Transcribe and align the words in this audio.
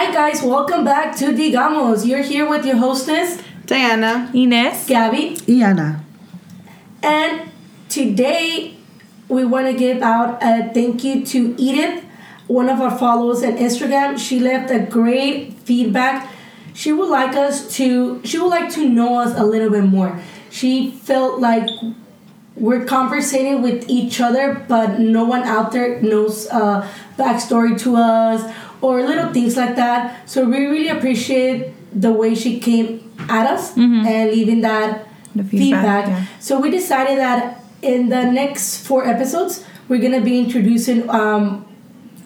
Hi 0.00 0.10
guys, 0.10 0.42
welcome 0.42 0.82
back 0.82 1.14
to 1.16 1.26
Digamos. 1.26 2.06
You're 2.06 2.22
here 2.22 2.48
with 2.48 2.64
your 2.64 2.78
hostess, 2.78 3.36
Diana. 3.66 4.30
Ines. 4.32 4.86
Gabby, 4.86 5.36
Iana. 5.46 6.00
and 7.02 7.50
today 7.90 8.76
we 9.28 9.44
want 9.44 9.66
to 9.66 9.74
give 9.74 10.00
out 10.00 10.42
a 10.42 10.72
thank 10.72 11.04
you 11.04 11.22
to 11.26 11.54
Edith, 11.58 12.02
one 12.46 12.70
of 12.70 12.80
our 12.80 12.96
followers 12.96 13.42
on 13.42 13.58
Instagram. 13.58 14.18
She 14.18 14.40
left 14.40 14.70
a 14.70 14.78
great 14.78 15.52
feedback. 15.64 16.32
She 16.72 16.92
would 16.92 17.10
like 17.10 17.36
us 17.36 17.76
to 17.76 18.22
she 18.24 18.38
would 18.38 18.48
like 18.48 18.72
to 18.76 18.88
know 18.88 19.20
us 19.20 19.38
a 19.38 19.44
little 19.44 19.68
bit 19.68 19.84
more. 19.84 20.18
She 20.48 20.92
felt 20.92 21.40
like 21.40 21.68
we're 22.56 22.86
conversating 22.86 23.60
with 23.60 23.84
each 23.90 24.18
other, 24.18 24.64
but 24.66 24.98
no 24.98 25.24
one 25.24 25.42
out 25.42 25.72
there 25.72 26.00
knows 26.00 26.48
uh, 26.48 26.88
backstory 27.18 27.78
to 27.80 27.96
us 27.96 28.50
or 28.80 29.02
little 29.02 29.32
things 29.32 29.56
like 29.56 29.76
that. 29.76 30.28
So 30.28 30.44
we 30.44 30.66
really 30.66 30.88
appreciate 30.88 31.72
the 31.92 32.12
way 32.12 32.34
she 32.34 32.60
came 32.60 33.12
at 33.28 33.46
us 33.46 33.76
and 33.76 34.30
leaving 34.30 34.60
that 34.62 35.06
The 35.34 35.44
feedback. 35.44 36.04
feedback, 36.04 36.06
yeah. 36.08 36.26
So 36.40 36.58
we 36.60 36.70
decided 36.70 37.18
that 37.18 37.62
in 37.82 38.08
the 38.08 38.24
next 38.30 38.86
four 38.86 39.06
episodes, 39.06 39.64
we're 39.88 40.00
gonna 40.00 40.20
be 40.20 40.38
introducing 40.38 41.08
um, 41.10 41.66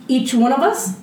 each 0.08 0.34
one 0.34 0.52
of 0.52 0.60
us. 0.60 1.00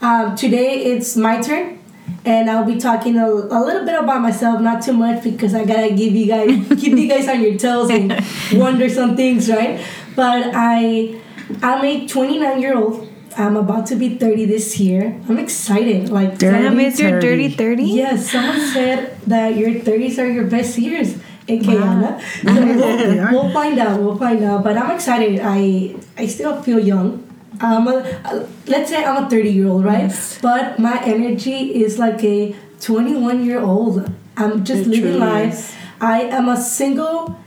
Um, 0.00 0.36
today 0.36 0.84
it's 0.94 1.16
my 1.16 1.40
turn, 1.40 1.78
and 2.24 2.50
I'll 2.50 2.64
be 2.64 2.78
talking 2.78 3.16
a, 3.18 3.26
a 3.26 3.60
little 3.64 3.84
bit 3.84 3.94
about 3.98 4.20
myself, 4.20 4.60
not 4.60 4.82
too 4.82 4.92
much 4.92 5.22
because 5.24 5.54
I 5.54 5.64
gotta 5.64 5.90
give 5.94 6.12
you 6.14 6.26
guys 6.26 6.48
keep 6.80 6.96
you 6.96 7.08
guys 7.08 7.28
on 7.28 7.40
your 7.42 7.56
toes 7.58 7.90
and 7.90 8.12
wonder 8.60 8.88
some 8.88 9.16
things, 9.16 9.48
right? 9.50 9.80
But 10.14 10.50
I 10.54 11.18
I'm 11.62 11.84
a 11.84 12.06
29 12.06 12.60
year 12.60 12.76
old. 12.76 13.08
I'm 13.36 13.56
about 13.56 13.86
to 13.86 13.96
be 13.96 14.16
30 14.18 14.44
this 14.46 14.78
year. 14.78 15.20
I'm 15.28 15.38
excited. 15.38 16.08
Like 16.10 16.38
Damn, 16.38 16.78
it's 16.80 17.00
your 17.00 17.20
dirty 17.20 17.48
30? 17.50 17.84
Yes, 17.84 18.30
someone 18.30 18.60
said 18.72 19.16
that 19.26 19.56
your 19.56 19.70
30s 19.70 20.18
are 20.18 20.26
your 20.30 20.44
best 20.46 20.78
years 20.78 21.16
in 21.46 21.62
Guyana. 21.62 22.20
So 22.42 22.54
we'll, 22.54 23.30
we'll 23.32 23.52
find 23.52 23.78
out. 23.78 24.00
We'll 24.00 24.16
find 24.18 24.42
out. 24.44 24.62
But 24.64 24.76
I'm 24.78 24.90
excited. 24.92 25.40
I 25.42 25.94
I 26.16 26.26
still 26.26 26.62
feel 26.62 26.78
young. 26.78 27.22
I'm 27.60 27.86
a, 27.86 28.02
uh, 28.24 28.46
let's 28.66 28.90
say 28.90 29.04
I'm 29.04 29.24
a 29.24 29.30
30 29.30 29.50
year 29.50 29.68
old, 29.68 29.84
right? 29.84 30.10
But 30.42 30.78
my 30.78 31.00
energy 31.04 31.74
is 31.84 31.98
like 31.98 32.22
a 32.24 32.54
21 32.80 33.44
year 33.44 33.60
old. 33.60 34.10
I'm 34.36 34.64
just 34.64 34.82
It 34.82 34.88
living 34.88 35.20
life. 35.20 35.54
is. 35.54 35.74
I 36.00 36.22
am 36.22 36.48
a 36.48 36.56
single 36.56 37.38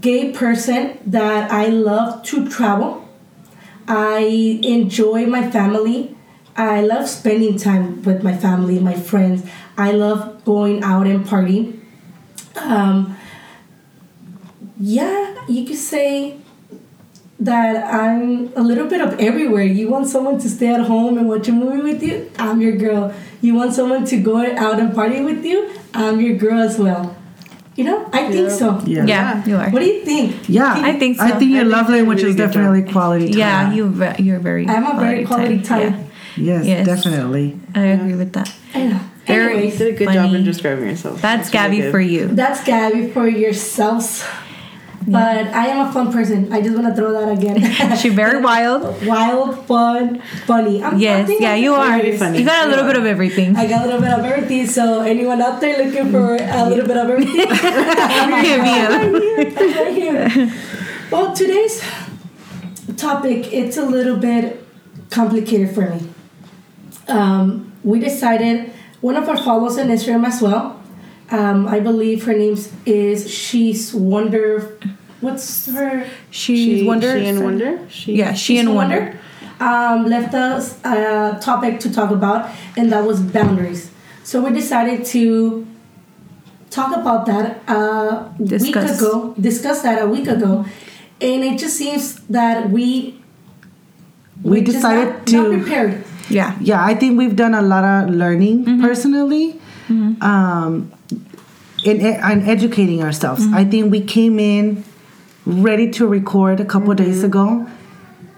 gay 0.00 0.32
person 0.32 0.98
that 1.06 1.50
I 1.50 1.68
love 1.68 2.22
to 2.24 2.48
travel. 2.48 3.07
I 3.88 4.60
enjoy 4.62 5.26
my 5.26 5.50
family. 5.50 6.14
I 6.56 6.82
love 6.82 7.08
spending 7.08 7.56
time 7.58 8.02
with 8.02 8.22
my 8.22 8.36
family, 8.36 8.78
my 8.78 8.94
friends. 8.94 9.48
I 9.78 9.92
love 9.92 10.44
going 10.44 10.82
out 10.82 11.06
and 11.06 11.26
party. 11.26 11.80
Um, 12.56 13.16
yeah, 14.78 15.36
you 15.48 15.64
could 15.64 15.76
say 15.76 16.38
that 17.40 17.94
I'm 17.94 18.52
a 18.56 18.60
little 18.60 18.88
bit 18.88 19.00
of 19.00 19.18
everywhere. 19.18 19.62
You 19.62 19.88
want 19.88 20.08
someone 20.08 20.38
to 20.40 20.48
stay 20.48 20.74
at 20.74 20.80
home 20.82 21.16
and 21.16 21.28
watch 21.28 21.48
a 21.48 21.52
movie 21.52 21.80
with 21.80 22.02
you? 22.02 22.30
I'm 22.38 22.60
your 22.60 22.76
girl. 22.76 23.14
You 23.40 23.54
want 23.54 23.72
someone 23.72 24.04
to 24.06 24.16
go 24.18 24.38
out 24.38 24.80
and 24.80 24.94
party 24.94 25.22
with 25.22 25.44
you? 25.44 25.70
I'm 25.94 26.20
your 26.20 26.36
girl 26.36 26.60
as 26.60 26.78
well. 26.78 27.16
You 27.78 27.84
know, 27.84 28.10
I 28.12 28.28
think 28.32 28.50
so. 28.50 28.80
Yeah. 28.84 29.06
Yeah, 29.06 29.44
you 29.46 29.54
are. 29.56 29.70
What 29.70 29.78
do 29.78 29.86
you 29.86 30.04
think? 30.04 30.48
Yeah. 30.48 30.74
I 30.90 30.98
think 30.98 31.20
I 31.20 31.30
so. 31.30 31.38
think 31.38 31.52
your 31.52 31.60
I 31.60 31.62
think 31.62 31.72
love 31.76 31.86
you 31.86 31.94
did 31.94 31.94
a 31.94 31.96
language 31.98 32.18
really 32.18 32.30
is 32.30 32.36
good 32.36 32.42
job. 32.46 32.52
definitely 32.54 32.92
quality 32.92 33.26
time. 33.30 33.38
Yeah, 33.38 33.72
you 33.72 33.88
ve- 33.88 34.22
you're 34.24 34.40
very. 34.40 34.66
I'm 34.66 34.84
a 34.84 34.98
very 34.98 35.24
quality 35.24 35.60
type. 35.62 35.94
Yes, 36.36 36.66
Yes. 36.66 36.84
definitely. 36.86 37.56
Yeah, 37.76 37.80
I 37.80 37.84
agree 37.94 38.14
with 38.16 38.32
that. 38.32 38.52
I 38.74 38.82
know. 38.88 39.00
Very- 39.26 39.44
You 39.44 39.58
Anyways, 39.58 39.78
did 39.78 39.94
a 39.94 39.96
good 39.98 40.12
job 40.12 40.34
in 40.34 40.42
describing 40.42 40.88
yourself. 40.88 41.22
That's 41.22 41.54
really 41.54 41.58
Gabby 41.68 41.78
good. 41.82 41.90
for 41.92 42.00
you. 42.00 42.26
that's 42.34 42.64
Gabby 42.64 43.10
for 43.14 43.28
yourselves. 43.28 44.24
But 45.10 45.46
I 45.54 45.68
am 45.68 45.88
a 45.88 45.92
fun 45.92 46.12
person. 46.12 46.52
I 46.52 46.60
just 46.60 46.74
want 46.76 46.86
to 46.88 46.94
throw 46.94 47.12
that 47.12 47.32
again. 47.32 47.96
She's 47.96 48.12
very 48.12 48.40
wild. 48.42 49.06
Wild, 49.06 49.66
fun, 49.66 50.20
funny. 50.46 50.82
I'm, 50.82 50.98
Yes, 50.98 51.30
yeah, 51.40 51.52
I'm 51.52 51.62
you 51.62 51.72
are. 51.74 51.96
Very 51.98 52.16
funny. 52.18 52.40
You 52.40 52.44
got 52.44 52.66
a 52.66 52.70
little 52.70 52.84
bit 52.84 52.96
of 52.96 53.06
everything. 53.06 53.56
I 53.56 53.66
got 53.66 53.82
a 53.82 53.86
little 53.86 54.00
bit 54.02 54.12
of 54.12 54.24
everything. 54.24 54.66
So 54.66 55.00
anyone 55.00 55.40
out 55.40 55.60
there 55.60 55.82
looking 55.82 56.10
for 56.10 56.36
a 56.36 56.68
little 56.68 56.86
bit 56.86 56.96
of 56.98 57.08
everything, 57.08 57.48
Hit 57.48 58.60
me. 58.62 58.70
I'm 58.70 59.14
here. 59.14 59.48
I'm 59.56 59.76
right 59.76 59.94
here. 59.94 60.52
Well, 61.10 61.34
today's 61.34 61.82
topic 62.98 63.50
it's 63.50 63.78
a 63.78 63.84
little 63.86 64.16
bit 64.18 64.62
complicated 65.10 65.74
for 65.74 65.88
me. 65.88 66.06
Um, 67.08 67.72
we 67.82 67.98
decided 67.98 68.70
one 69.00 69.16
of 69.16 69.26
our 69.26 69.38
followers 69.38 69.78
on 69.78 69.86
Instagram 69.86 70.26
as 70.26 70.42
well. 70.42 70.82
Um, 71.30 71.66
I 71.66 71.80
believe 71.80 72.24
her 72.24 72.34
name 72.34 72.58
is 72.84 73.30
She's 73.30 73.94
Wonder. 73.94 74.78
What's 75.20 75.66
her? 75.66 76.06
She's 76.30 76.80
She, 76.80 76.86
wonder. 76.86 77.18
She 77.18 77.26
and 77.26 77.42
Wonder? 77.44 77.80
She, 77.88 78.14
Yeah, 78.14 78.32
she 78.34 78.54
She's 78.56 78.60
and 78.66 78.74
wonder. 78.74 79.18
um, 79.60 80.06
left 80.06 80.34
us 80.34 80.78
a 80.84 81.38
topic 81.40 81.80
to 81.80 81.92
talk 81.92 82.10
about, 82.10 82.50
and 82.76 82.92
that 82.92 83.04
was 83.04 83.20
boundaries. 83.20 83.90
So 84.22 84.44
we 84.44 84.50
decided 84.52 85.04
to 85.06 85.66
talk 86.70 86.94
about 86.96 87.26
that 87.26 87.58
a 87.68 88.30
week 88.38 88.76
ago. 88.76 89.34
Discuss 89.40 89.82
that 89.82 90.00
a 90.02 90.06
week 90.06 90.28
ago, 90.28 90.64
and 91.20 91.42
it 91.42 91.58
just 91.58 91.76
seems 91.76 92.20
that 92.28 92.70
we 92.70 93.18
We 94.44 94.50
we're 94.60 94.64
just 94.64 94.76
decided 94.78 95.08
not, 95.14 95.26
to- 95.26 95.42
not 95.42 95.62
prepared. 95.62 96.04
Yeah. 96.30 96.54
Yeah, 96.60 96.84
I 96.84 96.94
think 96.94 97.18
we've 97.18 97.34
done 97.34 97.54
a 97.54 97.62
lot 97.62 97.82
of 97.84 98.14
learning 98.14 98.64
Mm-hmm. 98.66 98.82
personally, 98.82 99.58
um, 100.20 100.92
in, 101.84 102.00
in 102.04 102.42
educating 102.48 103.02
ourselves. 103.02 103.42
Mm-hmm. 103.44 103.54
I 103.54 103.64
think 103.64 103.90
we 103.90 104.00
came 104.02 104.38
in 104.38 104.84
ready 105.48 105.90
to 105.92 106.06
record 106.06 106.60
a 106.60 106.64
couple 106.64 106.88
Mm-hmm. 106.94 107.04
days 107.04 107.24
ago, 107.24 107.66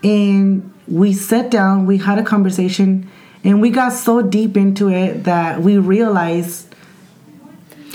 and 0.04 0.72
we 0.86 1.12
sat 1.12 1.50
down, 1.50 1.86
we 1.86 1.98
had 1.98 2.18
a 2.18 2.22
conversation, 2.22 3.08
and 3.44 3.60
we 3.60 3.70
got 3.70 3.92
so 3.92 4.22
deep 4.22 4.56
into 4.56 4.88
it 4.88 5.24
that 5.24 5.60
we 5.60 5.76
realized, 5.78 6.66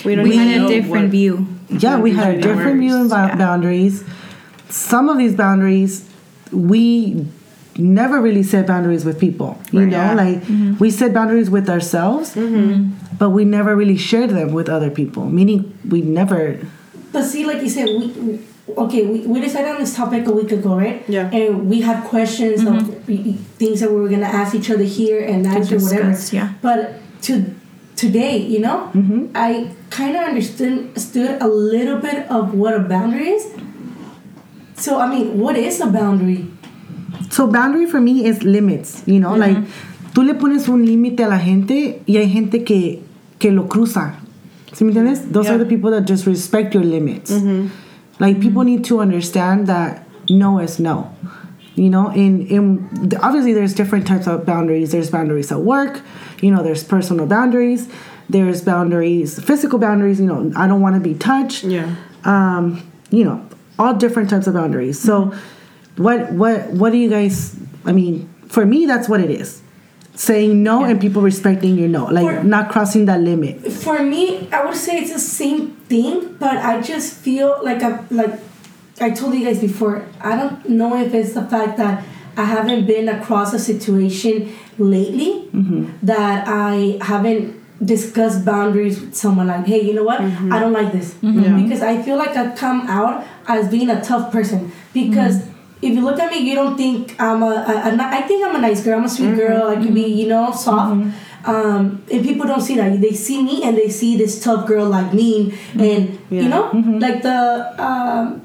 We, 0.04 0.14
don't 0.16 0.28
We 0.28 0.36
had 0.36 0.62
a 0.62 0.68
different 0.68 1.06
what- 1.06 1.12
view. 1.12 1.48
yeah, 1.70 1.98
we 2.00 2.12
had 2.12 2.36
a 2.36 2.42
different 2.42 2.80
view 2.80 2.96
and 2.96 3.10
Yeah. 3.10 3.36
boundaries. 3.38 4.04
Some 4.70 5.10
of 5.10 5.18
these 5.18 5.34
boundaries, 5.34 6.04
we 6.52 7.26
never 7.78 8.22
really 8.22 8.44
set 8.44 8.68
boundaries 8.68 9.04
with 9.06 9.18
people. 9.20 9.58
You 9.72 9.80
Right. 9.80 9.90
know, 9.90 9.98
Yeah. 9.98 10.14
like 10.14 10.44
we 10.80 10.92
set 10.92 11.14
boundaries 11.14 11.50
with 11.50 11.70
ourselves, 11.70 12.36
but 13.18 13.30
we 13.32 13.46
never 13.46 13.76
really 13.76 13.98
shared 13.98 14.30
them 14.32 14.52
with 14.54 14.68
other 14.70 14.90
people. 14.92 15.26
Meaning, 15.30 15.74
we 15.90 16.02
never. 16.02 16.58
But 17.12 17.24
see, 17.26 17.46
like 17.46 17.62
you 17.64 17.70
said, 17.70 17.88
we, 17.88 18.06
we 18.28 18.40
okay, 18.70 19.06
we, 19.06 19.20
we 19.28 19.40
decided 19.40 19.72
on 19.72 19.80
this 19.80 19.96
topic 19.96 20.28
a 20.28 20.32
week 20.32 20.52
ago, 20.52 20.76
right? 20.76 21.04
Yeah. 21.08 21.30
And 21.32 21.70
we 21.70 21.82
had 21.82 22.04
questions 22.06 22.62
of 22.62 22.74
mm-hmm. 22.74 23.34
things 23.58 23.80
that 23.80 23.92
we 23.92 24.02
were 24.02 24.10
gonna 24.10 24.26
ask 24.26 24.56
each 24.56 24.70
other 24.70 24.84
here 24.84 25.24
and 25.24 25.46
answer 25.46 25.78
whatever. 25.78 26.10
discuss, 26.10 26.34
yeah. 26.34 26.54
But 26.62 27.00
to 27.24 27.54
today, 27.96 28.38
you 28.38 28.60
know, 28.60 28.92
mm-hmm. 28.94 29.28
I 29.36 29.72
kind 29.90 30.16
of 30.16 30.24
understood 30.24 30.90
understood 30.90 31.42
a 31.42 31.48
little 31.48 32.00
bit 32.00 32.30
of 32.30 32.54
what 32.54 32.74
a 32.74 32.80
boundary 32.80 33.30
is. 33.30 33.54
So 34.76 35.00
I 35.00 35.08
mean, 35.08 35.40
what 35.40 35.56
is 35.56 35.80
a 35.80 35.88
boundary? 35.88 36.48
So, 37.30 37.48
boundary 37.48 37.86
for 37.86 38.00
me 38.02 38.26
is 38.26 38.44
limits. 38.44 39.04
You 39.06 39.20
know, 39.20 39.36
like 39.36 39.56
mm-hmm. 39.58 40.12
tú 40.14 40.26
le 40.26 40.34
pones 40.36 40.68
un 40.68 40.86
límite 40.86 41.24
a 41.24 41.28
la 41.28 41.40
gente 41.40 42.02
y 42.06 42.18
hay 42.18 42.30
gente 42.30 42.64
que 42.64 43.04
que 43.40 43.52
lo 43.52 43.68
cruza. 43.68 44.16
¿Sí 44.74 44.84
me 44.84 44.92
entiendes? 44.92 45.32
Those 45.32 45.50
are 45.50 45.58
the 45.58 45.66
people 45.66 45.92
that 45.92 46.06
just 46.06 46.26
respect 46.26 46.74
your 46.74 46.84
limits. 46.84 47.32
Like 48.20 48.40
people 48.40 48.64
need 48.64 48.86
to 48.86 49.00
understand 49.00 49.68
that 49.68 50.08
no 50.30 50.60
is 50.60 50.80
no. 50.80 51.16
You 51.76 51.90
know, 51.90 52.08
and, 52.10 52.50
and 52.50 53.14
obviously 53.16 53.52
there's 53.54 53.74
different 53.74 54.08
types 54.08 54.28
of 54.28 54.46
boundaries. 54.46 54.94
There's 54.94 55.10
boundaries 55.10 55.52
at 55.52 55.60
work, 55.60 56.02
you 56.42 56.50
know, 56.50 56.64
there's 56.64 56.86
personal 56.86 57.26
boundaries, 57.28 57.90
there's 58.30 58.62
boundaries, 58.64 59.44
physical 59.44 59.78
boundaries, 59.78 60.20
you 60.20 60.26
know, 60.26 60.54
I 60.56 60.68
don't 60.68 60.80
want 60.82 60.96
to 60.96 61.02
be 61.02 61.16
touched. 61.16 61.66
Yeah. 61.66 61.94
Um, 62.24 62.90
you 63.12 63.26
know, 63.26 63.46
all 63.78 63.94
different 63.94 64.30
types 64.30 64.48
of 64.48 64.54
boundaries. 64.54 65.00
So 65.00 65.34
what 65.98 66.32
what 66.32 66.68
what 66.72 66.92
do 66.92 66.98
you 66.98 67.10
guys 67.10 67.58
I 67.84 67.92
mean, 67.92 68.34
for 68.48 68.66
me 68.66 68.86
that's 68.86 69.10
what 69.10 69.20
it 69.20 69.30
is. 69.30 69.62
Saying 70.16 70.64
no 70.64 70.84
and 70.84 71.00
people 71.00 71.22
respecting 71.22 71.78
your 71.78 71.90
no. 71.90 72.06
Like 72.06 72.38
For- 72.38 72.44
not 72.44 72.72
crossing 72.72 73.06
that 73.06 73.22
limit. 73.22 73.72
For 73.72 74.02
me, 74.02 74.50
I 74.52 74.66
would 74.66 74.76
say 74.76 75.00
it's 75.00 75.14
the 75.14 75.20
same 75.20 75.72
thing, 75.88 76.36
but 76.40 76.58
I 76.58 76.82
just 76.82 77.16
feel 77.18 77.60
like 77.64 77.84
I 77.84 78.04
like 78.10 78.40
I 79.02 79.12
told 79.12 79.36
you 79.36 79.46
guys 79.46 79.60
before. 79.60 80.08
I 80.22 80.36
don't 80.38 80.70
know 80.70 80.98
if 80.98 81.14
it's 81.14 81.34
the 81.34 81.44
fact 81.44 81.78
that 81.78 82.04
I 82.38 82.46
haven't 82.46 82.86
been 82.86 83.10
across 83.10 83.54
a 83.54 83.60
situation 83.60 84.56
lately 84.78 85.50
mm-hmm. 85.54 85.88
that 86.04 86.48
I 86.48 86.98
haven't 87.02 87.62
discussed 87.86 88.46
boundaries 88.46 89.02
with 89.02 89.16
someone. 89.16 89.48
Like, 89.48 89.66
hey, 89.66 89.82
you 89.82 89.94
know 89.94 90.04
what? 90.04 90.22
Mm-hmm. 90.22 90.54
I 90.54 90.60
don't 90.60 90.74
like 90.74 90.92
this 90.92 91.14
mm-hmm. 91.16 91.64
because 91.64 91.82
I 91.82 92.02
feel 92.02 92.18
like 92.18 92.36
I 92.36 92.56
come 92.56 92.88
out 92.88 93.26
as 93.48 93.70
being 93.70 93.90
a 93.90 94.02
tough 94.02 94.32
person 94.32 94.72
because. 94.94 95.55
If 95.82 95.94
you 95.94 96.02
look 96.02 96.20
at 96.20 96.32
me, 96.32 96.40
you 96.40 96.56
don't 96.56 96.78
think 96.78 97.16
I'm 97.20 97.44
a, 97.44 97.48
a, 97.48 97.96
a 97.96 97.98
I 98.02 98.22
think 98.22 98.46
I'm 98.46 98.56
a 98.56 98.60
nice 98.60 98.82
girl. 98.84 98.98
I'm 99.00 99.06
a 99.06 99.10
sweet 99.10 99.36
girl. 99.36 99.68
I 99.68 99.76
can 99.76 99.94
be, 99.94 100.04
you 100.04 100.28
know, 100.28 100.52
soft. 100.52 100.92
um, 101.46 102.04
and 102.12 102.24
people 102.24 102.48
don't 102.48 102.62
see 102.62 102.76
that. 102.78 103.00
They 103.02 103.12
see 103.12 103.44
me 103.44 103.62
and 103.64 103.78
they 103.78 103.90
see 103.90 104.18
this 104.18 104.42
tough 104.44 104.66
girl 104.68 104.88
like 104.90 105.14
me, 105.14 105.54
and 105.74 106.18
Yeah. 106.30 106.42
you 106.42 106.50
know, 106.50 106.72
like 107.00 107.22
the 107.22 107.76
um, 107.78 108.42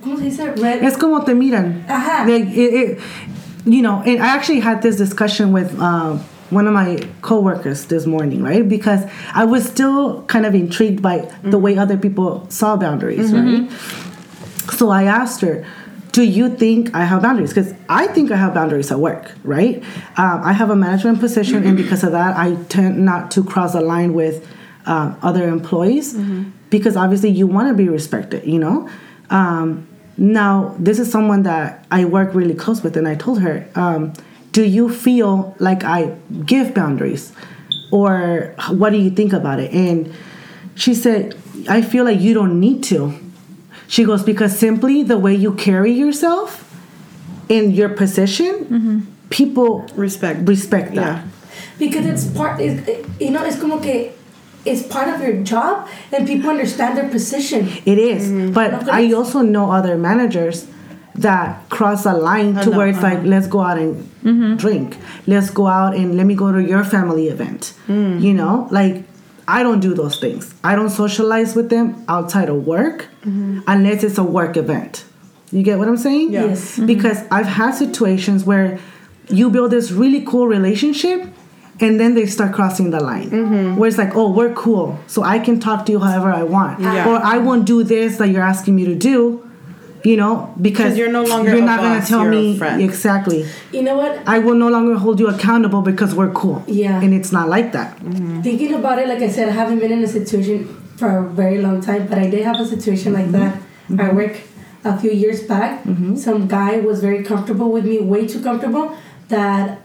¿cómo 0.00 0.16
se 0.18 0.24
dice? 0.30 0.54
Red. 0.62 0.82
Es 0.84 0.96
como 0.96 1.24
te 1.24 1.34
miran. 1.34 1.82
Ajá. 1.88 2.26
Like, 2.28 2.54
it, 2.54 2.74
it, 2.74 2.98
you 3.64 3.82
know, 3.82 4.02
and 4.06 4.22
I 4.22 4.28
actually 4.28 4.60
had 4.60 4.82
this 4.82 4.96
discussion 4.96 5.50
with 5.52 5.76
um, 5.80 6.20
one 6.50 6.68
of 6.68 6.72
my 6.74 7.00
coworkers 7.22 7.86
this 7.86 8.06
morning, 8.06 8.42
right? 8.44 8.68
Because 8.68 9.04
I 9.34 9.44
was 9.44 9.64
still 9.66 10.22
kind 10.28 10.46
of 10.46 10.54
intrigued 10.54 11.02
by 11.02 11.28
the 11.42 11.58
way 11.58 11.76
other 11.76 11.96
people 11.96 12.46
saw 12.48 12.76
boundaries, 12.76 13.32
right? 13.32 13.68
So 14.72 14.90
I 14.90 15.04
asked 15.04 15.40
her, 15.42 15.64
"Do 16.12 16.22
you 16.22 16.48
think 16.48 16.94
I 16.94 17.04
have 17.04 17.22
boundaries?" 17.22 17.50
Because 17.54 17.72
I 17.88 18.06
think 18.08 18.30
I 18.30 18.36
have 18.36 18.54
boundaries 18.54 18.90
at 18.90 18.98
work, 18.98 19.32
right? 19.44 19.82
Um, 20.16 20.40
I 20.44 20.52
have 20.52 20.70
a 20.70 20.76
management 20.76 21.20
position, 21.20 21.64
and 21.64 21.76
because 21.76 22.02
of 22.04 22.12
that, 22.12 22.36
I 22.36 22.56
tend 22.68 23.04
not 23.04 23.30
to 23.32 23.44
cross 23.44 23.72
the 23.72 23.80
line 23.80 24.12
with 24.14 24.46
um, 24.86 25.16
other 25.22 25.48
employees 25.48 26.14
because 26.70 26.96
obviously 26.96 27.30
you 27.30 27.46
want 27.46 27.68
to 27.68 27.74
be 27.74 27.88
respected, 27.88 28.44
you 28.46 28.58
know. 28.58 28.88
Um, 29.30 29.86
now, 30.16 30.74
this 30.78 30.98
is 30.98 31.10
someone 31.10 31.42
that 31.42 31.84
I 31.90 32.04
work 32.06 32.34
really 32.34 32.54
close 32.54 32.82
with, 32.82 32.96
and 32.96 33.06
I 33.06 33.14
told 33.16 33.40
her, 33.42 33.66
um, 33.74 34.12
"Do 34.52 34.62
you 34.64 34.88
feel 34.88 35.54
like 35.58 35.84
I 35.84 36.14
give 36.46 36.72
boundaries, 36.74 37.32
or 37.90 38.54
what 38.70 38.90
do 38.90 38.98
you 38.98 39.10
think 39.10 39.32
about 39.32 39.60
it?" 39.60 39.72
And 39.72 40.12
she 40.74 40.94
said, 40.94 41.34
"I 41.68 41.82
feel 41.82 42.04
like 42.04 42.20
you 42.20 42.32
don't 42.34 42.58
need 42.60 42.82
to." 42.84 43.12
She 43.88 44.04
goes, 44.04 44.22
because 44.22 44.58
simply 44.58 45.02
the 45.02 45.18
way 45.18 45.34
you 45.34 45.54
carry 45.54 45.92
yourself 45.92 46.62
in 47.48 47.70
your 47.70 47.88
position, 47.88 49.06
people 49.30 49.86
Respect. 49.94 50.48
respect 50.48 50.94
that. 50.94 51.22
Yeah. 51.22 51.28
because 51.78 52.06
it's 52.06 52.26
part 52.36 52.60
it's, 52.60 52.88
you 53.20 53.30
know 53.30 53.44
it's 53.44 53.58
como 53.58 53.78
que 53.80 54.12
it's 54.64 54.82
part 54.82 55.08
of 55.08 55.20
your 55.20 55.42
job 55.42 55.88
and 56.12 56.26
people 56.26 56.50
understand 56.50 56.98
their 56.98 57.08
position 57.08 57.68
It 57.84 57.98
is. 57.98 58.26
Mm-hmm. 58.26 58.52
But 58.52 58.88
I 58.88 59.12
also 59.12 59.40
know 59.42 59.70
other 59.70 59.96
managers 59.96 60.66
that 61.14 61.68
cross 61.70 62.04
a 62.04 62.12
line 62.12 62.54
to 62.56 62.70
know, 62.70 62.76
where 62.76 62.88
it's 62.88 63.00
like, 63.02 63.22
let's 63.22 63.46
go 63.46 63.60
out 63.60 63.78
and 63.78 64.04
mm-hmm. 64.22 64.56
drink. 64.56 64.96
Let's 65.26 65.50
go 65.50 65.66
out 65.66 65.94
and 65.94 66.16
let 66.16 66.26
me 66.26 66.34
go 66.34 66.52
to 66.52 66.62
your 66.62 66.84
family 66.84 67.28
event. 67.28 67.74
Mm. 67.88 68.20
You 68.20 68.34
know, 68.34 68.68
like 68.70 69.04
I 69.48 69.62
don't 69.62 69.80
do 69.80 69.94
those 69.94 70.18
things. 70.18 70.54
I 70.64 70.74
don't 70.74 70.90
socialize 70.90 71.54
with 71.54 71.70
them 71.70 72.04
outside 72.08 72.48
of 72.48 72.66
work 72.66 73.08
mm-hmm. 73.22 73.60
unless 73.66 74.02
it's 74.02 74.18
a 74.18 74.24
work 74.24 74.56
event. 74.56 75.04
You 75.52 75.62
get 75.62 75.78
what 75.78 75.88
I'm 75.88 75.96
saying? 75.96 76.32
Yeah. 76.32 76.46
Yes. 76.46 76.76
Mm-hmm. 76.76 76.86
Because 76.86 77.18
I've 77.30 77.46
had 77.46 77.72
situations 77.72 78.44
where 78.44 78.78
you 79.28 79.50
build 79.50 79.70
this 79.70 79.92
really 79.92 80.24
cool 80.24 80.48
relationship 80.48 81.28
and 81.78 82.00
then 82.00 82.14
they 82.14 82.26
start 82.26 82.54
crossing 82.54 82.90
the 82.90 83.00
line. 83.00 83.30
Mm-hmm. 83.30 83.76
Where 83.76 83.88
it's 83.88 83.98
like, 83.98 84.16
oh, 84.16 84.30
we're 84.32 84.54
cool. 84.54 84.98
So 85.06 85.22
I 85.22 85.38
can 85.38 85.60
talk 85.60 85.86
to 85.86 85.92
you 85.92 86.00
however 86.00 86.32
I 86.32 86.42
want. 86.42 86.80
Yeah. 86.80 87.08
Or 87.08 87.16
I 87.22 87.38
won't 87.38 87.66
do 87.66 87.84
this 87.84 88.16
that 88.18 88.28
you're 88.28 88.42
asking 88.42 88.74
me 88.74 88.86
to 88.86 88.94
do, 88.94 89.45
you 90.06 90.16
know, 90.16 90.54
because 90.60 90.96
you're 90.96 91.10
no 91.10 91.24
longer 91.24 91.50
you're 91.50 91.62
a 91.62 91.70
not 91.72 91.80
gonna 91.80 92.06
tell 92.06 92.24
me 92.24 92.42
exactly. 92.84 93.44
you 93.72 93.82
know 93.82 93.96
what? 93.96 94.22
I 94.26 94.38
will 94.38 94.54
no 94.54 94.68
longer 94.68 94.94
hold 94.94 95.18
you 95.18 95.28
accountable 95.28 95.82
because 95.82 96.14
we're 96.14 96.32
cool. 96.32 96.62
Yeah. 96.68 97.02
And 97.02 97.12
it's 97.12 97.32
not 97.32 97.48
like 97.48 97.72
that. 97.72 97.96
Mm-hmm. 97.96 98.42
thinking 98.42 98.74
about 98.74 98.98
it 98.98 99.08
like 99.08 99.22
i 99.26 99.28
said 99.28 99.48
i 99.48 99.52
haven't 99.52 99.80
been 99.80 99.92
in 99.92 100.02
a 100.04 100.06
situation 100.18 100.58
for 100.98 101.08
a 101.18 101.22
very 101.40 101.58
long 101.66 101.80
time 101.80 102.06
but 102.10 102.18
i 102.18 102.26
did 102.30 102.42
have 102.44 102.58
a 102.60 102.66
situation 102.74 103.12
like 103.12 103.30
that 103.32 103.54
mm-hmm. 103.54 104.00
I 104.00 104.12
work 104.12 104.34
a 104.84 104.96
few 104.98 105.10
years 105.10 105.42
back. 105.42 105.82
Mm-hmm. 105.82 106.16
Some 106.16 106.46
guy 106.46 106.78
was 106.78 107.00
very 107.00 107.24
comfortable 107.24 107.72
with 107.72 107.84
me 107.84 107.98
way 107.98 108.26
too 108.26 108.42
comfortable 108.48 108.96
that 109.28 109.80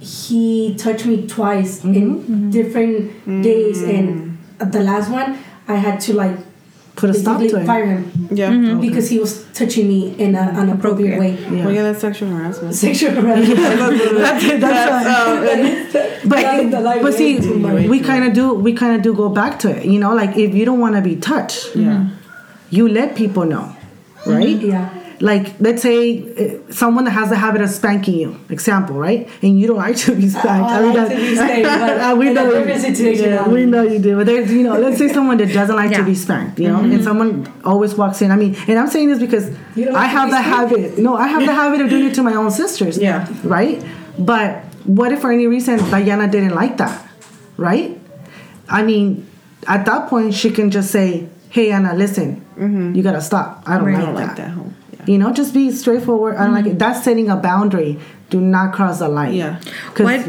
he 0.00 0.74
touched 0.84 1.06
me 1.06 1.26
twice 1.26 1.84
in 1.84 2.50
different 2.50 3.42
days. 3.42 3.82
And 3.82 4.38
the 4.58 4.80
last 4.80 5.10
one 5.10 5.38
i 5.68 5.76
had 5.76 6.00
to 6.00 6.12
like 6.12 6.36
Put 6.94 7.08
a 7.10 7.14
stop 7.14 7.40
to 7.40 7.56
it. 7.56 7.66
fire 7.66 7.86
him 7.86 8.28
Yeah. 8.30 8.74
because 8.80 9.08
he 9.08 9.18
was 9.18 9.44
touching 9.54 9.88
me 9.88 10.14
in 10.18 10.34
an 10.36 10.56
inappropriate 10.62 11.18
way 11.18 11.32
Yeah. 11.40 11.64
Well, 11.64 11.72
yeah, 11.74 11.82
that's 11.84 12.00
sexual 12.00 12.28
harassment. 12.28 12.74
sexual 12.74 13.12
harassment 13.20 13.58
that's, 14.18 14.44
that's 14.60 15.06
um, 15.06 16.30
Crossing 16.30 16.70
the 16.70 16.80
line 16.80 16.98
but, 16.98 17.02
but 17.02 17.14
see, 17.14 17.36
way 17.36 17.40
too 17.40 17.58
much. 17.58 17.88
we 17.88 18.00
kind 18.00 18.24
of 18.24 18.32
do. 18.34 18.54
We 18.54 18.72
kind 18.74 18.94
of 18.96 19.02
do 19.02 19.14
go 19.14 19.28
back 19.28 19.58
to 19.60 19.70
it. 19.76 19.86
You 19.86 19.98
know, 19.98 20.14
like 20.14 20.36
if 20.36 20.54
you 20.54 20.64
don't 20.64 20.80
want 20.80 20.94
to 20.96 21.00
be 21.02 21.16
touched, 21.16 21.74
yeah. 21.74 22.06
you 22.70 22.88
let 22.88 23.16
people 23.16 23.44
know, 23.46 23.74
right? 24.26 24.56
yeah 24.60 24.90
Like, 25.22 25.54
let's 25.60 25.82
say 25.82 26.00
uh, 26.66 26.72
someone 26.72 27.04
that 27.04 27.12
has 27.12 27.28
the 27.28 27.36
habit 27.36 27.62
of 27.62 27.70
spanking 27.70 28.16
you, 28.16 28.36
example, 28.50 28.96
right? 28.98 29.28
And 29.40 29.58
you 29.58 29.68
don't 29.68 29.76
like 29.76 29.96
to 29.98 30.16
be 30.16 30.28
spanked. 30.28 30.48
I 30.48 30.82
mean, 30.82 30.94
like 30.96 31.10
to 31.10 31.16
be 31.16 31.36
spanked, 31.36 31.62
but 32.02 32.18
we 32.18 32.30
know, 32.32 32.50
different 32.52 32.80
situation, 32.80 33.30
Yeah, 33.30 33.42
um, 33.44 33.52
we 33.52 33.64
know 33.64 33.82
you 33.82 34.00
do. 34.00 34.16
But 34.16 34.26
there's, 34.26 34.50
you 34.50 34.64
know, 34.64 34.76
let's 34.78 34.98
say 34.98 35.06
someone 35.08 35.36
that 35.38 35.52
doesn't 35.52 35.76
like 35.76 35.92
to 35.94 36.02
be 36.02 36.16
spanked, 36.16 36.58
you 36.58 36.66
know, 36.68 36.80
and 36.80 37.04
someone 37.04 37.46
always 37.64 37.94
walks 37.94 38.20
in. 38.20 38.32
I 38.32 38.36
mean, 38.36 38.56
and 38.66 38.76
I'm 38.80 38.88
saying 38.88 39.10
this 39.10 39.20
because 39.20 39.48
You 39.76 39.94
I 39.94 40.06
have 40.06 40.26
be 40.28 40.32
the 40.32 40.42
spanked? 40.42 40.70
habit. 40.72 40.98
No, 40.98 41.14
I 41.16 41.28
have 41.28 41.46
the 41.46 41.54
habit 41.54 41.80
of 41.82 41.88
doing 41.88 42.06
it 42.06 42.14
to 42.14 42.22
my 42.24 42.34
own 42.34 42.50
sisters. 42.50 42.98
Yeah. 42.98 43.28
Right? 43.44 43.78
But 44.18 44.64
what 44.84 45.12
if 45.12 45.20
for 45.20 45.30
any 45.30 45.46
reason 45.46 45.78
Diana 45.88 46.26
didn't 46.28 46.56
like 46.56 46.78
that? 46.78 47.08
Right? 47.56 47.96
I 48.68 48.82
mean, 48.82 49.28
at 49.68 49.86
that 49.86 50.08
point, 50.08 50.34
she 50.34 50.50
can 50.50 50.72
just 50.72 50.90
say, 50.90 51.28
hey, 51.50 51.70
Anna, 51.70 51.94
listen, 51.94 52.44
you 52.96 53.02
gotta 53.04 53.20
stop. 53.20 53.62
I 53.66 53.78
don't 53.78 53.88
I 53.88 53.92
like 53.92 54.02
don't 54.04 54.14
that. 54.16 54.26
like 54.26 54.36
that 54.36 54.50
home. 54.50 54.74
Yeah. 55.02 55.12
You 55.12 55.18
know, 55.18 55.32
just 55.32 55.54
be 55.54 55.70
straightforward. 55.70 56.36
I 56.36 56.48
like. 56.48 56.64
Mm-hmm. 56.64 56.78
That's 56.78 57.04
setting 57.04 57.28
a 57.28 57.36
boundary. 57.36 57.98
Do 58.30 58.40
not 58.40 58.74
cross 58.74 59.00
the 59.00 59.08
line. 59.08 59.34
Yeah. 59.34 59.60
What, 59.96 60.26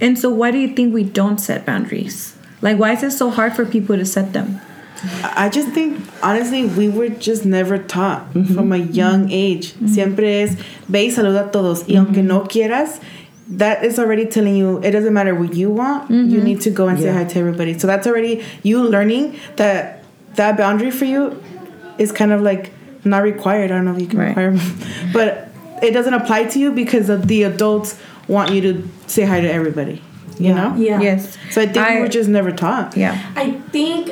and 0.00 0.18
so, 0.18 0.30
why 0.30 0.50
do 0.50 0.58
you 0.58 0.74
think 0.74 0.92
we 0.92 1.04
don't 1.04 1.38
set 1.38 1.64
boundaries? 1.64 2.36
Like, 2.62 2.78
why 2.78 2.92
is 2.92 3.02
it 3.02 3.12
so 3.12 3.30
hard 3.30 3.54
for 3.54 3.64
people 3.64 3.96
to 3.96 4.04
set 4.04 4.32
them? 4.32 4.60
I 5.22 5.50
just 5.50 5.68
think, 5.70 6.00
honestly, 6.22 6.64
we 6.64 6.88
were 6.88 7.10
just 7.10 7.44
never 7.44 7.78
taught 7.78 8.32
mm-hmm. 8.32 8.54
from 8.54 8.72
a 8.72 8.78
young 8.78 9.24
mm-hmm. 9.24 9.32
age. 9.32 9.74
Siempre 9.86 10.42
es 10.42 10.54
ve 10.88 11.08
y 11.08 11.10
saluda 11.10 11.48
a 11.48 11.52
todos. 11.52 11.86
Y 11.86 11.94
aunque 11.96 12.22
no 12.24 12.40
quieras, 12.44 13.00
that 13.48 13.84
is 13.84 13.98
already 13.98 14.26
telling 14.26 14.56
you 14.56 14.78
it 14.82 14.92
doesn't 14.92 15.12
matter 15.12 15.34
what 15.34 15.54
you 15.54 15.70
want. 15.70 16.10
You 16.10 16.40
need 16.42 16.60
to 16.62 16.70
go 16.70 16.88
and 16.88 16.98
say 16.98 17.12
hi 17.12 17.24
to 17.24 17.38
everybody. 17.38 17.78
So 17.78 17.86
that's 17.86 18.06
already 18.06 18.44
you 18.62 18.82
learning 18.82 19.38
that 19.56 20.02
that 20.36 20.56
boundary 20.56 20.90
for 20.90 21.04
you 21.04 21.42
is 21.98 22.10
kind 22.10 22.32
of 22.32 22.40
like 22.40 22.72
not 23.04 23.22
required. 23.22 23.70
I 23.70 23.74
don't 23.76 23.84
know 23.84 23.94
if 23.94 24.00
you 24.00 24.06
can 24.06 24.18
Right. 24.18 24.28
require, 24.36 24.58
but 25.12 25.48
it 25.82 25.92
doesn't 25.92 26.14
apply 26.14 26.44
to 26.44 26.58
you 26.58 26.72
because 26.72 27.08
of 27.08 27.26
the 27.28 27.42
adults 27.44 27.98
want 28.28 28.50
you 28.52 28.60
to 28.62 28.88
say 29.06 29.24
hi 29.24 29.40
to 29.40 29.50
everybody. 29.52 30.02
You 30.38 30.48
Yeah. 30.48 30.54
know. 30.54 30.76
yeah 30.76 31.00
Yes. 31.00 31.36
So 31.50 31.62
I 31.62 31.66
think 31.66 31.88
we 31.90 32.00
were 32.00 32.08
just 32.08 32.28
never 32.28 32.50
taught. 32.50 32.96
Yeah. 32.96 33.18
I 33.36 33.52
think 33.72 34.10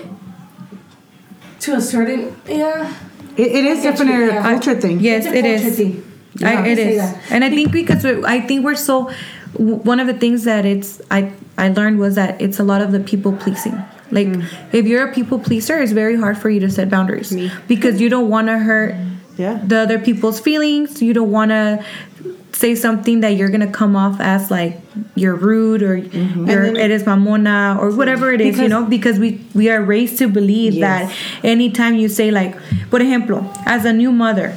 to 1.60 1.74
a 1.74 1.80
certain 1.80 2.34
yeah. 2.48 2.92
It, 3.36 3.46
it 3.46 3.64
is 3.64 3.82
definitely 3.82 4.24
you, 4.26 4.30
a 4.38 4.42
culture 4.42 4.78
thing. 4.78 5.00
Yes, 5.00 5.24
It's 5.24 5.34
a 5.34 5.38
it 5.38 5.42
culture 5.42 5.68
is. 5.68 5.76
thing. 5.76 6.02
I, 6.44 6.52
Yeah. 6.52 6.64
it 6.66 6.76
Say 6.76 6.90
is, 6.94 7.00
that. 7.00 7.18
and 7.30 7.44
I 7.44 7.50
think 7.50 7.72
because 7.72 8.04
we, 8.04 8.22
I 8.24 8.40
think 8.40 8.64
we're 8.64 8.74
so. 8.74 9.10
One 9.56 10.00
of 10.00 10.06
the 10.06 10.14
things 10.14 10.44
that 10.44 10.64
it's 10.64 11.00
I 11.10 11.30
I 11.58 11.68
learned 11.68 11.98
was 11.98 12.14
that 12.16 12.40
it's 12.40 12.58
a 12.58 12.64
lot 12.64 12.80
of 12.82 12.92
the 12.92 13.00
people 13.00 13.32
pleasing. 13.32 13.76
Like 14.12 14.28
mm. 14.28 14.44
if 14.72 14.86
you're 14.86 15.08
a 15.08 15.12
people 15.12 15.38
pleaser, 15.38 15.78
it's 15.80 15.92
very 15.92 16.16
hard 16.16 16.38
for 16.38 16.50
you 16.50 16.60
to 16.60 16.70
set 16.70 16.90
boundaries 16.90 17.32
Me. 17.32 17.50
because 17.66 18.00
you 18.00 18.08
don't 18.08 18.28
want 18.28 18.48
to 18.48 18.58
hurt 18.58 18.94
Yeah. 19.36 19.58
the 19.64 19.78
other 19.80 19.98
people's 19.98 20.38
feelings. 20.38 21.00
You 21.00 21.14
don't 21.14 21.32
want 21.32 21.50
to 21.50 21.82
say 22.52 22.74
something 22.76 23.20
that 23.20 23.30
you're 23.30 23.48
gonna 23.48 23.72
come 23.72 23.96
off 23.96 24.20
as 24.20 24.50
like 24.50 24.78
you're 25.16 25.34
rude 25.34 25.82
or 25.82 25.96
mm-hmm. 25.98 26.48
you're 26.48 26.64
And 26.64 26.76
then- 26.76 27.00
mamona 27.08 27.80
or 27.80 27.90
whatever 27.90 28.30
it 28.30 28.40
is, 28.40 28.58
you 28.58 28.68
know, 28.68 28.84
because 28.84 29.18
we 29.18 29.40
we 29.54 29.70
are 29.70 29.82
raised 29.82 30.18
to 30.18 30.28
believe 30.28 30.74
Yes. 30.74 31.08
that 31.08 31.16
anytime 31.42 31.96
you 31.96 32.08
say 32.08 32.30
like, 32.30 32.54
por 32.90 33.00
ejemplo, 33.00 33.48
as 33.66 33.84
a 33.84 33.92
new 33.92 34.12
mother, 34.12 34.54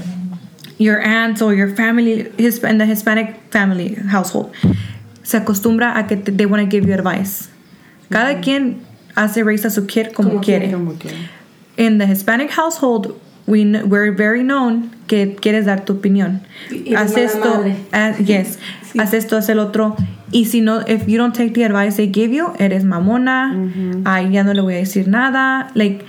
your 0.78 1.00
aunts 1.02 1.42
or 1.42 1.56
your 1.56 1.74
family 1.74 2.30
his 2.38 2.62
in 2.64 2.78
the 2.78 2.86
Hispanic 2.86 3.40
family 3.50 3.96
household 3.96 4.52
se 5.24 5.40
acostumbra 5.40 5.98
a 5.98 6.04
que 6.04 6.18
te- 6.18 6.32
they 6.32 6.46
want 6.46 6.62
to 6.62 6.68
give 6.68 6.86
you 6.88 6.94
advice. 6.94 7.50
Cada 8.12 8.34
mm-hmm. 8.34 8.42
quien 8.44 8.86
hace 9.16 9.44
raise 9.44 9.66
a 9.66 9.70
su 9.70 9.86
kid 9.86 10.12
como, 10.14 10.30
Como 10.30 10.42
quiere. 10.42 10.72
Como 10.72 10.94
In 11.78 11.98
the 11.98 12.06
Hispanic 12.08 12.52
household, 12.52 13.20
we 13.48 13.64
we're 13.84 14.12
very 14.12 14.44
known 14.44 14.92
que 15.08 15.36
quieres 15.42 15.66
dar 15.66 15.86
tu 15.86 15.94
opinión. 15.94 16.42
Y- 16.72 16.96
Haz 16.96 17.16
esto, 17.18 17.64
haz- 17.64 17.76
ah, 17.94 18.16
yes, 18.24 18.58
haz 18.98 19.14
esto, 19.14 19.38
haz 19.38 19.50
el 19.50 19.60
otro. 19.60 19.96
Y 20.32 20.46
si 20.46 20.62
no, 20.62 20.82
if 20.88 21.08
you 21.08 21.18
don't 21.18 21.34
take 21.36 21.54
the 21.54 21.64
advice 21.64 21.98
they 21.98 22.08
give 22.08 22.34
you, 22.34 22.54
eres 22.60 22.84
mamona. 22.84 23.54
Ay, 24.06 24.32
ya 24.32 24.44
no 24.44 24.54
le 24.54 24.62
voy 24.62 24.74
a 24.76 24.80
decir 24.80 25.08
nada. 25.08 25.70
Like 25.76 26.04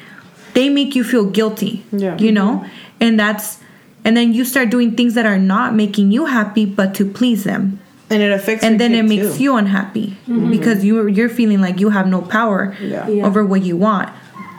they 0.55 0.71
make 0.71 0.95
you 0.97 1.05
feel 1.05 1.27
guilty. 1.31 1.85
Yeah. 1.93 2.17
You 2.19 2.33
know, 2.33 2.65
and 3.01 3.19
that's 3.21 3.59
and 4.05 4.17
then 4.17 4.33
you 4.33 4.45
start 4.45 4.71
doing 4.71 4.97
things 4.97 5.15
that 5.15 5.27
are 5.27 5.39
not 5.39 5.75
making 5.75 6.13
you 6.13 6.27
happy, 6.27 6.65
but 6.65 6.95
to 6.95 7.05
please 7.05 7.45
them 7.45 7.79
and 8.11 8.23
it 8.23 8.33
affects 8.33 8.65
and 8.65 8.79
then 8.81 8.93
kid 8.93 8.99
it 8.99 9.03
makes 9.05 9.37
too. 9.37 9.43
you 9.43 9.57
unhappy 9.57 10.17
mm-hmm. 10.29 10.51
because 10.51 10.85
you 10.85 11.07
you're 11.09 11.29
feeling 11.29 11.61
like 11.61 11.81
you 11.81 11.91
have 11.91 12.07
no 12.07 12.23
power 12.23 12.77
Yeah. 12.81 13.09
Yeah. 13.09 13.27
over 13.27 13.45
what 13.45 13.63
you 13.63 13.77
want 13.77 14.11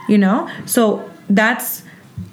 you 0.09 0.17
know 0.17 0.49
so 0.65 1.09
that's 1.29 1.83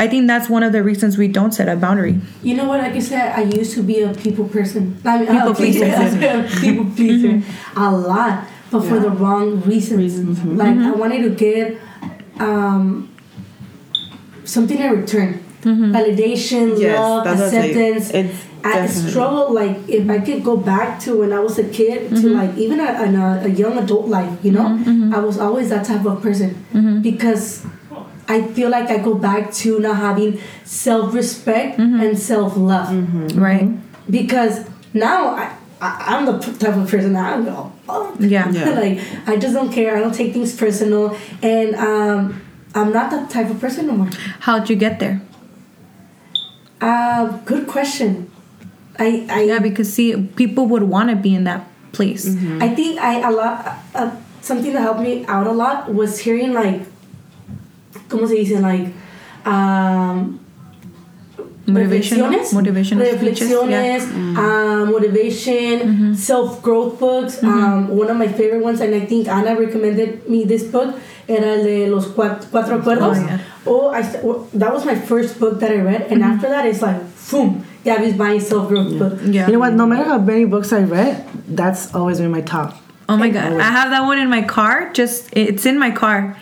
i 0.00 0.08
think 0.08 0.26
that's 0.26 0.48
one 0.48 0.62
of 0.62 0.72
the 0.72 0.82
reasons 0.82 1.16
we 1.18 1.28
don't 1.28 1.52
set 1.52 1.68
a 1.68 1.76
boundary 1.76 2.20
You 2.42 2.54
know 2.56 2.64
what? 2.64 2.80
Like 2.80 2.92
I 2.94 3.00
said, 3.00 3.32
I 3.32 3.42
used 3.42 3.74
to 3.74 3.82
be 3.82 4.00
a 4.00 4.12
people 4.14 4.48
person. 4.48 5.00
I 5.04 5.18
mean, 5.18 5.26
People 5.26 5.50
uh, 5.50 5.54
pleaser. 5.54 5.84
people 6.60 6.84
mm-hmm. 6.84 6.94
pleaser 6.96 7.28
mm-hmm. 7.28 7.78
a 7.78 7.90
lot. 7.96 8.44
but 8.70 8.82
for 8.82 8.98
the 8.98 9.10
wrong 9.10 9.60
reasons. 9.62 10.42
Like 10.44 10.76
I 10.76 10.90
wanted 10.90 11.22
to 11.22 11.30
get 11.30 11.78
um, 12.38 13.14
something 14.44 14.78
in 14.78 14.90
return, 15.00 15.42
validation, 15.62 16.78
Yes, 16.78 16.98
love, 16.98 17.24
that's 17.24 17.40
what 17.40 17.64
acceptance. 17.64 18.44
It's 18.66 19.06
I 19.06 19.08
struggle 19.10 19.52
like 19.52 19.76
if 19.88 20.08
I 20.08 20.20
could 20.20 20.42
go 20.42 20.56
back 20.56 20.98
to 21.00 21.18
when 21.20 21.34
I 21.34 21.40
was 21.40 21.58
a 21.58 21.68
kid 21.68 22.08
to 22.08 22.14
mm-hmm. 22.16 22.32
like 22.32 22.56
even 22.56 22.80
a, 22.80 22.84
a, 22.84 23.44
a 23.44 23.48
young 23.48 23.76
adult 23.76 24.08
life, 24.08 24.42
you 24.42 24.52
know, 24.52 24.64
mm-hmm. 24.64 24.90
Mm-hmm. 24.90 25.14
I 25.14 25.18
was 25.18 25.38
always 25.38 25.68
that 25.68 25.84
type 25.84 26.06
of 26.06 26.22
person 26.22 27.00
because 27.02 27.66
I 28.26 28.40
feel 28.42 28.70
like 28.70 28.88
I 28.88 28.98
go 28.98 29.14
back 29.14 29.52
to 29.64 29.78
not 29.80 29.96
having 29.96 30.40
self 30.64 31.12
respect 31.12 31.78
and 31.78 32.18
self 32.18 32.56
love 32.56 32.88
Right. 33.36 33.68
because 34.10 34.66
now 34.94 35.28
I, 35.36 35.54
I 35.82 36.16
I'm 36.16 36.24
the 36.24 36.38
type 36.38 36.74
of 36.76 36.88
person 36.88 37.12
that 37.12 37.38
I 37.38 37.42
go 37.44 37.70
oh 37.86 38.16
Yeah. 38.18 38.50
Yeah. 38.50 38.70
like 38.80 38.98
I 39.26 39.36
just 39.36 39.52
don't 39.52 39.70
care 39.70 39.94
I 39.94 40.00
don't 40.00 40.14
take 40.14 40.32
things 40.32 40.56
personal 40.56 41.14
and 41.42 41.74
um 41.74 42.40
I'm 42.74 42.92
not 42.92 43.10
that 43.10 43.30
type 43.30 43.50
of 43.50 43.60
person 43.60 43.86
no 43.86 43.92
more. 43.92 44.10
How'd 44.40 44.68
you 44.68 44.76
get 44.76 44.98
there? 44.98 45.20
Uh, 46.80 47.38
good 47.44 47.68
question. 47.68 48.30
I 48.98 49.26
I 49.30 49.42
Yeah, 49.42 49.58
because 49.58 49.92
see, 49.92 50.14
people 50.36 50.66
would 50.66 50.82
want 50.84 51.10
to 51.10 51.16
be 51.16 51.34
in 51.34 51.44
that 51.44 51.66
place. 51.92 52.26
I 52.60 52.68
think 52.74 52.98
I 53.00 53.20
a 53.26 53.30
lot 53.30 53.78
uh, 53.94 54.10
something 54.40 54.72
that 54.72 54.82
helped 54.82 55.00
me 55.00 55.24
out 55.26 55.46
a 55.46 55.52
lot 55.52 55.92
was 55.92 56.18
hearing 56.18 56.52
like 56.52 56.82
¿cómo 58.08 58.28
se 58.28 58.36
dice? 58.36 58.60
like 58.60 58.92
um 59.46 60.40
Motivation, 61.66 62.18
reflexiones, 62.18 62.52
motivational. 62.52 63.06
Yeah. 63.06 63.12
reflexiones, 63.14 64.02
uh, 64.36 64.84
motivation, 64.84 66.14
self 66.14 66.60
growth 66.60 67.00
books. 67.00 67.42
Um, 67.42 67.88
one 67.88 68.10
of 68.10 68.18
my 68.18 68.28
favorite 68.28 68.62
ones, 68.62 68.80
and 68.82 68.94
I 68.94 69.00
think 69.06 69.28
Anna 69.28 69.56
recommended 69.58 70.28
me 70.28 70.44
this 70.44 70.62
book, 70.64 70.94
era 71.26 71.56
el 71.56 71.64
de 71.64 71.88
los 71.88 72.08
cuatro, 72.08 72.46
cuatro 72.50 72.82
acuerdos. 72.82 73.16
Oh, 73.16 73.26
yeah. 73.26 73.38
Oh, 73.66 73.88
I 73.88 74.02
well, 74.22 74.46
that 74.52 74.74
was 74.74 74.84
my 74.84 74.94
first 74.94 75.40
book 75.40 75.58
that 75.60 75.70
I 75.70 75.80
read, 75.80 76.12
and 76.12 76.22
after 76.22 76.50
that, 76.50 76.66
it's 76.66 76.82
like, 76.82 77.00
boom, 77.30 77.64
Gabby's 77.84 78.14
buying 78.14 78.40
self 78.40 78.68
growth 78.68 78.98
book. 78.98 79.18
Yeah. 79.24 79.46
You 79.46 79.52
know 79.54 79.58
what? 79.58 79.74
No 79.74 79.86
matter 79.86 80.04
how 80.04 80.18
many 80.18 80.44
books 80.46 80.72
I 80.72 80.80
read, 80.82 81.26
that's 81.48 81.94
always 81.94 82.18
been 82.18 82.30
my 82.30 82.40
top. 82.40 82.76
Oh 83.08 83.16
my 83.18 83.28
god, 83.28 83.52
I 83.52 83.70
have 83.70 83.90
that 83.90 84.02
one 84.02 84.18
in 84.18 84.30
my 84.30 84.42
car. 84.42 84.90
Just 84.92 85.28
it's 85.36 85.66
in 85.66 85.78
my 85.78 85.90
car. 85.90 86.36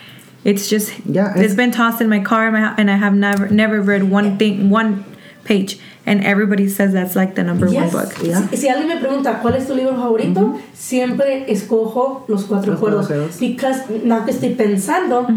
It's 0.45 0.69
just 0.69 0.93
Yeah, 1.05 1.31
it's 1.31 1.39
it's- 1.39 1.55
been 1.55 1.71
tossed 1.71 2.01
in 2.01 2.09
my 2.09 2.19
car, 2.21 2.47
and 2.55 2.89
I 2.89 2.95
have 2.95 3.13
never 3.13 3.47
never 3.49 3.81
read 3.81 4.03
one 4.09 4.37
thing, 4.37 4.69
one 4.69 5.03
page, 5.43 5.79
and 6.05 6.23
everybody 6.23 6.67
says 6.67 6.91
that's 6.93 7.15
like 7.15 7.35
the 7.35 7.43
number 7.43 7.67
Yes. 7.67 7.93
one 7.93 8.03
book. 8.05 8.13
Yeah. 8.23 8.47
Si, 8.49 8.57
si 8.57 8.67
alguien 8.67 8.87
me 8.87 8.97
pregunta 8.97 9.39
cuál 9.41 9.55
es 9.55 9.67
tu 9.67 9.73
libro 9.75 9.95
favorito, 9.95 10.59
siempre 10.73 11.45
escojo 11.51 12.25
Los 12.27 12.43
Cuatro 12.45 12.71
Los 12.73 12.79
Acuerdos. 12.81 13.05
Acuerdos. 13.09 13.39
Because, 13.39 13.83
now 14.03 14.25
que 14.25 14.31
estoy 14.31 14.53
pensando, 14.55 15.27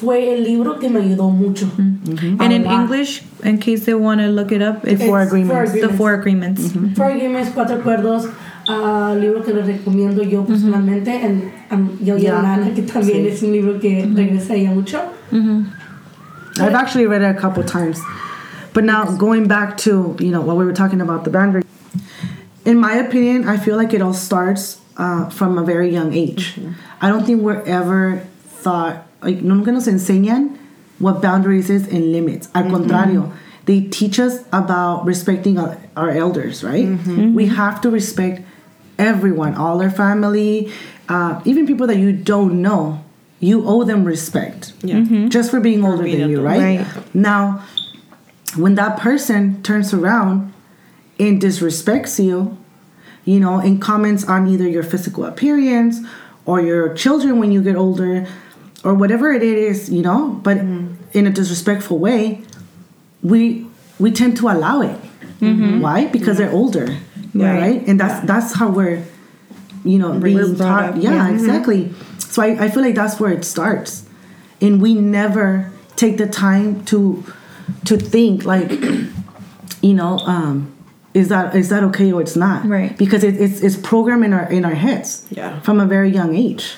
fue 0.00 0.34
el 0.34 0.44
libro 0.44 0.78
que 0.78 0.88
me 0.88 1.00
ayudó 1.00 1.30
mucho. 1.30 1.66
And 1.76 2.52
in 2.52 2.64
lot. 2.64 2.72
English, 2.82 3.22
in 3.44 3.58
case 3.58 3.84
they 3.86 3.94
want 3.94 4.20
to 4.20 4.28
look 4.28 4.52
it 4.52 4.62
up, 4.62 4.84
it's 4.86 5.02
Four 5.04 5.20
It's 5.22 5.32
Agreements. 5.32 5.72
the 5.72 5.88
four 5.90 6.14
agreements. 6.14 6.72
Four 6.96 7.10
Agreements, 7.10 7.50
Cuatro 7.52 7.76
Acuerdos, 7.78 8.28
ah, 8.68 9.14
libro 9.18 9.42
que 9.42 9.52
les 9.52 9.66
recomiendo 9.66 10.22
yo 10.22 10.44
personalmente. 10.44 11.10
And, 11.22 11.42
um, 11.72 11.98
yo 12.00 12.16
y 12.16 12.22
Yeah. 12.22 12.38
Ana, 12.38 12.72
que 12.74 12.82
también 12.82 13.24
Sí. 13.24 13.28
es 13.28 13.42
un 13.42 13.52
libro 13.52 13.78
que 13.80 14.08
regresaría 14.14 14.70
mucho. 14.70 15.00
I've 15.32 16.74
actually 16.74 17.06
read 17.06 17.22
it 17.22 17.36
a 17.36 17.40
couple 17.40 17.62
times. 17.64 18.00
But 18.74 18.84
now 18.84 19.04
going 19.16 19.48
back 19.48 19.76
to, 19.78 20.16
you 20.20 20.30
know, 20.30 20.40
what 20.40 20.56
we 20.56 20.64
were 20.64 20.72
talking 20.72 21.00
about 21.00 21.24
the 21.24 21.30
boundary. 21.30 21.62
In 22.64 22.78
my 22.78 22.94
opinion, 22.96 23.48
I 23.48 23.56
feel 23.56 23.76
like 23.76 23.92
it 23.94 24.02
all 24.02 24.14
starts 24.14 24.80
uh, 24.96 25.28
from 25.30 25.56
a 25.58 25.64
very 25.64 25.90
young 25.90 26.12
age. 26.12 26.58
I 27.00 27.08
don't 27.08 27.24
think 27.24 27.42
we're 27.42 27.62
ever 27.62 28.26
thought, 28.46 29.06
like, 29.22 29.40
nunca 29.42 29.72
nos 29.72 29.86
enseñan 29.88 30.58
what 30.98 31.22
boundaries 31.22 31.70
is 31.70 31.86
and 31.88 32.12
limits. 32.12 32.48
Al 32.54 32.64
contrario, 32.64 33.32
they 33.64 33.82
teach 33.82 34.18
us 34.18 34.42
about 34.52 35.04
respecting 35.06 35.58
our, 35.58 35.78
our 35.96 36.10
elders, 36.10 36.62
right? 36.64 36.86
We 37.34 37.46
have 37.46 37.80
to 37.82 37.90
respect 37.90 38.42
everyone, 38.98 39.54
all 39.54 39.80
our 39.80 39.90
family, 39.90 40.72
uh, 41.08 41.40
even 41.44 41.66
people 41.66 41.86
that 41.86 41.96
you 41.98 42.12
don't 42.12 42.60
know. 42.60 43.04
You 43.40 43.64
owe 43.68 43.84
them 43.84 44.04
respect 44.04 44.72
Yeah. 44.82 45.28
just 45.28 45.52
for 45.52 45.60
being 45.60 45.84
older 45.84 46.02
being 46.02 46.18
than 46.18 46.30
you, 46.30 46.40
right? 46.42 46.80
Right. 46.80 47.14
Now, 47.14 47.62
when 48.56 48.74
that 48.76 48.98
person 48.98 49.62
turns 49.62 49.92
around 49.92 50.52
and 51.18 51.40
disrespects 51.40 52.22
you, 52.22 52.56
you 53.24 53.40
know, 53.40 53.58
and 53.58 53.80
comments 53.80 54.24
on 54.26 54.46
either 54.48 54.66
your 54.68 54.82
physical 54.82 55.24
appearance 55.24 56.00
or 56.46 56.60
your 56.60 56.94
children 56.94 57.38
when 57.38 57.52
you 57.52 57.62
get 57.62 57.76
older 57.76 58.26
or 58.84 58.94
whatever 58.94 59.32
it 59.32 59.42
is, 59.42 59.90
you 59.90 60.02
know, 60.02 60.28
but 60.42 60.56
in 60.58 61.26
a 61.26 61.30
disrespectful 61.30 61.98
way, 61.98 62.40
we 63.22 63.66
we 63.98 64.12
tend 64.12 64.36
to 64.36 64.48
allow 64.48 64.80
it. 64.80 64.96
Why? 65.80 66.06
Because 66.06 66.38
they're 66.38 66.52
older, 66.52 66.96
Yeah. 67.34 67.58
right? 67.58 67.86
And 67.86 67.98
that's 68.00 68.24
that's 68.26 68.54
how 68.54 68.68
we're, 68.70 69.04
you 69.84 69.98
know, 69.98 70.18
being 70.18 70.56
taught. 70.56 70.96
Yeah, 70.96 71.10
yeah. 71.14 71.30
exactly. 71.34 71.92
So 72.18 72.42
I, 72.42 72.64
I 72.64 72.70
feel 72.70 72.82
like 72.82 72.94
that's 72.94 73.18
where 73.20 73.32
it 73.32 73.44
starts, 73.44 74.06
and 74.60 74.80
we 74.80 74.94
never 74.94 75.70
take 75.96 76.16
the 76.18 76.26
time 76.28 76.84
to 76.86 77.24
to 77.84 77.96
think 77.96 78.44
like, 78.44 78.70
you 79.82 79.94
know, 79.94 80.18
um, 80.26 80.72
is 81.14 81.28
that 81.28 81.54
is 81.54 81.68
that 81.70 81.82
okay 81.84 82.12
or 82.12 82.20
it's 82.20 82.36
not? 82.36 82.64
Right. 82.66 82.96
Because 82.98 83.24
it, 83.24 83.40
it's 83.40 83.60
it's 83.62 83.76
programmed 83.76 84.24
in 84.24 84.32
our 84.32 84.48
in 84.50 84.64
our 84.64 84.74
heads. 84.74 85.26
Yeah. 85.30 85.60
From 85.60 85.80
a 85.80 85.86
very 85.86 86.10
young 86.10 86.34
age. 86.34 86.76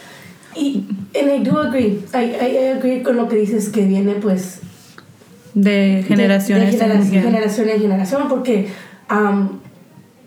Y, 0.56 0.82
and 1.14 1.30
I 1.30 1.38
do 1.42 1.58
agree. 1.58 2.02
I, 2.12 2.22
I, 2.34 2.46
I 2.46 2.64
agree 2.76 3.02
con 3.02 3.16
lo 3.16 3.26
que 3.26 3.36
dices 3.38 3.70
que 3.72 3.86
viene, 3.86 4.14
pues, 4.20 4.60
De 5.54 6.04
generaciones. 6.06 6.72
de, 6.72 6.76
de 6.76 6.78
generación, 6.78 7.12
yeah. 7.12 7.22
generación 7.22 7.68
en 7.68 7.80
generación 7.80 8.28
porque 8.28 8.68
am, 9.08 9.60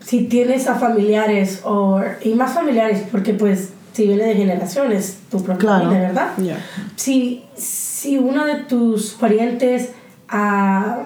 si 0.00 0.24
tienes 0.26 0.66
a 0.68 0.74
familiares 0.74 1.60
o 1.64 2.00
y 2.22 2.34
más 2.34 2.52
familiares 2.52 3.02
porque 3.10 3.32
pues 3.34 3.70
si 3.94 4.06
viene 4.06 4.24
de 4.24 4.34
generaciones 4.34 5.18
tu 5.30 5.42
propia 5.42 5.58
Claro. 5.60 5.84
familia, 5.84 6.08
¿verdad? 6.08 6.36
Yeah. 6.36 6.58
Si, 6.96 7.44
si 7.54 8.18
uno 8.18 8.44
de 8.44 8.56
tus 8.64 9.12
parientes 9.12 9.90
ah, 10.34 11.04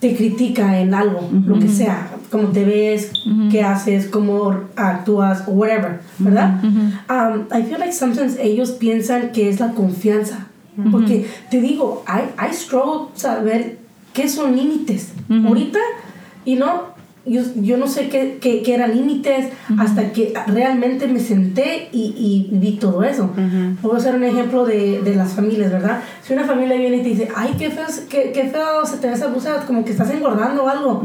te 0.00 0.14
critica 0.14 0.80
en 0.80 0.92
algo, 0.92 1.26
lo 1.46 1.58
que 1.58 1.68
sea, 1.68 2.10
cómo 2.30 2.48
te 2.48 2.64
ves, 2.64 3.12
qué 3.50 3.62
haces, 3.62 4.06
cómo 4.08 4.54
actúas, 4.76 5.44
whatever, 5.46 6.00
¿verdad? 6.18 6.62
Um, 6.62 7.46
I 7.50 7.62
feel 7.62 7.78
like 7.78 7.92
sometimes 7.92 8.36
ellos 8.38 8.72
piensan 8.72 9.30
que 9.32 9.48
es 9.48 9.60
la 9.60 9.70
confianza. 9.70 10.46
Porque 10.90 11.26
te 11.50 11.60
digo, 11.60 12.04
I, 12.08 12.34
I 12.38 12.52
struggle 12.52 13.08
saber 13.14 13.78
qué 14.12 14.28
son 14.28 14.56
límites. 14.56 15.12
Ahorita, 15.30 15.78
y 16.44 16.56
no, 16.56 16.93
yo, 17.26 17.42
yo 17.56 17.76
no 17.76 17.86
sé 17.86 18.08
qué, 18.08 18.38
qué, 18.40 18.62
qué 18.62 18.74
eran 18.74 18.94
límites 18.94 19.48
hasta 19.78 20.12
que 20.12 20.34
realmente 20.46 21.08
me 21.08 21.20
senté 21.20 21.88
y, 21.90 22.14
y 22.16 22.48
vi 22.56 22.72
todo 22.72 23.02
eso. 23.02 23.30
Puedo 23.80 23.96
hacer 23.96 24.14
un 24.14 24.24
ejemplo 24.24 24.64
de, 24.66 25.00
de 25.00 25.14
las 25.14 25.32
familias, 25.32 25.72
¿verdad? 25.72 26.02
Si 26.22 26.32
una 26.32 26.44
familia 26.44 26.76
viene 26.76 26.98
y 26.98 27.02
te 27.02 27.08
dice, 27.10 27.28
ay, 27.34 27.54
qué 27.58 27.70
feo, 27.70 27.86
qué, 28.08 28.30
qué 28.34 28.44
feo 28.44 28.84
se 28.84 28.98
te 28.98 29.08
ve 29.08 29.14
esa 29.14 29.28
blusa, 29.28 29.64
como 29.66 29.84
que 29.84 29.92
estás 29.92 30.10
engordando 30.10 30.64
o 30.64 30.68
algo. 30.68 31.02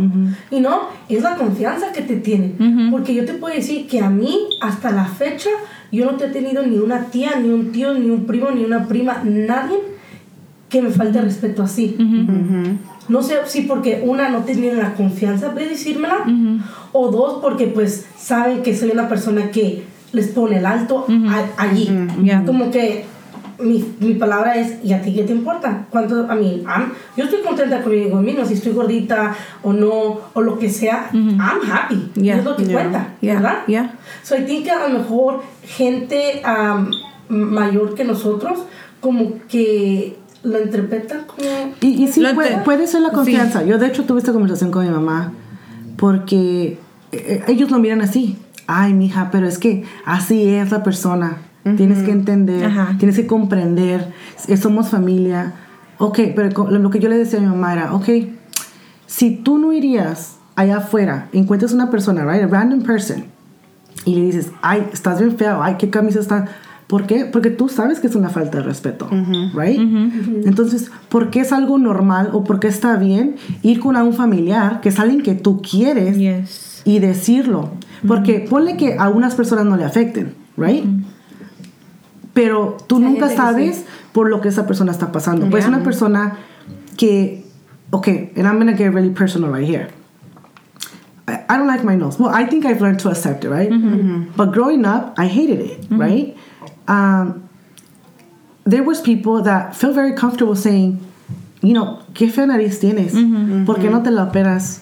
Y 0.52 0.60
no, 0.60 0.90
es 1.08 1.24
la 1.24 1.36
confianza 1.36 1.92
que 1.94 2.02
te 2.02 2.18
tienen. 2.18 2.90
Porque 2.92 3.14
yo 3.14 3.26
te 3.26 3.34
puedo 3.34 3.56
decir 3.56 3.88
que 3.88 4.02
a 4.02 4.10
mí, 4.10 4.38
hasta 4.62 4.92
la 4.92 5.06
fecha, 5.06 5.50
yo 5.92 6.06
no 6.06 6.18
te 6.18 6.26
he 6.26 6.30
tenido 6.30 6.66
ni 6.66 6.78
una 6.78 7.06
tía, 7.06 7.40
ni 7.42 7.50
un 7.50 7.72
tío, 7.72 7.94
ni 7.94 8.10
un 8.10 8.26
primo, 8.26 8.52
ni 8.52 8.64
una 8.64 8.88
prima, 8.88 9.22
nadie 9.24 9.78
que 10.70 10.82
me 10.82 10.90
falte 10.90 11.22
respeto 11.22 11.64
así. 11.64 11.96
No 13.10 13.22
sé 13.24 13.36
si 13.48 13.62
porque 13.64 14.02
una 14.06 14.30
no 14.30 14.40
tienen 14.44 14.78
la 14.78 14.94
confianza 14.94 15.50
de 15.50 15.68
decírmela 15.68 16.18
o 16.92 17.10
dos 17.12 17.40
porque 17.42 17.68
pues 17.68 18.06
saben 18.18 18.64
que 18.64 18.76
soy 18.76 18.92
una 18.92 19.10
persona 19.10 19.52
que 19.52 19.84
les 20.14 20.28
pone 20.30 20.58
el 20.60 20.66
alto 20.66 21.06
a- 21.30 21.62
allí. 21.64 21.90
Yeah. 22.24 22.44
Como 22.46 22.72
que 22.72 23.06
mi, 23.60 23.84
mi 24.00 24.14
palabra 24.14 24.56
es, 24.56 24.78
¿y 24.86 24.94
a 24.94 25.02
ti 25.02 25.14
qué 25.14 25.24
te 25.24 25.34
importa? 25.34 25.86
¿Cuánto, 25.90 26.26
a 26.32 26.36
mí, 26.36 26.64
I'm- 26.66 26.94
yo 27.18 27.26
estoy 27.26 27.42
contenta 27.42 27.82
conmigo 27.84 28.22
mismo, 28.22 28.46
si 28.46 28.54
estoy 28.54 28.72
gordita 28.72 29.36
o 29.64 29.74
no, 29.74 30.20
o 30.34 30.42
lo 30.42 30.58
que 30.58 30.70
sea, 30.70 31.10
I'm 31.14 31.40
happy. 31.70 32.12
Yeah. 32.16 32.38
Es 32.38 32.46
lo 32.46 32.56
que 32.56 32.64
Yeah. 32.64 32.74
cuenta, 32.74 33.08
Yeah. 33.22 33.34
¿verdad? 33.36 33.58
Yeah. 33.68 33.94
So 34.24 34.38
I 34.38 34.44
think 34.46 34.64
que 34.66 34.72
a 34.72 34.88
lo 34.88 34.98
mejor 35.00 35.42
gente 35.64 36.42
am, 36.46 36.90
mayor 37.28 37.96
que 37.96 38.04
nosotros 38.06 38.60
como 39.02 39.34
que 39.50 40.16
lo 40.44 40.62
interpretan 40.62 41.22
como... 41.26 41.42
Y, 41.82 42.04
y 42.04 42.08
sí, 42.08 42.22
Lo 42.22 42.34
puede, 42.34 42.88
ser 42.88 43.02
la 43.02 43.10
sí. 43.10 43.16
confianza. 43.16 43.64
Yo, 43.64 43.78
de 43.78 43.88
hecho, 43.88 44.06
tuve 44.06 44.20
esta 44.20 44.32
conversación 44.32 44.72
con 44.72 44.86
mi 44.86 44.92
mamá 44.92 45.34
porque 45.98 46.80
eh, 47.12 47.44
ellos 47.48 47.72
lo 47.72 47.80
miran 47.80 48.02
así. 48.02 48.38
Ay, 48.68 48.94
mija, 48.94 49.30
pero 49.32 49.48
es 49.48 49.58
que 49.58 49.84
así 50.06 50.48
es 50.48 50.72
la 50.72 50.84
persona. 50.84 51.38
Tienes 51.76 52.02
que 52.04 52.12
entender, 52.12 52.66
Ajá. 52.66 52.96
tienes 52.98 53.16
que 53.16 53.28
comprender. 53.28 54.12
eh, 54.48 54.58
Somos 54.58 54.90
familia. 54.90 55.54
Ok, 56.00 56.20
pero 56.36 56.68
lo 56.70 56.90
que 56.90 57.00
yo 57.00 57.10
le 57.10 57.18
decía 57.18 57.38
a 57.38 57.42
mi 57.42 57.48
mamá 57.48 57.74
era, 57.74 57.94
ok, 57.94 58.08
si 59.06 59.32
tú 59.36 59.58
no 59.60 59.74
irías 59.74 60.38
allá 60.56 60.78
afuera, 60.78 61.28
encuentras 61.34 61.74
una 61.74 61.92
persona, 61.92 62.24
right, 62.26 62.44
a 62.44 62.48
random 62.48 62.82
person, 62.82 63.26
y 64.06 64.16
le 64.16 64.22
dices, 64.22 64.52
ay, 64.62 64.88
estás 64.94 65.20
bien 65.20 65.38
feo, 65.38 65.62
ay, 65.62 65.76
qué 65.78 65.90
camisa 65.90 66.20
está. 66.22 66.46
¿Por 66.90 67.06
qué? 67.06 67.26
Porque 67.26 67.52
tú 67.52 67.70
sabes 67.70 68.00
que 68.00 68.08
es 68.08 68.16
una 68.16 68.30
falta 68.30 68.58
de 68.58 68.64
respeto, 68.64 69.08
right? 69.54 69.80
Entonces, 70.46 70.90
¿por 71.08 71.30
qué 71.30 71.42
es 71.42 71.52
algo 71.54 71.78
normal 71.78 72.32
o 72.34 72.44
por 72.44 72.60
qué 72.60 72.68
está 72.68 72.96
bien 72.96 73.36
ir 73.62 73.80
con 73.80 73.96
a 73.96 74.04
un 74.04 74.14
familiar 74.14 74.82
que 74.82 74.90
es 74.90 75.00
alguien 75.00 75.22
que 75.22 75.36
tú 75.36 75.62
quieres 75.62 76.18
Yes. 76.18 76.82
y 76.86 76.98
decirlo? 76.98 77.70
Porque 78.08 78.40
ponle 78.50 78.76
que 78.76 78.96
a 78.98 79.08
unas 79.10 79.36
personas 79.36 79.66
no 79.66 79.78
le 79.78 79.84
afecten, 79.86 80.34
right? 80.58 80.84
Pero 82.34 82.78
tú 82.88 83.00
nunca 83.00 83.30
sabes 83.30 83.76
sí. 83.78 83.86
por 84.12 84.30
lo 84.30 84.42
que 84.42 84.50
esa 84.50 84.66
persona 84.66 84.92
está 84.92 85.12
pasando. 85.12 85.48
Pues 85.50 85.66
Yeah. 85.66 85.76
una 85.76 85.84
persona 85.84 86.38
que, 86.98 87.46
okay, 87.92 88.32
and 88.36 88.48
I'm 88.48 88.58
gonna 88.58 88.74
get 88.76 88.92
really 88.94 89.10
personal 89.12 89.52
right 89.54 89.68
here. 89.68 89.90
I, 91.28 91.42
I 91.54 91.58
don't 91.58 91.68
like 91.68 91.84
my 91.84 91.96
nose. 91.96 92.18
Well, 92.20 92.32
I 92.34 92.46
think 92.48 92.66
I've 92.66 92.82
learned 92.82 93.00
to 93.02 93.10
accept 93.10 93.44
it, 93.44 93.50
right? 93.50 93.70
But 94.36 94.52
growing 94.54 94.86
up, 94.86 95.14
I 95.18 95.28
hated 95.28 95.60
it, 95.60 95.86
right? 95.92 96.36
Um, 96.90 97.48
there 98.66 98.84
was 98.84 99.00
people 99.02 99.42
that 99.44 99.76
felt 99.76 99.96
very 99.96 100.14
comfortable 100.14 100.56
saying, 100.56 101.00
you 101.62 101.74
know, 101.74 102.00
qué 102.14 102.30
fea 102.32 102.46
nariz 102.46 102.80
tienes, 102.80 103.14
¿por 103.66 103.76
qué 103.80 103.90
no 103.90 104.02
te 104.04 104.12
la 104.12 104.24
operas? 104.26 104.82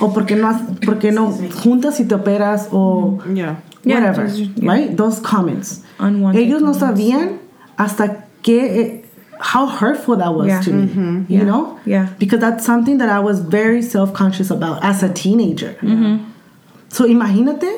O 0.00 0.12
por 0.12 0.24
qué 0.26 0.36
no, 0.36 0.52
por 0.84 0.98
qué 0.98 1.12
no 1.12 1.30
juntas 1.62 2.00
y 2.00 2.04
te 2.08 2.14
operas 2.14 2.68
o 2.72 3.20
Yeah. 3.32 3.56
Yeah, 3.84 3.96
whatever, 4.00 4.26
just- 4.28 4.50
yeah. 4.56 4.72
right? 4.72 4.96
Those 4.96 5.20
comments. 5.20 5.82
Unwanted 5.98 6.42
Ellos 6.42 6.62
no 6.62 6.72
comments. 6.72 6.78
sabían 6.80 7.38
hasta 7.76 8.24
que 8.42 8.58
eh, 8.80 9.04
how 9.38 9.66
hurtful 9.66 10.16
that 10.16 10.34
was 10.34 10.46
Yeah. 10.48 10.60
to 10.62 10.72
me, 10.72 10.86
you 11.28 11.38
Yeah. 11.38 11.44
know? 11.44 11.78
Yeah. 11.84 12.08
Because 12.18 12.40
that's 12.40 12.64
something 12.64 12.98
that 12.98 13.08
I 13.10 13.20
was 13.20 13.40
very 13.40 13.82
self-conscious 13.82 14.50
about 14.50 14.82
as 14.82 15.02
a 15.02 15.08
teenager. 15.10 15.76
So 16.88 17.04
imagínate, 17.06 17.68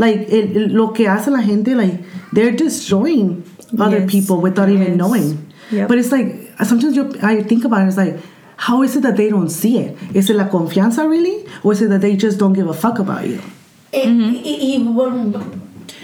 like 0.00 0.26
el- 0.32 0.56
el- 0.56 0.68
lo 0.74 0.92
que 0.92 1.06
hace 1.08 1.30
la 1.30 1.42
gente, 1.42 1.74
like 1.76 1.98
they're 2.32 2.56
destroying 2.56 3.42
other 3.78 4.00
Yes. 4.00 4.10
people 4.10 4.36
without 4.40 4.68
even 4.68 4.96
knowing. 4.96 5.38
Yep. 5.70 5.88
But 5.88 5.98
it's 5.98 6.10
like 6.10 6.50
sometimes 6.64 6.96
you, 6.96 7.04
I 7.22 7.42
think 7.44 7.64
about 7.64 7.82
it. 7.82 7.88
It's 7.88 7.96
like, 7.96 8.18
how 8.56 8.82
is 8.82 8.96
it 8.96 9.02
that 9.02 9.16
they 9.16 9.28
don't 9.30 9.50
see 9.50 9.78
it? 9.78 9.96
Is 10.14 10.28
it 10.30 10.36
la 10.36 10.48
confianza 10.48 11.08
really, 11.08 11.44
or 11.62 11.72
is 11.72 11.80
it 11.82 11.88
that 11.90 12.00
they 12.00 12.16
just 12.16 12.38
don't 12.38 12.52
give 12.54 12.68
a 12.68 12.74
fuck 12.74 12.98
about 12.98 13.26
you? 13.28 13.38
Eh, 13.92 14.06
y, 14.06 14.58
y 14.60 14.78
bueno, 14.82 15.32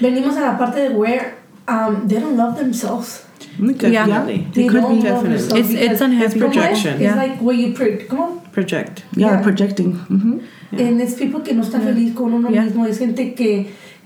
venimos 0.01 0.37
a 0.37 0.41
la 0.41 0.59
parte 0.59 0.89
de 0.89 0.95
where 0.95 1.35
um, 1.69 2.07
they 2.09 2.19
don't 2.21 2.37
love 2.37 2.57
themselves. 2.59 3.23
Yeah, 3.59 4.07
They 4.27 4.65
It 4.65 4.69
could 4.69 4.83
don't 4.83 5.01
be. 5.01 5.09
love 5.09 5.25
Definitely. 5.25 5.39
themselves 5.39 5.53
It's- 5.55 5.71
it's 5.71 5.81
because- 5.81 6.01
unhappy 6.03 6.41
¿cómo 6.41 6.51
es? 6.51 6.57
projection. 6.57 6.93
It's 6.95 7.03
Yeah. 7.03 7.17
like 7.17 7.41
where 7.41 7.57
you 7.57 7.73
pre- 7.75 8.07
¿cómo? 8.07 8.36
Project. 8.57 9.03
Yeah, 9.15 9.33
Yeah. 9.33 9.43
projecting. 9.43 9.91
hmm 10.09 10.39
And 10.73 11.01
it's 11.03 11.15
people 11.15 11.41
que 11.47 11.55
no 11.55 11.63
está 11.63 11.79
feliz 11.81 12.15
con 12.15 12.33
uno 12.33 12.49
Yeah. 12.51 12.65
mismo, 12.65 12.87
es 12.87 12.99
gente 12.99 13.35
que, 13.35 13.51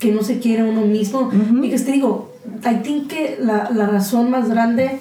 que 0.01 0.11
no 0.13 0.23
se 0.23 0.39
quiere 0.41 0.63
a 0.63 0.65
uno 0.65 0.83
mismo. 0.87 1.31
Y 1.63 1.71
que 1.71 1.79
te 1.79 1.93
digo, 1.93 2.33
I 2.65 2.75
think 2.83 3.09
que 3.09 3.39
la, 3.41 3.71
la 3.71 3.87
razón 3.87 4.31
más 4.31 4.49
grande 4.49 4.99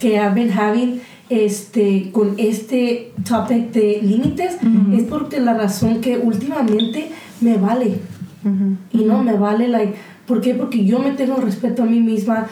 que 0.00 0.14
I've 0.16 0.34
been 0.34 0.50
having 0.50 1.00
este, 1.28 2.10
con 2.12 2.34
este 2.38 3.12
topic 3.28 3.72
de 3.72 4.00
límites 4.02 4.56
es 4.96 5.02
porque 5.04 5.38
la 5.40 5.54
razón 5.54 6.00
que 6.00 6.16
últimamente 6.18 7.10
me 7.40 7.56
vale. 7.58 7.98
Y 8.92 9.04
no 9.04 9.22
me 9.22 9.34
vale, 9.34 9.68
like, 9.68 9.94
¿por 10.26 10.40
qué? 10.40 10.54
Porque 10.54 10.84
yo 10.84 10.98
me 10.98 11.12
tengo 11.12 11.36
respeto 11.36 11.82
a 11.84 11.86
mí 11.86 12.00
misma, 12.00 12.46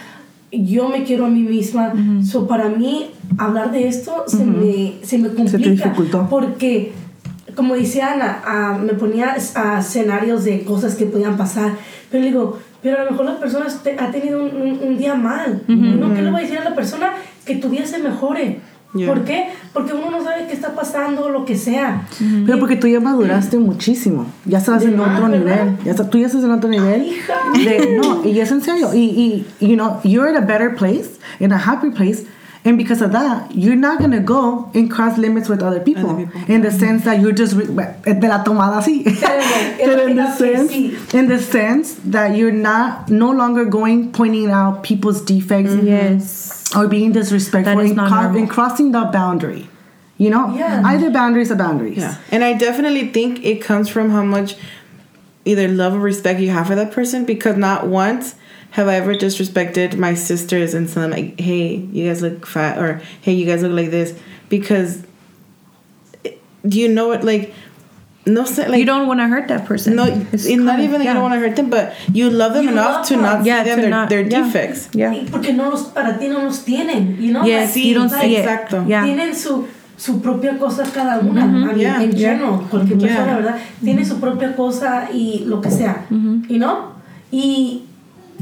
yo 0.52 0.88
me 0.88 1.04
quiero 1.04 1.26
a 1.26 1.28
mí 1.28 1.42
misma. 1.42 1.92
So, 2.24 2.46
para 2.48 2.68
mí, 2.68 3.06
hablar 3.38 3.70
de 3.72 3.88
esto 3.88 4.24
se, 4.26 4.44
me, 4.44 4.94
se 5.02 5.18
me 5.18 5.28
complica. 5.30 5.58
dificultó. 5.86 6.26
Porque, 6.28 6.92
como 7.54 7.74
dice 7.74 8.02
Ana, 8.02 8.42
ah, 8.44 8.78
me 8.82 8.94
ponía 8.94 9.34
a 9.54 9.78
escenarios 9.80 10.44
de 10.44 10.64
cosas 10.64 10.94
que 10.96 11.06
podían 11.06 11.36
pasar. 11.36 11.72
Pero 12.10 12.24
digo, 12.24 12.58
pero 12.82 13.00
a 13.00 13.04
lo 13.04 13.10
mejor 13.12 13.26
la 13.26 13.38
persona 13.38 13.66
te- 13.82 13.96
ha 13.98 14.10
tenido 14.10 14.42
un, 14.42 14.56
un- 14.56 14.78
un 14.82 14.98
día 14.98 15.14
mal. 15.14 15.62
¿no? 15.68 16.14
¿Qué 16.14 16.22
le 16.22 16.30
voy 16.30 16.40
a 16.40 16.42
decir 16.44 16.58
a 16.58 16.64
la 16.64 16.74
persona? 16.74 17.12
Que 17.44 17.56
tu 17.56 17.68
día 17.68 17.86
se 17.86 17.98
mejore. 17.98 18.60
Yeah. 18.92 19.06
¿Por 19.06 19.24
qué? 19.24 19.50
Porque 19.72 19.92
uno 19.92 20.10
no 20.10 20.24
sabe 20.24 20.46
qué 20.48 20.52
está 20.52 20.74
pasando, 20.74 21.28
lo 21.28 21.44
que 21.44 21.56
sea. 21.56 22.08
Pero 22.44 22.58
porque 22.58 22.74
tú 22.74 22.88
ya 22.88 22.98
maduraste 22.98 23.56
muchísimo. 23.58 24.26
Ya 24.44 24.58
estás 24.58 24.82
en 24.82 24.96
más, 24.96 25.16
otro 25.16 25.30
¿verdad? 25.30 25.64
nivel. 25.64 25.84
Ya 25.84 25.92
estás, 25.92 26.10
tú 26.10 26.18
ya 26.18 26.26
estás 26.26 26.42
en 26.42 26.50
otro 26.50 26.68
nivel. 26.68 27.04
hija. 27.04 27.34
De, 27.54 28.00
no, 28.02 28.24
y 28.24 28.40
es 28.40 28.50
en 28.50 28.62
serio. 28.62 28.92
Y, 28.92 29.46
y, 29.60 29.66
you 29.66 29.76
know, 29.76 30.00
you're 30.02 30.28
in 30.28 30.36
a 30.36 30.40
better 30.44 30.74
place, 30.74 31.18
in 31.38 31.52
a 31.52 31.56
happy 31.56 31.90
place. 31.90 32.24
And 32.62 32.76
because 32.76 33.00
of 33.00 33.12
that, 33.12 33.54
you're 33.54 33.74
not 33.74 33.98
going 34.00 34.10
to 34.10 34.20
go 34.20 34.70
and 34.74 34.90
cross 34.90 35.16
limits 35.16 35.48
with 35.48 35.62
other 35.62 35.80
people. 35.80 36.10
Other 36.10 36.26
people. 36.26 36.54
In 36.54 36.60
the 36.60 36.70
sense 36.70 37.04
that 37.04 37.18
you're 37.20 37.32
just, 37.32 37.54
re- 37.56 37.94
eh, 38.06 38.12
de 38.12 38.28
la 38.28 38.44
tomada 38.44 38.82
así. 38.82 39.06
In 39.80 40.16
the 40.16 40.30
sense, 40.36 41.14
in 41.14 41.28
the 41.28 41.38
sense 41.38 41.94
that 42.04 42.36
you're 42.36 42.52
not, 42.52 43.08
no 43.08 43.30
longer 43.30 43.64
going 43.64 44.12
pointing 44.12 44.50
out 44.50 44.82
people's 44.82 45.22
defects 45.22 45.74
Yes. 45.74 46.70
or 46.76 46.86
being 46.86 47.12
disrespectful 47.12 47.76
That 47.76 47.84
is 47.84 47.90
and, 47.92 48.00
co- 48.00 48.38
and 48.38 48.50
crossing 48.50 48.92
the 48.92 49.04
boundary. 49.06 49.68
You 50.18 50.28
know, 50.28 50.54
Yeah. 50.54 50.82
either 50.84 51.10
boundaries 51.10 51.50
are 51.50 51.56
boundaries. 51.56 51.96
Yeah. 51.96 52.16
And 52.30 52.44
I 52.44 52.52
definitely 52.52 53.08
think 53.08 53.42
it 53.42 53.62
comes 53.62 53.88
from 53.88 54.10
how 54.10 54.22
much 54.22 54.56
either 55.46 55.66
love 55.66 55.94
or 55.94 56.00
respect 56.00 56.40
you 56.40 56.50
have 56.50 56.66
for 56.66 56.74
that 56.74 56.92
person 56.92 57.24
because 57.24 57.56
not 57.56 57.86
once 57.86 58.34
have 58.72 58.86
I 58.88 58.94
ever 58.96 59.14
disrespected 59.14 59.96
my 59.96 60.14
sisters 60.14 60.74
and 60.74 60.88
said 60.88 61.10
like, 61.10 61.38
hey, 61.40 61.76
you 61.76 62.08
guys 62.08 62.22
look 62.22 62.46
fat 62.46 62.78
or 62.78 63.00
hey, 63.20 63.32
you 63.32 63.44
guys 63.46 63.62
look 63.62 63.72
like 63.72 63.90
this 63.90 64.18
because 64.48 65.02
do 66.66 66.78
you 66.78 66.88
know 66.88 67.08
what 67.08 67.24
like 67.24 67.54
no 68.26 68.42
like 68.42 68.78
you 68.78 68.84
don't 68.84 69.06
want 69.08 69.18
to 69.18 69.26
hurt 69.26 69.48
that 69.48 69.64
person. 69.64 69.96
no, 69.96 70.04
It's 70.04 70.44
it's 70.44 70.60
not 70.60 70.78
of- 70.78 70.84
even 70.84 70.98
that 70.98 71.04
yeah. 71.04 71.10
you 71.10 71.14
don't 71.14 71.22
want 71.22 71.34
to 71.34 71.40
hurt 71.40 71.56
them, 71.56 71.70
but 71.70 71.94
you 72.12 72.28
love 72.30 72.52
them 72.52 72.64
You 72.64 72.70
enough 72.70 72.96
love 72.96 73.06
to 73.08 73.14
them. 73.14 73.22
not 73.22 73.44
Yeah, 73.46 73.64
see 73.64 73.68
them 73.70 73.76
to 73.76 73.80
their, 73.82 73.90
not- 73.90 74.08
their 74.10 74.20
yeah. 74.20 74.42
defects. 74.44 74.88
Yeah. 74.94 75.10
Y 75.10 75.26
Porque 75.30 75.52
no 75.54 75.70
los, 75.70 75.84
para 75.88 76.18
ti 76.18 76.28
no 76.28 76.44
los 76.44 76.58
tienen, 76.64 77.16
you 77.20 77.32
know? 77.32 77.44
Yes, 77.44 77.74
Like, 77.74 77.84
you 77.86 77.94
don't 77.94 78.12
like, 78.12 78.20
see 78.22 78.36
it. 78.36 78.44
exacto. 78.46 78.86
Yeah. 78.86 79.04
Tienen 79.06 79.34
su, 79.34 79.66
su 79.96 80.20
propia 80.20 80.58
cosa 80.58 80.84
cada 80.92 81.18
una. 81.20 81.42
Mm-hmm. 81.42 81.62
I 81.64 81.66
mean, 81.72 81.78
Yeah. 81.80 82.02
en 82.02 82.12
Yeah. 82.12 82.30
general, 82.36 82.66
cualquier 82.70 82.98
Yeah. 83.00 83.08
persona, 83.16 83.36
¿verdad? 83.36 83.58
Tiene 83.82 84.04
su 84.04 84.20
propia 84.20 84.54
cosa 84.54 85.08
y 85.12 85.44
lo 85.46 85.60
que 85.62 85.70
sea, 85.70 86.04
mm-hmm. 86.10 86.46
you 86.50 86.58
know? 86.58 86.92
Y 87.32 87.84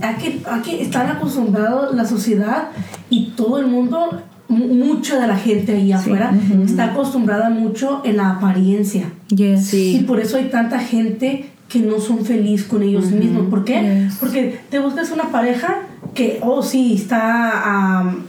hay 0.03 0.15
que, 0.17 0.41
hay 0.51 0.61
que 0.63 0.83
estar 0.83 1.07
acostumbrado 1.11 1.93
la 1.93 2.05
sociedad 2.07 2.69
y 3.11 3.33
todo 3.37 3.59
el 3.59 3.67
mundo, 3.67 4.23
mu- 4.49 4.69
mucha 4.75 5.19
de 5.21 5.27
la 5.27 5.37
gente 5.37 5.73
ahí 5.73 5.93
afuera, 5.93 6.33
está 6.65 6.85
acostumbrada 6.93 7.51
mucho 7.51 8.01
en 8.05 8.17
la 8.19 8.31
apariencia. 8.31 9.11
Yes. 9.29 9.67
Sí. 9.67 9.97
Y 10.01 10.05
por 10.05 10.21
eso 10.21 10.37
hay 10.37 10.45
tanta 10.51 10.79
gente 10.79 11.51
que 11.69 11.81
no 11.81 12.01
son 12.01 12.25
felices 12.25 12.67
con 12.67 12.83
ellos 12.83 13.11
mismos. 13.11 13.47
¿Por 13.51 13.65
qué? 13.65 14.05
Yes. 14.07 14.17
Porque 14.19 14.59
te 14.71 14.79
buscas 14.79 15.11
una 15.11 15.25
pareja 15.25 15.81
que, 16.15 16.39
oh, 16.43 16.63
sí, 16.63 16.95
está 16.95 18.03
um, 18.07 18.23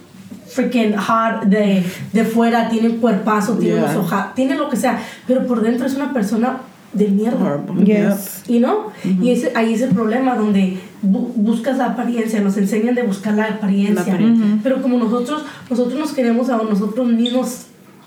freaking 0.47 0.97
hot 0.97 1.43
de, 1.45 1.83
de 2.11 2.23
fuera, 2.25 2.67
tiene 2.69 2.89
un 2.89 2.97
cuerpazo, 2.97 3.53
tiene 3.57 3.75
Yeah. 3.75 3.83
unos 3.91 3.95
ojos, 4.11 4.19
tiene 4.35 4.55
lo 4.55 4.69
que 4.69 4.75
sea, 4.75 4.99
pero 5.27 5.45
por 5.47 5.61
dentro 5.61 5.85
es 5.85 5.93
una 5.95 6.11
persona 6.11 6.57
de 6.93 7.07
mierda. 7.07 7.37
Yes. 7.85 8.43
¿Y 8.47 8.59
no? 8.59 8.87
Y 9.21 9.31
ese, 9.31 9.51
ahí 9.55 9.73
es 9.73 9.81
el 9.81 9.91
problema 9.91 10.35
donde 10.35 10.77
bu- 11.03 11.31
buscas 11.35 11.77
la 11.77 11.85
apariencia, 11.87 12.41
nos 12.41 12.57
enseñan 12.57 12.95
de 12.95 13.03
buscar 13.03 13.35
la 13.35 13.45
apariencia. 13.45 13.93
La 13.95 14.01
apariencia. 14.01 14.45
Pero 14.63 14.81
como 14.81 14.97
nosotros, 14.97 15.43
nosotros 15.69 15.99
nos 15.99 16.11
queremos 16.13 16.49
a 16.49 16.57
nosotros 16.57 17.07
mismos 17.07 17.65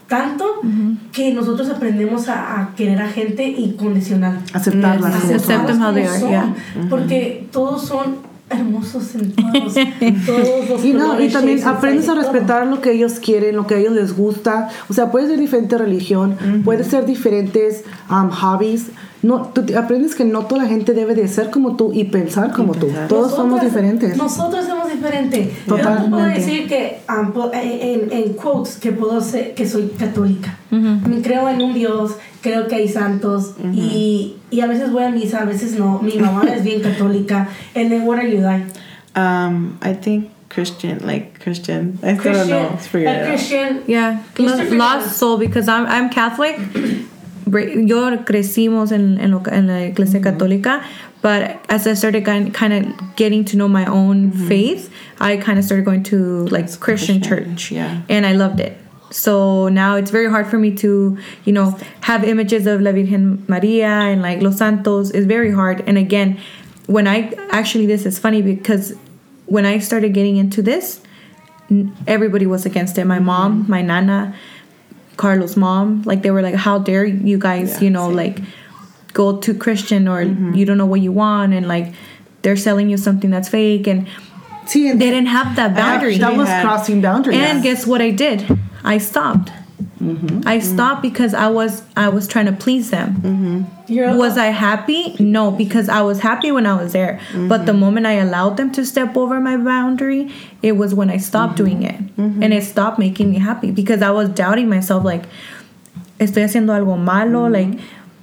tanto 0.09 0.45
que 1.13 1.33
nosotros 1.33 1.71
aprendemos 1.71 2.29
a, 2.29 2.61
a 2.61 2.75
querer 2.75 3.01
a 3.01 3.09
gente 3.09 3.47
incondicional. 3.49 4.41
Aceptarlas. 4.53 5.15
Yes. 6.03 6.13
como 6.13 6.19
son. 6.19 6.89
Porque 6.91 7.49
todos 7.51 7.83
son 7.87 8.17
hermosos 8.53 9.15
en 9.15 9.33
todos, 9.33 9.75
todos 10.27 10.69
los 10.69 10.85
Y, 10.85 10.93
no, 10.93 11.21
y 11.21 11.29
también 11.29 11.63
aprendes 11.65 12.09
a 12.09 12.15
respetar 12.15 12.67
lo 12.67 12.81
que 12.81 12.93
ellos 12.93 13.15
quieren, 13.15 13.57
lo 13.57 13.67
que 13.67 13.75
a 13.75 13.79
ellos 13.79 13.93
les 13.93 14.17
gusta. 14.17 14.69
O 14.89 14.93
sea, 14.95 15.11
puede 15.11 15.29
ser 15.29 15.39
diferente 15.39 15.79
religión, 15.79 16.37
puede 16.65 16.85
ser 16.85 17.07
diferentes 17.07 17.85
um, 18.11 18.31
hobbies. 18.31 18.87
No, 19.23 19.43
tú 19.55 19.63
te- 19.65 19.77
aprendes 19.77 20.15
que 20.17 20.25
no 20.25 20.47
toda 20.47 20.65
la 20.65 20.69
gente 20.69 20.95
debe 20.95 21.15
de 21.15 21.29
ser 21.29 21.51
como 21.51 21.77
tú 21.77 21.93
y 21.95 22.05
pensar 22.05 22.51
como 22.53 22.73
tú. 22.75 22.87
pensar. 22.89 23.07
Todos 23.09 23.31
somos 23.31 23.53
Nosotras- 23.63 23.71
diferentes. 23.73 24.17
Nosotros 24.17 24.67
somos 24.67 24.91
diferentes. 24.93 25.47
Yo 25.67 25.77
no 25.77 25.83
puedo 25.83 25.89
Totalmente. 26.01 26.41
decir 26.41 26.69
que 26.69 26.99
um, 27.09 27.31
po- 27.33 27.51
en, 27.55 28.11
en 28.11 28.33
quotes 28.35 28.79
que 28.79 28.91
puedo 28.93 29.21
ser 29.21 29.55
que 29.55 29.67
soy 29.69 29.89
católica. 29.99 30.59
Me 30.71 31.21
creo 31.23 31.49
en 31.49 31.63
un 31.63 31.73
Dios, 31.75 32.17
creo 32.41 32.67
que 32.67 32.75
hay 32.77 32.89
santos 32.89 33.53
y, 33.73 34.37
y 34.51 34.61
a 34.61 34.67
veces 34.67 34.91
voy 34.91 35.05
a 35.05 35.11
misa, 35.11 35.43
a 35.43 35.45
veces 35.45 35.79
no. 35.79 36.01
Mi 36.03 36.19
mamá 36.19 36.43
es 36.53 36.65
bien 36.65 36.81
católica. 36.83 37.49
And 37.77 37.91
then 37.91 38.07
what 38.07 38.19
are 38.19 38.29
you 38.29 38.41
like? 38.41 38.65
Um, 39.15 39.79
I 39.83 39.93
think 39.95 40.31
Christian, 40.49 40.99
like 41.07 41.39
Christian. 41.43 41.99
I 42.03 42.17
still 42.19 42.33
don't 42.33 42.49
know. 42.49 42.71
It's. 42.75 42.89
Christian. 42.89 43.83
Yeah, 43.87 44.21
lost 44.73 45.17
soul 45.17 45.39
because 45.39 45.69
I'm 45.69 45.87
I'm 45.87 46.11
Catholic. 46.11 46.57
Yo 47.47 48.25
crecimos 48.25 48.93
en, 48.93 49.19
en, 49.19 49.31
lo, 49.31 49.43
en 49.51 49.67
la 49.67 49.87
iglesia 49.87 50.21
católica, 50.21 50.85
but 51.23 51.59
as 51.69 51.87
I 51.87 51.95
started 51.95 52.25
kind 52.25 52.73
of 52.73 53.17
getting 53.17 53.45
to 53.47 53.57
know 53.57 53.69
my 53.69 53.87
own 53.87 54.33
faith, 54.33 54.93
I 55.21 55.37
kind 55.37 55.59
of 55.59 55.65
started 55.65 55.85
going 55.85 56.03
to 56.05 56.47
like 56.47 56.67
Christian, 56.81 57.21
Christian, 57.21 57.23
church, 57.23 57.71
yeah. 57.71 58.03
and 58.09 58.27
I 58.27 58.33
loved 58.33 58.61
it. 58.61 58.77
So 59.11 59.69
now 59.69 59.97
it's 59.97 60.11
very 60.11 60.31
hard 60.31 60.47
for 60.47 60.59
me 60.59 60.75
to, 60.77 61.19
you 61.45 61.53
know, 61.53 61.79
have 62.01 62.25
images 62.25 62.67
of 62.67 62.81
La 62.81 62.93
Virgen 62.93 63.45
Maria 63.49 63.89
and 63.89 64.23
like 64.23 64.41
Los 64.41 64.59
Santos. 64.59 65.11
It's 65.11 65.27
very 65.27 65.53
hard, 65.53 65.83
and 65.87 65.99
again, 65.99 66.41
when 66.87 67.07
I 67.07 67.33
actually 67.51 67.87
this 67.87 68.07
is 68.07 68.19
funny 68.19 68.43
because 68.43 68.95
when 69.47 69.67
I 69.67 69.79
started 69.79 70.15
getting 70.15 70.37
into 70.37 70.63
this, 70.63 71.01
everybody 72.07 72.47
was 72.47 72.67
against 72.67 72.99
it. 72.99 73.05
My 73.05 73.19
mom, 73.19 73.67
my 73.69 73.83
nana, 73.83 74.35
Carlos' 75.17 75.57
mom, 75.57 76.03
like 76.03 76.23
they 76.23 76.31
were 76.31 76.43
like, 76.43 76.55
"How 76.55 76.79
dare 76.79 77.05
you 77.05 77.39
guys, 77.39 77.83
you 77.83 77.91
know, 77.91 78.09
like 78.09 78.39
go 79.13 79.39
to 79.39 79.55
Christian 79.55 80.09
or 80.09 80.25
mm-hmm. 80.25 80.55
you 80.55 80.65
don't 80.65 80.79
know 80.79 80.87
what 80.87 81.01
you 81.01 81.13
want 81.13 81.53
and 81.53 81.69
like 81.69 81.93
they're 82.43 82.57
selling 82.57 82.89
you 82.89 82.97
something 82.97 83.31
that's 83.31 83.49
fake 83.49 83.87
and 83.87 84.09
See, 84.67 84.89
and 84.89 85.01
they 85.01 85.11
didn't 85.11 85.27
have 85.27 85.57
that 85.57 85.75
boundary. 85.75 86.19
that 86.19 86.37
was 86.37 86.49
had- 86.49 86.65
crossing 86.65 87.01
boundaries. 87.01 87.37
And 87.37 87.63
guess 87.63 87.87
what 87.87 88.01
I 88.01 88.11
did? 88.11 88.59
I 88.85 88.99
stopped. 88.99 89.51
Mm-hmm. 90.01 90.47
I 90.47 90.59
stopped 90.59 91.03
because 91.03 91.35
I 91.35 91.49
was 91.49 91.83
I 91.97 92.09
was 92.09 92.27
trying 92.27 92.47
to 92.47 92.53
please 92.53 92.91
them. 92.91 93.15
Mm-hmm. 93.17 93.93
You're 93.93 94.17
Was 94.17 94.39
I 94.39 94.47
happy? 94.47 95.17
No, 95.19 95.51
because 95.51 95.89
I 95.89 96.03
was 96.03 96.21
happy 96.21 96.51
when 96.53 96.67
I 96.67 96.81
was 96.83 96.93
there. 96.93 97.21
But 97.35 97.67
the 97.67 97.73
mm-hmm. 97.73 97.81
moment 97.81 98.07
I 98.07 98.13
allowed 98.13 98.57
them 98.57 98.73
to 98.73 98.85
step 98.85 99.17
over 99.17 99.41
my 99.41 99.57
boundary, 99.57 100.33
it 100.63 100.73
was 100.73 100.95
when 100.95 101.11
I 101.11 101.19
stopped 101.19 101.57
doing 101.57 101.83
it. 101.83 102.01
And 102.17 102.55
it 102.55 102.63
stopped 102.63 102.99
making 102.99 103.31
me 103.31 103.39
happy 103.39 103.71
because 103.71 104.03
I 104.03 104.11
was 104.11 104.29
doubting 104.29 104.69
myself 104.69 105.05
like 105.05 105.25
estoy 106.19 106.43
haciendo 106.45 106.73
algo 106.73 106.99
malo? 106.99 107.49
Like 107.49 107.79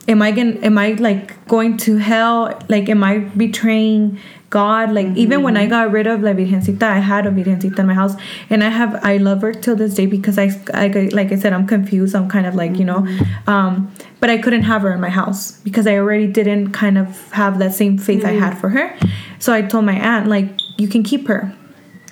am 0.08 0.22
I 0.22 0.32
going 0.32 0.64
am 0.64 0.78
I 0.78 0.94
like 0.94 1.48
going 1.48 1.78
to 1.78 1.98
hell? 1.98 2.58
Like 2.70 2.90
am 2.90 3.04
I 3.04 3.20
betraying 3.20 4.20
God 4.50 4.92
like 4.92 5.08
even 5.16 5.44
when 5.44 5.56
I 5.58 5.62
mm-hmm. 5.62 5.70
got 5.70 5.92
rid 5.92 6.08
of 6.08 6.22
La 6.22 6.32
Virgencita 6.32 6.84
I 6.84 7.00
had 7.00 7.28
a 7.28 7.32
Virgencita 7.32 7.80
in 7.80 7.88
my 7.88 7.94
house 7.94 8.16
and 8.50 8.64
I 8.64 8.70
have 8.70 9.00
I 9.04 9.18
love 9.18 9.42
her 9.42 9.54
till 9.54 9.76
this 9.76 9.94
day 9.94 10.06
because 10.06 10.38
I, 10.38 10.50
I 10.74 11.10
like 11.12 11.32
I 11.32 11.36
said 11.36 11.54
I'm 11.54 11.68
confused 11.68 12.16
I'm 12.16 12.30
kind 12.30 12.46
of 12.46 12.56
like 12.56 12.78
you 12.78 12.86
know 12.86 13.02
mm-hmm. 13.02 13.50
um 13.50 13.92
but 14.20 14.30
I 14.30 14.38
couldn't 14.38 14.64
have 14.64 14.82
her 14.82 14.92
in 14.94 15.00
my 15.00 15.10
house 15.10 15.60
because 15.62 15.88
I 15.88 15.96
already 15.96 16.28
didn't 16.28 16.72
kind 16.72 16.98
of 16.98 17.32
have 17.32 17.60
that 17.60 17.74
same 17.74 17.98
faith 17.98 18.26
I 18.26 18.32
had 18.32 18.52
mm-hmm. 18.52 18.62
for 18.62 18.70
her. 18.70 18.98
So 19.40 19.54
I 19.54 19.62
told 19.62 19.86
my 19.86 19.98
aunt 19.98 20.28
like 20.28 20.50
you 20.78 20.88
can 20.88 21.04
keep 21.04 21.28
her. 21.28 21.56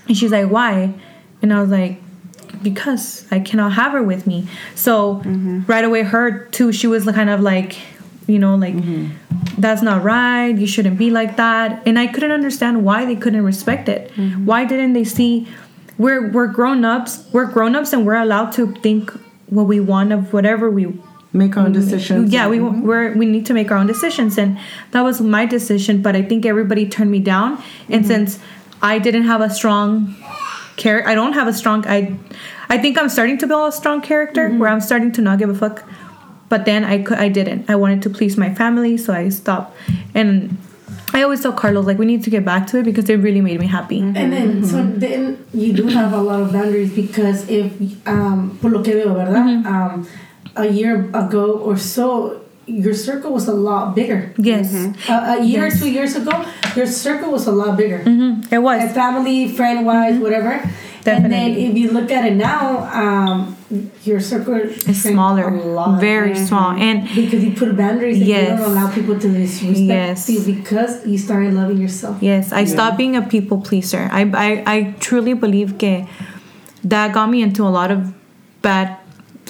And 0.08 0.16
she's 0.16 0.32
like, 0.32 0.50
why? 0.50 0.94
And 1.42 1.54
I 1.54 1.60
was 1.60 1.70
like, 1.70 2.02
because 2.64 3.28
I 3.30 3.40
cannot 3.40 3.74
have 3.74 3.92
her 3.92 4.02
with 4.02 4.26
me. 4.26 4.48
So 4.76 5.22
right 5.68 5.84
away, 5.84 6.04
her 6.04 6.46
too, 6.48 6.72
she 6.72 6.88
was 6.88 7.06
kind 7.06 7.30
of 7.30 7.42
like, 7.42 7.78
you 8.28 8.40
know, 8.40 8.56
like, 8.56 8.76
mm-hmm. 8.76 9.62
that's 9.62 9.82
not 9.82 10.04
right. 10.04 10.50
You 10.50 10.68
shouldn't 10.68 10.98
be 10.98 11.10
like 11.10 11.38
that. 11.38 11.82
And 11.88 11.98
I 11.98 12.08
couldn't 12.08 12.32
understand 12.32 12.84
why 12.84 13.06
they 13.06 13.16
couldn't 13.16 13.44
respect 13.44 13.90
it. 13.90 14.12
Mm-hmm. 14.16 14.46
Why 14.46 14.66
didn't 14.66 14.94
they 14.94 15.04
see 15.04 15.48
we're 15.98 16.32
we're 16.32 16.48
grown 16.48 16.86
ups, 16.86 17.28
we're 17.32 17.46
grown 17.46 17.76
ups, 17.76 17.94
and 17.94 18.06
we're 18.06 18.22
allowed 18.22 18.52
to 18.54 18.74
think 18.76 19.12
what 19.50 19.64
we 19.64 19.80
want 19.80 20.12
of 20.12 20.34
whatever 20.34 20.70
we 20.70 20.94
make 21.34 21.58
our 21.58 21.64
own 21.66 21.74
mm-hmm. 21.74 21.82
decisions. 21.82 22.32
yeah, 22.32 22.48
we 22.48 22.60
we're, 22.60 23.16
we 23.16 23.26
need 23.26 23.46
to 23.48 23.54
make 23.54 23.72
our 23.72 23.78
own 23.78 23.88
decisions, 23.88 24.38
and 24.38 24.60
that 24.92 25.02
was 25.02 25.22
my 25.22 25.46
decision. 25.46 26.02
But 26.02 26.16
I 26.16 26.22
think 26.22 26.46
everybody 26.46 26.88
turned 26.88 27.12
me 27.12 27.20
down, 27.20 27.62
and 27.90 28.06
since 28.06 28.40
I 28.82 29.00
didn't 29.00 29.24
have 29.24 29.42
a 29.42 29.50
strong 29.50 30.16
character, 30.76 31.10
I 31.10 31.16
don't 31.16 31.34
have 31.34 31.48
a 31.48 31.54
strong. 31.54 31.86
I 31.88 32.16
I 32.70 32.78
think 32.78 32.98
I'm 32.98 33.10
starting 33.10 33.38
to 33.40 33.48
build 33.48 33.70
a 33.70 33.72
strong 33.72 34.02
character 34.02 34.50
where 34.50 34.70
I'm 34.70 34.82
starting 34.82 35.12
to 35.14 35.22
not 35.22 35.40
give 35.40 35.50
a 35.50 35.56
fuck. 35.56 35.84
But 36.50 36.66
then 36.66 36.84
I 36.84 37.04
could 37.04 37.18
I 37.18 37.28
didn't. 37.30 37.70
I 37.70 37.76
wanted 37.76 38.02
to 38.04 38.10
please 38.10 38.38
my 38.38 38.54
family, 38.54 38.98
so 38.98 39.14
I 39.14 39.30
stopped. 39.30 39.76
And 40.16 40.58
I 41.14 41.24
always 41.24 41.42
tell 41.42 41.52
Carlos 41.54 41.86
like 41.86 41.98
we 41.98 42.06
need 42.06 42.24
to 42.24 42.30
get 42.30 42.46
back 42.46 42.68
to 42.68 42.78
it 42.80 42.84
because 42.84 43.10
it 43.10 43.18
really 43.18 43.42
made 43.42 43.60
me 43.60 43.68
happy. 43.68 44.00
And 44.00 44.32
then, 44.32 44.64
so 44.64 44.84
then 44.84 45.44
you 45.54 45.74
do 45.74 45.88
have 45.88 46.14
a 46.14 46.22
lot 46.22 46.42
of 46.42 46.52
boundaries 46.54 46.94
because 46.94 47.48
if, 47.50 47.72
um, 48.08 48.58
por 48.62 48.70
lo 48.72 48.84
que 48.84 48.94
veo, 48.94 49.14
¿verdad? 49.14 49.66
Um, 49.66 50.08
a 50.56 50.68
year 50.68 51.10
ago 51.14 51.54
or 51.60 51.78
so, 51.78 52.42
your 52.66 52.94
circle 52.94 53.32
was 53.34 53.48
a 53.48 53.54
lot 53.54 53.96
bigger. 53.96 54.34
Yes, 54.38 54.74
A, 55.10 55.40
a 55.40 55.44
year 55.44 55.66
Yes. 55.66 55.76
or 55.76 55.80
two 55.80 55.90
years 55.92 56.16
ago, 56.16 56.46
your 56.76 56.86
circle 56.88 57.32
was 57.32 57.48
a 57.48 57.52
lot 57.52 57.78
bigger. 57.78 58.00
Mhm, 58.06 58.52
it 58.52 58.60
was. 58.60 58.82
And 58.82 58.92
family, 58.92 59.48
friend 59.48 59.86
wise, 59.86 60.20
whatever. 60.20 60.62
And 61.08 61.32
then 61.32 61.52
if 61.52 61.78
you 61.78 61.92
look 61.92 62.12
at 62.12 62.26
it 62.26 62.36
now, 62.36 62.84
um, 62.94 63.56
your 64.04 64.20
circle 64.20 64.56
is 64.56 65.02
smaller, 65.04 65.48
a 65.48 65.64
lot. 65.64 66.00
very 66.02 66.36
small, 66.36 66.72
and 66.72 67.08
Because 67.16 67.44
you 67.44 67.52
put 67.54 67.76
boundaries 67.78 68.18
and 68.18 68.28
Yes. 68.28 68.50
you 68.52 68.58
don't 68.58 68.72
allow 68.72 68.92
people 68.92 69.18
to 69.20 69.28
disrespect 69.30 69.80
Yes. 69.80 70.30
you 70.30 70.42
because 70.42 71.06
you 71.06 71.18
started 71.18 71.54
loving 71.54 71.78
yourself. 71.78 72.18
Yes, 72.22 72.52
I 72.52 72.66
stopped 72.66 72.98
being 72.98 73.16
a 73.16 73.22
people 73.22 73.60
pleaser. 73.62 74.10
I, 74.12 74.22
I, 74.34 74.64
I 74.66 74.94
truly 75.00 75.34
believe 75.34 75.78
que 75.78 76.06
that 76.84 77.14
got 77.14 77.30
me 77.30 77.42
into 77.42 77.64
a 77.64 77.70
lot 77.72 77.92
of 77.92 78.14
bad 78.62 78.98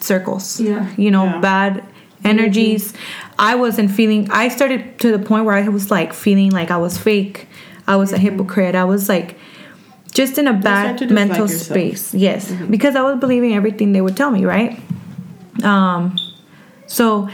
circles. 0.01 0.59
Yeah. 0.59 0.85
You 0.97 1.11
know, 1.11 1.25
Yeah. 1.25 1.39
bad 1.41 1.83
energies. 2.23 2.93
I 3.39 3.55
wasn't 3.55 3.91
feeling, 3.91 4.27
I 4.31 4.49
started 4.49 4.97
to 4.99 5.11
the 5.11 5.19
point 5.19 5.45
where 5.45 5.55
I 5.55 5.67
was 5.69 5.89
like 5.91 6.13
feeling 6.13 6.51
like 6.51 6.71
I 6.71 6.77
was 6.77 6.97
fake. 6.97 7.47
I 7.87 7.95
was 7.95 8.11
a 8.11 8.17
hypocrite. 8.17 8.75
I 8.75 8.83
was 8.83 9.07
like 9.07 9.37
just 10.17 10.39
in 10.39 10.47
a 10.47 10.53
bad 10.53 11.11
mental 11.11 11.45
yourself. 11.45 11.61
space. 11.61 12.11
Yes. 12.11 12.51
Because 12.51 12.95
I 12.95 13.03
was 13.03 13.19
believing 13.19 13.53
everything 13.53 13.93
they 13.93 14.01
would 14.01 14.17
tell 14.17 14.31
me, 14.31 14.45
right? 14.45 14.79
Um, 15.63 16.17
so 16.87 17.29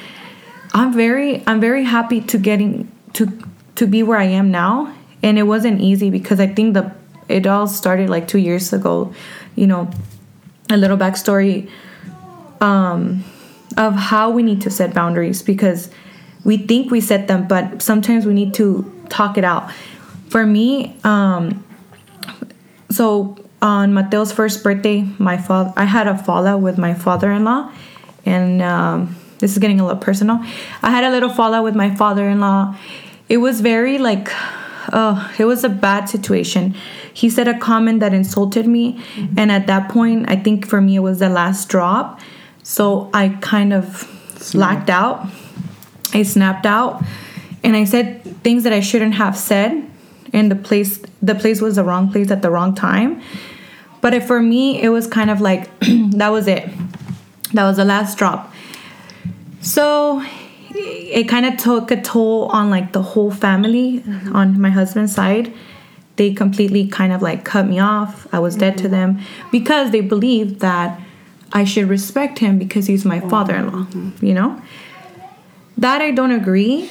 I'm 0.73 0.91
very 0.91 1.41
I'm 1.47 1.61
very 1.61 1.85
happy 1.85 2.19
to 2.19 2.37
getting 2.37 2.91
to 3.13 3.31
to 3.75 3.87
be 3.87 4.03
where 4.03 4.19
I 4.19 4.25
am 4.25 4.51
now 4.51 4.93
and 5.21 5.39
it 5.39 5.43
wasn't 5.43 5.79
easy 5.79 6.09
because 6.09 6.41
I 6.41 6.47
think 6.47 6.73
the 6.73 6.91
it 7.29 7.47
all 7.47 7.67
started 7.67 8.09
like 8.09 8.27
2 8.27 8.37
years 8.37 8.73
ago 8.73 9.13
you 9.55 9.65
know 9.65 9.89
a 10.69 10.75
little 10.75 10.97
backstory 10.97 11.69
um 12.59 13.23
of 13.77 13.95
how 13.95 14.29
we 14.29 14.43
need 14.43 14.61
to 14.61 14.69
set 14.69 14.93
boundaries 14.93 15.41
because 15.41 15.89
we 16.43 16.57
think 16.57 16.91
we 16.91 16.99
set 16.99 17.27
them 17.27 17.47
but 17.47 17.81
sometimes 17.81 18.25
we 18.25 18.33
need 18.33 18.53
to 18.55 18.83
talk 19.07 19.37
it 19.37 19.45
out 19.45 19.71
for 20.29 20.45
me 20.45 20.97
um 21.03 21.63
so 22.93 23.38
on 23.62 23.93
Mateo's 23.93 24.32
first 24.32 24.63
birthday, 24.63 25.08
my 25.17 25.38
father, 25.38 25.73
I 25.75 25.86
had 25.86 26.08
a 26.08 26.17
fallout 26.17 26.62
with 26.62 26.77
my 26.77 26.93
father-in-law, 26.93 27.71
and 28.25 28.62
um, 28.62 29.15
this 29.39 29.53
is 29.53 29.58
getting 29.58 29.79
a 29.79 29.86
little 29.86 30.01
personal. 30.01 30.39
I 30.82 30.91
had 30.91 31.03
a 31.03 31.10
little 31.10 31.29
fallout 31.29 31.63
with 31.63 31.75
my 31.75 31.95
father-in-law. 31.95 32.77
It 33.29 33.38
was 33.38 33.62
very 33.62 33.97
like, 33.97 34.27
oh, 34.91 35.34
it 35.39 35.45
was 35.45 35.63
a 35.63 35.69
bad 35.69 36.10
situation. 36.10 36.75
He 37.13 37.29
said 37.29 37.47
a 37.47 37.58
comment 37.58 38.01
that 38.01 38.13
insulted 38.13 38.67
me, 38.67 39.01
and 39.38 39.51
at 39.51 39.67
that 39.67 39.89
point, 39.89 40.29
I 40.29 40.36
think 40.36 40.67
for 40.67 40.82
me 40.82 40.95
it 40.97 40.99
was 41.01 41.19
the 41.19 41.29
last 41.29 41.69
drop. 41.69 42.19
So 42.63 43.10
I 43.13 43.29
kind 43.41 43.71
of 43.73 44.10
blacked 44.51 44.89
out. 44.89 45.27
I 46.13 46.23
snapped 46.23 46.65
out, 46.65 47.01
and 47.63 47.75
I 47.75 47.86
said 47.86 48.23
things 48.43 48.63
that 48.63 48.73
I 48.73 48.82
shouldn't 48.82 49.15
have 49.15 49.38
said 49.38 49.89
and 50.33 50.51
the 50.51 50.55
place 50.55 51.01
the 51.21 51.35
place 51.35 51.61
was 51.61 51.75
the 51.75 51.83
wrong 51.83 52.11
place 52.11 52.31
at 52.31 52.41
the 52.41 52.49
wrong 52.49 52.75
time. 52.75 53.21
But 54.01 54.13
if 54.13 54.27
for 54.27 54.41
me 54.41 54.81
it 54.81 54.89
was 54.89 55.07
kind 55.07 55.29
of 55.29 55.39
like 55.39 55.69
that 55.79 56.29
was 56.29 56.47
it. 56.47 56.69
That 57.53 57.63
was 57.63 57.77
the 57.77 57.85
last 57.85 58.17
drop. 58.17 58.51
So 59.61 60.23
it 60.75 61.29
kind 61.29 61.45
of 61.45 61.57
took 61.57 61.91
a 61.91 62.01
toll 62.01 62.47
on 62.47 62.69
like 62.69 62.91
the 62.91 63.01
whole 63.01 63.31
family 63.31 63.99
mm-hmm. 63.99 64.35
on 64.35 64.59
my 64.59 64.71
husband's 64.71 65.13
side. 65.13 65.53
They 66.15 66.33
completely 66.33 66.87
kind 66.87 67.13
of 67.13 67.21
like 67.21 67.45
cut 67.45 67.67
me 67.67 67.79
off. 67.79 68.27
I 68.33 68.39
was 68.39 68.55
dead 68.55 68.77
to 68.79 68.83
mm-hmm. 68.83 68.91
them 68.91 69.19
because 69.51 69.91
they 69.91 70.01
believed 70.01 70.59
that 70.59 70.99
i 71.53 71.63
should 71.63 71.87
respect 71.87 72.39
him 72.39 72.57
because 72.57 72.87
he's 72.87 73.05
my 73.05 73.21
oh, 73.21 73.29
father-in-law 73.29 73.83
mm-hmm. 73.83 74.25
you 74.25 74.33
know? 74.33 74.61
That 75.77 76.01
i 76.01 76.11
don't 76.11 76.31
agree 76.31 76.89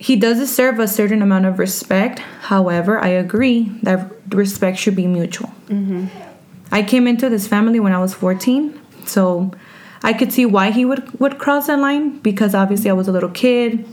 he 0.00 0.16
does 0.16 0.38
deserve 0.38 0.78
a 0.78 0.88
certain 0.88 1.20
amount 1.20 1.44
of 1.44 1.58
respect. 1.58 2.20
However, 2.20 2.98
I 2.98 3.08
agree 3.08 3.70
that 3.82 4.10
respect 4.30 4.78
should 4.78 4.96
be 4.96 5.06
mutual. 5.06 5.52
Mm-hmm. 5.66 6.06
I 6.72 6.82
came 6.82 7.06
into 7.06 7.28
this 7.28 7.46
family 7.46 7.80
when 7.80 7.92
I 7.92 7.98
was 7.98 8.14
14, 8.14 8.80
so 9.04 9.52
I 10.02 10.14
could 10.14 10.32
see 10.32 10.46
why 10.46 10.70
he 10.70 10.86
would 10.86 11.20
would 11.20 11.38
cross 11.38 11.66
that 11.66 11.78
line 11.78 12.18
because 12.20 12.54
obviously 12.54 12.88
I 12.88 12.94
was 12.94 13.08
a 13.08 13.12
little 13.12 13.28
kid. 13.28 13.86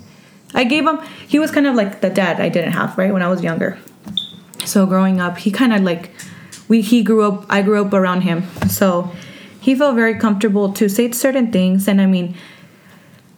I 0.53 0.63
gave 0.63 0.87
him 0.87 0.99
he 1.27 1.39
was 1.39 1.51
kind 1.51 1.67
of 1.67 1.75
like 1.75 1.99
the 1.99 2.09
dad 2.09 2.39
I 2.39 2.47
didn't 2.47 2.71
have, 2.71 2.97
right? 2.97 3.11
When 3.11 3.21
I 3.21 3.27
was 3.27 3.43
younger. 3.43 3.77
So 4.63 4.85
growing 4.85 5.19
up, 5.19 5.37
he 5.37 5.51
kind 5.51 5.73
of 5.73 5.81
like 5.81 6.11
we 6.69 6.79
he 6.79 7.03
grew 7.03 7.23
up 7.23 7.45
I 7.49 7.61
grew 7.61 7.83
up 7.83 7.91
around 7.91 8.21
him. 8.21 8.43
So 8.69 9.11
he 9.59 9.75
felt 9.75 9.95
very 9.95 10.15
comfortable 10.15 10.71
to 10.71 10.87
say 10.87 11.11
certain 11.11 11.51
things 11.51 11.85
and 11.85 11.99
I 11.99 12.05
mean 12.05 12.35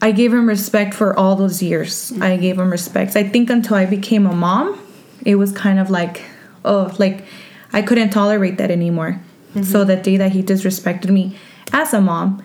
I 0.01 0.11
gave 0.11 0.33
him 0.33 0.47
respect 0.47 0.93
for 0.93 1.17
all 1.17 1.35
those 1.35 1.61
years. 1.61 2.13
I 2.21 2.37
gave 2.37 2.57
him 2.57 2.71
respect. 2.71 3.15
I 3.15 3.23
think 3.23 3.49
until 3.49 3.75
I 3.75 3.85
became 3.85 4.25
a 4.25 4.33
mom, 4.33 4.79
it 5.25 5.35
was 5.35 5.51
kind 5.51 5.79
of 5.79 5.89
like, 5.89 6.21
oh, 6.63 6.95
like 6.99 7.25
I 7.73 7.81
couldn't 7.81 8.11
tolerate 8.11 8.57
that 8.57 8.71
anymore. 8.71 9.19
So 9.53 9.59
mm-hmm. 9.59 9.87
the 9.87 9.95
day 9.95 10.17
that 10.17 10.31
he 10.31 10.43
disrespected 10.43 11.09
me 11.09 11.37
as 11.73 11.93
a 11.93 11.99
mom 11.99 12.43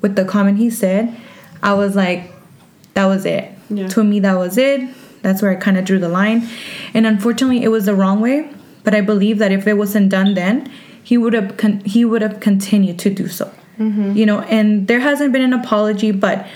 with 0.00 0.16
the 0.16 0.24
comment 0.24 0.58
he 0.58 0.70
said, 0.70 1.14
I 1.62 1.74
was 1.74 1.94
like, 1.94 2.32
that 2.94 3.06
was 3.06 3.24
it. 3.24 3.52
Yeah. 3.68 3.88
To 3.88 4.02
me, 4.02 4.20
that 4.20 4.34
was 4.34 4.56
it. 4.58 4.88
That's 5.22 5.42
where 5.42 5.50
I 5.50 5.56
kind 5.56 5.76
of 5.76 5.84
drew 5.84 5.98
the 5.98 6.08
line. 6.08 6.48
And 6.94 7.06
unfortunately, 7.06 7.62
it 7.62 7.68
was 7.68 7.86
the 7.86 7.94
wrong 7.94 8.20
way. 8.20 8.50
But 8.84 8.94
I 8.94 9.00
believe 9.00 9.38
that 9.38 9.52
if 9.52 9.66
it 9.66 9.74
wasn't 9.74 10.10
done 10.10 10.34
then, 10.34 10.70
he 11.02 11.18
would 11.18 11.32
have 11.32 11.56
con- 11.56 11.80
he 11.80 12.04
would 12.04 12.22
have 12.22 12.40
continued 12.40 12.98
to 13.00 13.10
do 13.10 13.28
so. 13.28 13.52
Mm-hmm. 13.78 14.16
You 14.16 14.26
know, 14.26 14.40
and 14.42 14.86
there 14.86 15.00
hasn't 15.00 15.32
been 15.32 15.42
an 15.42 15.52
apology, 15.52 16.10
but 16.10 16.46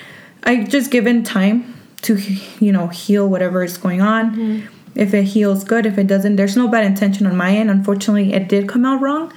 I 0.44 0.64
just 0.64 0.90
given 0.90 1.22
time 1.22 1.76
to 2.02 2.16
you 2.60 2.72
know 2.72 2.88
heal 2.88 3.28
whatever 3.28 3.62
is 3.62 3.76
going 3.76 4.00
on. 4.00 4.30
Mm-hmm. 4.32 4.76
If 4.94 5.14
it 5.14 5.24
heals, 5.24 5.62
good. 5.62 5.86
If 5.86 5.98
it 5.98 6.06
doesn't, 6.08 6.36
there's 6.36 6.56
no 6.56 6.66
bad 6.66 6.84
intention 6.84 7.26
on 7.26 7.36
my 7.36 7.54
end. 7.54 7.70
Unfortunately, 7.70 8.32
it 8.32 8.48
did 8.48 8.68
come 8.68 8.84
out 8.84 9.00
wrong, 9.00 9.32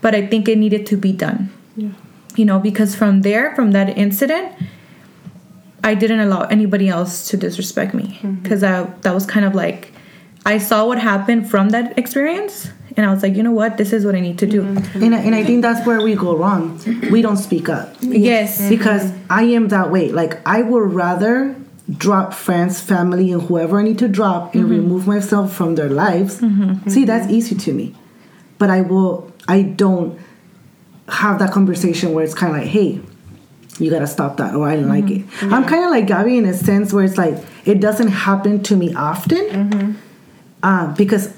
but 0.00 0.14
I 0.14 0.26
think 0.26 0.48
it 0.48 0.56
needed 0.56 0.86
to 0.86 0.96
be 0.96 1.12
done. 1.12 1.50
Yeah. 1.76 1.90
You 2.36 2.46
know, 2.46 2.58
because 2.58 2.94
from 2.94 3.22
there, 3.22 3.54
from 3.54 3.72
that 3.72 3.98
incident, 3.98 4.52
I 5.84 5.94
didn't 5.94 6.20
allow 6.20 6.42
anybody 6.42 6.88
else 6.88 7.28
to 7.28 7.36
disrespect 7.36 7.94
me 7.94 8.18
mm-hmm. 8.22 8.36
because 8.36 8.60
that 8.60 9.14
was 9.14 9.26
kind 9.26 9.44
of 9.44 9.54
like 9.54 9.92
I 10.46 10.58
saw 10.58 10.86
what 10.86 10.98
happened 10.98 11.50
from 11.50 11.70
that 11.70 11.98
experience, 11.98 12.70
and 12.96 13.06
I 13.06 13.12
was 13.12 13.22
like, 13.22 13.36
you 13.36 13.42
know 13.42 13.52
what, 13.52 13.76
this 13.76 13.92
is 13.92 14.04
what 14.04 14.14
I 14.14 14.20
need 14.20 14.38
to 14.38 14.46
do. 14.46 14.62
Mm-hmm. 14.62 15.02
And 15.02 15.14
I, 15.14 15.18
and 15.20 15.34
I 15.34 15.44
think 15.44 15.62
that's 15.62 15.86
where 15.86 16.00
we 16.00 16.14
go 16.14 16.36
wrong. 16.36 16.80
We 17.10 17.22
don't 17.22 17.36
speak 17.36 17.68
up. 17.68 17.94
Yes. 18.00 18.58
Mm-hmm. 18.58 18.70
because 18.70 19.12
I 19.28 19.42
am 19.42 19.68
that 19.68 19.90
way. 19.90 20.10
Like 20.10 20.40
I 20.46 20.62
would 20.62 20.92
rather 20.92 21.54
drop 21.96 22.34
friends, 22.34 22.80
family, 22.80 23.32
and 23.32 23.42
whoever 23.42 23.80
I 23.80 23.82
need 23.82 23.98
to 23.98 24.08
drop 24.08 24.54
and 24.54 24.64
mm-hmm. 24.64 24.72
remove 24.72 25.06
myself 25.06 25.52
from 25.52 25.74
their 25.74 25.88
lives. 25.88 26.40
See, 26.92 27.04
that's 27.04 27.30
easy 27.30 27.54
to 27.56 27.72
me. 27.72 27.94
But 28.58 28.70
I 28.70 28.82
will. 28.82 29.32
I 29.48 29.62
don't 29.62 30.18
have 31.08 31.38
that 31.38 31.50
conversation 31.52 32.12
where 32.12 32.24
it's 32.24 32.34
kind 32.34 32.54
of 32.54 32.62
like, 32.62 32.68
hey. 32.68 33.00
You 33.78 33.90
gotta 33.90 34.06
stop 34.06 34.36
that, 34.36 34.54
or 34.54 34.68
I 34.68 34.76
don't 34.76 34.90
like 34.90 35.08
it. 35.10 35.24
I'm 35.40 35.64
kind 35.64 35.84
of 35.84 35.90
like 35.90 36.06
Gabby 36.06 36.36
in 36.36 36.44
a 36.44 36.52
sense 36.52 36.92
where 36.92 37.02
it's 37.02 37.16
like 37.16 37.42
it 37.64 37.80
doesn't 37.80 38.08
happen 38.08 38.62
to 38.64 38.76
me 38.76 38.92
often, 38.94 39.96
uh, 40.62 40.92
because 40.94 41.32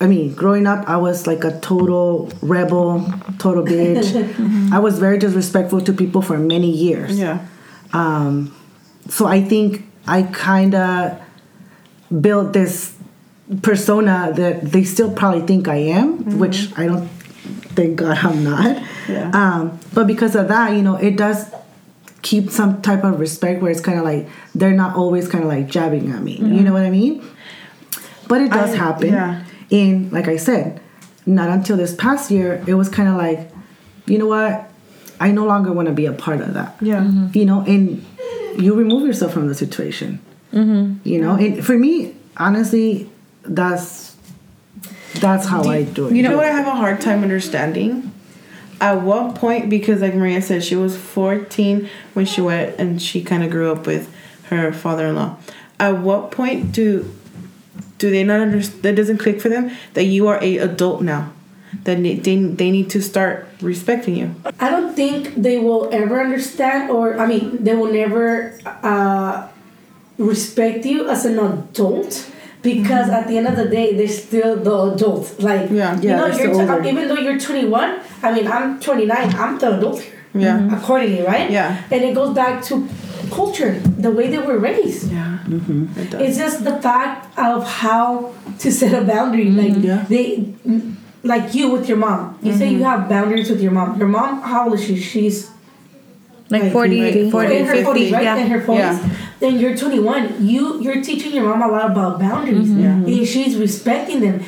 I 0.00 0.06
mean, 0.06 0.34
growing 0.34 0.66
up, 0.66 0.88
I 0.88 0.96
was 0.96 1.26
like 1.26 1.44
a 1.44 1.60
total 1.60 2.32
rebel, 2.40 3.06
total 3.38 3.64
bitch. 3.64 4.72
I 4.72 4.78
was 4.78 4.98
very 4.98 5.18
disrespectful 5.18 5.82
to 5.82 5.92
people 5.92 6.22
for 6.22 6.38
many 6.38 6.70
years. 6.70 7.18
Yeah. 7.18 7.46
Um, 7.92 8.54
so 9.08 9.26
I 9.26 9.42
think 9.42 9.84
I 10.06 10.22
kind 10.22 10.74
of 10.74 11.20
built 12.20 12.52
this 12.54 12.96
persona 13.62 14.32
that 14.36 14.62
they 14.72 14.84
still 14.84 15.12
probably 15.12 15.42
think 15.42 15.68
I 15.68 15.76
am, 15.76 16.38
which 16.38 16.76
I 16.78 16.86
don't. 16.86 17.08
Thank 17.74 17.96
God 17.96 18.18
I'm 18.18 18.42
not. 18.44 18.82
Yeah. 19.08 19.30
Um, 19.32 19.78
but 19.94 20.06
because 20.06 20.34
of 20.34 20.48
that, 20.48 20.72
you 20.72 20.82
know, 20.82 20.96
it 20.96 21.16
does 21.16 21.52
keep 22.22 22.50
some 22.50 22.80
type 22.82 23.04
of 23.04 23.18
respect 23.20 23.62
where 23.62 23.70
it's 23.70 23.80
kind 23.80 23.98
of 23.98 24.04
like 24.04 24.28
they're 24.54 24.72
not 24.74 24.96
always 24.96 25.28
kind 25.28 25.42
of 25.44 25.48
like 25.48 25.66
jabbing 25.68 26.10
at 26.10 26.22
me. 26.22 26.36
You 26.36 26.62
know 26.62 26.72
what 26.72 26.82
I 26.82 26.90
mean? 26.90 27.24
But 28.28 28.42
it 28.42 28.50
does 28.50 28.72
I- 28.72 28.76
happen. 28.76 29.08
yeah. 29.12 29.44
And 29.70 30.10
like 30.12 30.28
I 30.28 30.36
said, 30.36 30.80
not 31.26 31.48
until 31.48 31.76
this 31.76 31.94
past 31.94 32.30
year, 32.30 32.62
it 32.66 32.74
was 32.74 32.88
kind 32.88 33.08
of 33.08 33.16
like, 33.16 33.50
you 34.06 34.18
know 34.18 34.26
what? 34.26 34.68
I 35.20 35.30
no 35.32 35.44
longer 35.44 35.70
want 35.72 35.86
to 35.88 35.92
be 35.94 36.06
a 36.06 36.12
part 36.12 36.40
of 36.40 36.54
that 36.54 36.76
Yeah. 36.80 37.04
you 37.34 37.44
know 37.44 37.60
and 37.60 38.04
you 38.58 38.74
remove 38.74 39.06
yourself 39.06 39.32
from 39.34 39.48
the 39.48 39.54
situation 39.54 40.18
Mm-hmm. 40.52 41.06
you 41.06 41.20
know 41.20 41.32
and 41.36 41.64
for 41.64 41.76
me 41.78 42.14
honestly 42.38 43.08
that's 43.44 44.16
that's 45.20 45.46
how 45.46 45.62
i 45.64 45.82
do 45.84 46.08
it 46.08 46.14
You 46.16 46.22
know 46.22 46.36
what 46.36 46.46
I 46.46 46.50
have 46.52 46.66
a 46.66 46.74
hard 46.74 47.00
time 47.02 47.22
understanding? 47.22 48.10
At 48.80 49.02
what 49.02 49.34
point, 49.34 49.68
because 49.68 50.00
like 50.00 50.14
Maria 50.14 50.40
said, 50.40 50.64
she 50.64 50.74
was 50.74 50.96
14 50.96 51.86
when 52.14 52.24
she 52.24 52.40
went 52.40 52.78
and 52.80 53.00
she 53.00 53.22
kind 53.22 53.42
of 53.44 53.50
grew 53.50 53.70
up 53.70 53.86
with 53.86 54.10
her 54.44 54.72
father 54.72 55.06
in 55.08 55.16
law. 55.16 55.36
At 55.78 55.98
what 55.98 56.30
point 56.30 56.72
do 56.72 57.04
do 58.00 58.10
they 58.10 58.24
not 58.24 58.40
understand? 58.40 58.82
That 58.82 58.96
doesn't 58.96 59.18
click 59.18 59.40
for 59.40 59.48
them 59.48 59.70
that 59.94 60.04
you 60.04 60.26
are 60.26 60.42
a 60.42 60.58
adult 60.58 61.02
now. 61.02 61.32
That 61.84 62.02
they, 62.02 62.16
they, 62.16 62.36
they 62.36 62.70
need 62.72 62.90
to 62.90 63.00
start 63.00 63.46
respecting 63.60 64.16
you. 64.16 64.34
I 64.58 64.70
don't 64.70 64.94
think 64.96 65.34
they 65.36 65.58
will 65.58 65.88
ever 65.92 66.20
understand, 66.20 66.90
or 66.90 67.16
I 67.16 67.26
mean, 67.26 67.62
they 67.62 67.74
will 67.76 67.92
never 67.92 68.58
uh, 68.82 69.46
respect 70.18 70.84
you 70.84 71.08
as 71.08 71.24
an 71.24 71.38
adult 71.38 72.26
because 72.62 73.08
at 73.08 73.28
the 73.28 73.38
end 73.38 73.46
of 73.46 73.56
the 73.56 73.68
day, 73.68 73.96
they're 73.96 74.08
still 74.08 74.56
the 74.56 74.94
adult. 74.94 75.38
Like, 75.38 75.70
Yeah. 75.70 75.94
you 76.00 76.08
know, 76.08 76.26
you're 76.26 76.52
t- 76.52 76.60
older. 76.60 76.82
even 76.84 77.06
though 77.08 77.16
you're 77.16 77.38
21, 77.38 78.00
I 78.22 78.32
mean, 78.34 78.46
I'm 78.48 78.80
29, 78.80 79.16
I'm 79.34 79.58
the 79.58 79.76
adult. 79.78 80.02
Yeah. 80.34 80.76
Accordingly, 80.76 81.22
right? 81.22 81.50
Yeah. 81.50 81.82
And 81.90 82.02
it 82.02 82.14
goes 82.14 82.34
back 82.34 82.62
to 82.66 82.86
culture, 83.30 83.78
the 83.80 84.10
way 84.10 84.28
they 84.28 84.38
were 84.38 84.58
raised. 84.58 85.10
Yeah. 85.12 85.38
It 85.48 86.10
does. 86.10 86.20
It's 86.22 86.38
just 86.38 86.64
the 86.64 86.80
fact 86.82 87.38
of 87.38 87.64
how 87.66 88.32
to 88.58 88.70
set 88.70 88.92
a 89.02 89.04
boundary. 89.04 89.50
Like 89.50 89.82
Yeah. 89.82 90.04
they, 90.08 90.54
like 91.22 91.54
you 91.54 91.70
with 91.70 91.88
your 91.88 91.98
mom. 91.98 92.38
You 92.42 92.52
say 92.52 92.70
you 92.70 92.82
have 92.84 93.08
boundaries 93.08 93.50
with 93.50 93.60
your 93.60 93.72
mom. 93.72 93.98
Your 93.98 94.08
mom, 94.08 94.42
how 94.42 94.64
old 94.64 94.74
is 94.74 94.84
she? 94.84 94.96
She's 94.96 95.50
Like 96.50 96.62
Like 96.64 96.72
40, 96.72 97.00
50. 97.00 97.30
40, 97.30 97.56
in 97.56 97.64
her 97.66 97.72
50. 97.72 97.84
forties, 97.84 98.12
right? 98.12 98.22
Yeah. 98.24 98.36
In 98.36 98.48
her 98.50 98.60
forties. 98.60 98.98
Yeah. 98.98 99.08
Then 99.38 99.58
you're 99.60 99.76
21. 99.76 100.46
You 100.46 100.80
you're 100.82 101.00
teaching 101.00 101.32
your 101.32 101.44
mom 101.44 101.62
a 101.62 101.68
lot 101.72 101.90
about 101.92 102.18
boundaries. 102.18 102.68
Mm-hmm. 102.68 103.06
And 103.06 103.28
she's 103.28 103.56
respecting 103.56 104.20
them. 104.20 104.42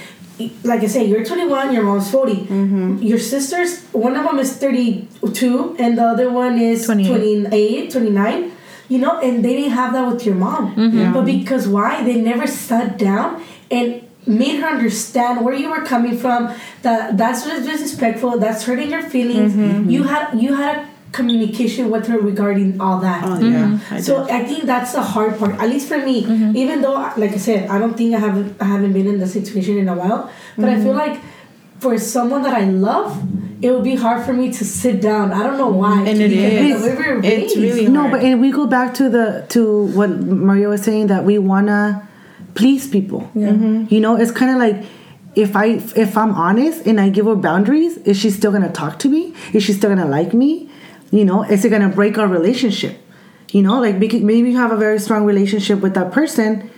Like 0.65 0.83
I 0.83 0.89
say, 0.89 1.05
you're 1.05 1.25
21. 1.25 1.73
Your 1.73 1.85
mom's 1.85 2.11
40. 2.11 2.35
Mm-hmm. 2.35 3.03
Your 3.03 3.19
sisters, 3.21 3.85
one 3.93 4.17
of 4.17 4.25
them 4.25 4.39
is 4.41 4.57
32, 4.57 5.77
and 5.79 5.97
the 5.99 6.03
other 6.03 6.29
one 6.33 6.59
is 6.59 6.87
28. 6.87 7.07
28, 7.09 7.91
29. 7.93 8.52
You 8.93 8.99
know, 9.05 9.15
and 9.27 9.35
they 9.45 9.55
didn't 9.59 9.77
have 9.83 9.91
that 9.97 10.05
with 10.11 10.23
your 10.29 10.35
mom. 10.47 10.65
Mm-hmm. 10.77 11.13
But 11.15 11.25
because 11.37 11.65
why? 11.77 11.91
They 12.09 12.17
never 12.31 12.47
sat 12.47 12.89
down 13.09 13.29
and 13.77 13.87
made 14.43 14.57
her 14.63 14.69
understand 14.77 15.35
where 15.45 15.57
you 15.63 15.69
were 15.75 15.85
coming 15.93 16.17
from. 16.25 16.41
That 16.87 17.17
that's 17.21 17.41
just 17.49 17.61
disrespectful. 17.71 18.31
That's 18.45 18.61
hurting 18.69 18.91
your 18.97 19.05
feelings. 19.15 19.53
Mm-hmm. 19.55 19.91
You 19.95 20.01
had 20.13 20.25
you 20.45 20.51
had 20.63 20.75
a 20.79 20.89
communication 21.19 21.85
with 21.95 22.05
her 22.11 22.19
regarding 22.33 22.81
all 22.85 22.99
that. 23.09 23.21
Oh, 23.25 23.39
yeah. 23.41 23.79
I 23.91 24.01
So 24.01 24.13
did. 24.25 24.31
I 24.39 24.41
think 24.51 24.61
that's 24.73 24.93
the 24.99 25.03
hard 25.15 25.33
part, 25.39 25.53
at 25.63 25.69
least 25.75 25.87
for 25.93 25.99
me. 25.99 26.17
Mm-hmm. 26.25 26.57
Even 26.63 26.77
though, 26.85 26.97
like 27.23 27.33
I 27.39 27.41
said, 27.49 27.61
I 27.75 27.77
don't 27.83 27.97
think 28.01 28.15
I 28.19 28.21
haven't 28.29 28.51
I 28.65 28.67
haven't 28.75 28.93
been 28.99 29.09
in 29.15 29.19
the 29.25 29.31
situation 29.39 29.75
in 29.83 29.89
a 29.95 29.97
while, 30.03 30.21
but 30.61 30.69
I 30.69 30.75
Mm-hmm. 30.75 30.85
feel 30.85 30.97
like 31.07 31.17
for 31.83 31.99
someone 31.99 32.43
that 32.43 32.55
I 32.55 32.65
love, 32.65 33.11
it 33.63 33.71
would 33.73 33.85
be 33.85 33.97
hard 33.97 34.25
for 34.27 34.33
me 34.33 34.53
to 34.59 34.65
sit 34.65 35.01
down. 35.01 35.33
I 35.33 35.43
don't 35.43 35.59
know 35.59 35.69
why. 35.83 35.99
And 36.09 36.21
it 36.21 36.31
Because 36.31 36.83
is. 36.83 36.83
the 36.83 36.89
way 37.01 37.09
we 37.09 37.15
were 37.15 37.25
It's 37.25 37.57
raised. 37.57 37.57
really 37.57 37.89
no 37.89 38.01
hard. 38.01 38.13
but 38.13 38.21
and 38.25 38.41
we 38.41 38.51
go 38.51 38.67
back 38.67 38.95
to 38.95 39.09
the 39.17 39.27
to 39.55 39.61
what 39.99 40.11
maria 40.11 40.69
was 40.69 40.83
saying 40.83 41.07
that 41.13 41.25
we 41.31 41.39
wanna 41.39 42.09
please 42.55 42.89
people 42.97 43.21
mm-hmm. 43.35 43.87
you 43.95 44.01
know 44.05 44.17
it's 44.17 44.31
kind 44.41 44.51
of 44.55 44.59
like 44.67 44.79
if 45.45 45.57
i 45.57 45.67
if 46.05 46.17
i'm 46.21 46.33
honest 46.49 46.79
and 46.87 47.01
i 47.01 47.09
give 47.09 47.27
her 47.27 47.35
boundaries 47.49 47.97
is 48.11 48.17
she 48.23 48.31
still 48.31 48.53
gonna 48.53 48.73
talk 48.83 48.99
to 48.99 49.09
me 49.09 49.23
is 49.55 49.63
she 49.67 49.73
still 49.73 49.91
gonna 49.95 50.11
like 50.19 50.33
me 50.43 50.51
you 51.11 51.25
know 51.25 51.39
is 51.45 51.65
it 51.65 51.71
gonna 51.71 51.89
break 52.01 52.19
our 52.19 52.29
relationship 52.39 52.95
you 53.57 53.63
know 53.63 53.81
like 53.81 53.97
maybe 53.97 54.21
maybe 54.21 54.51
you 54.51 54.59
have 54.59 54.73
a 54.73 54.77
very 54.87 54.99
strong 55.07 55.25
relationship 55.33 55.79
with 55.81 55.95
that 55.95 56.13
person 56.13 56.69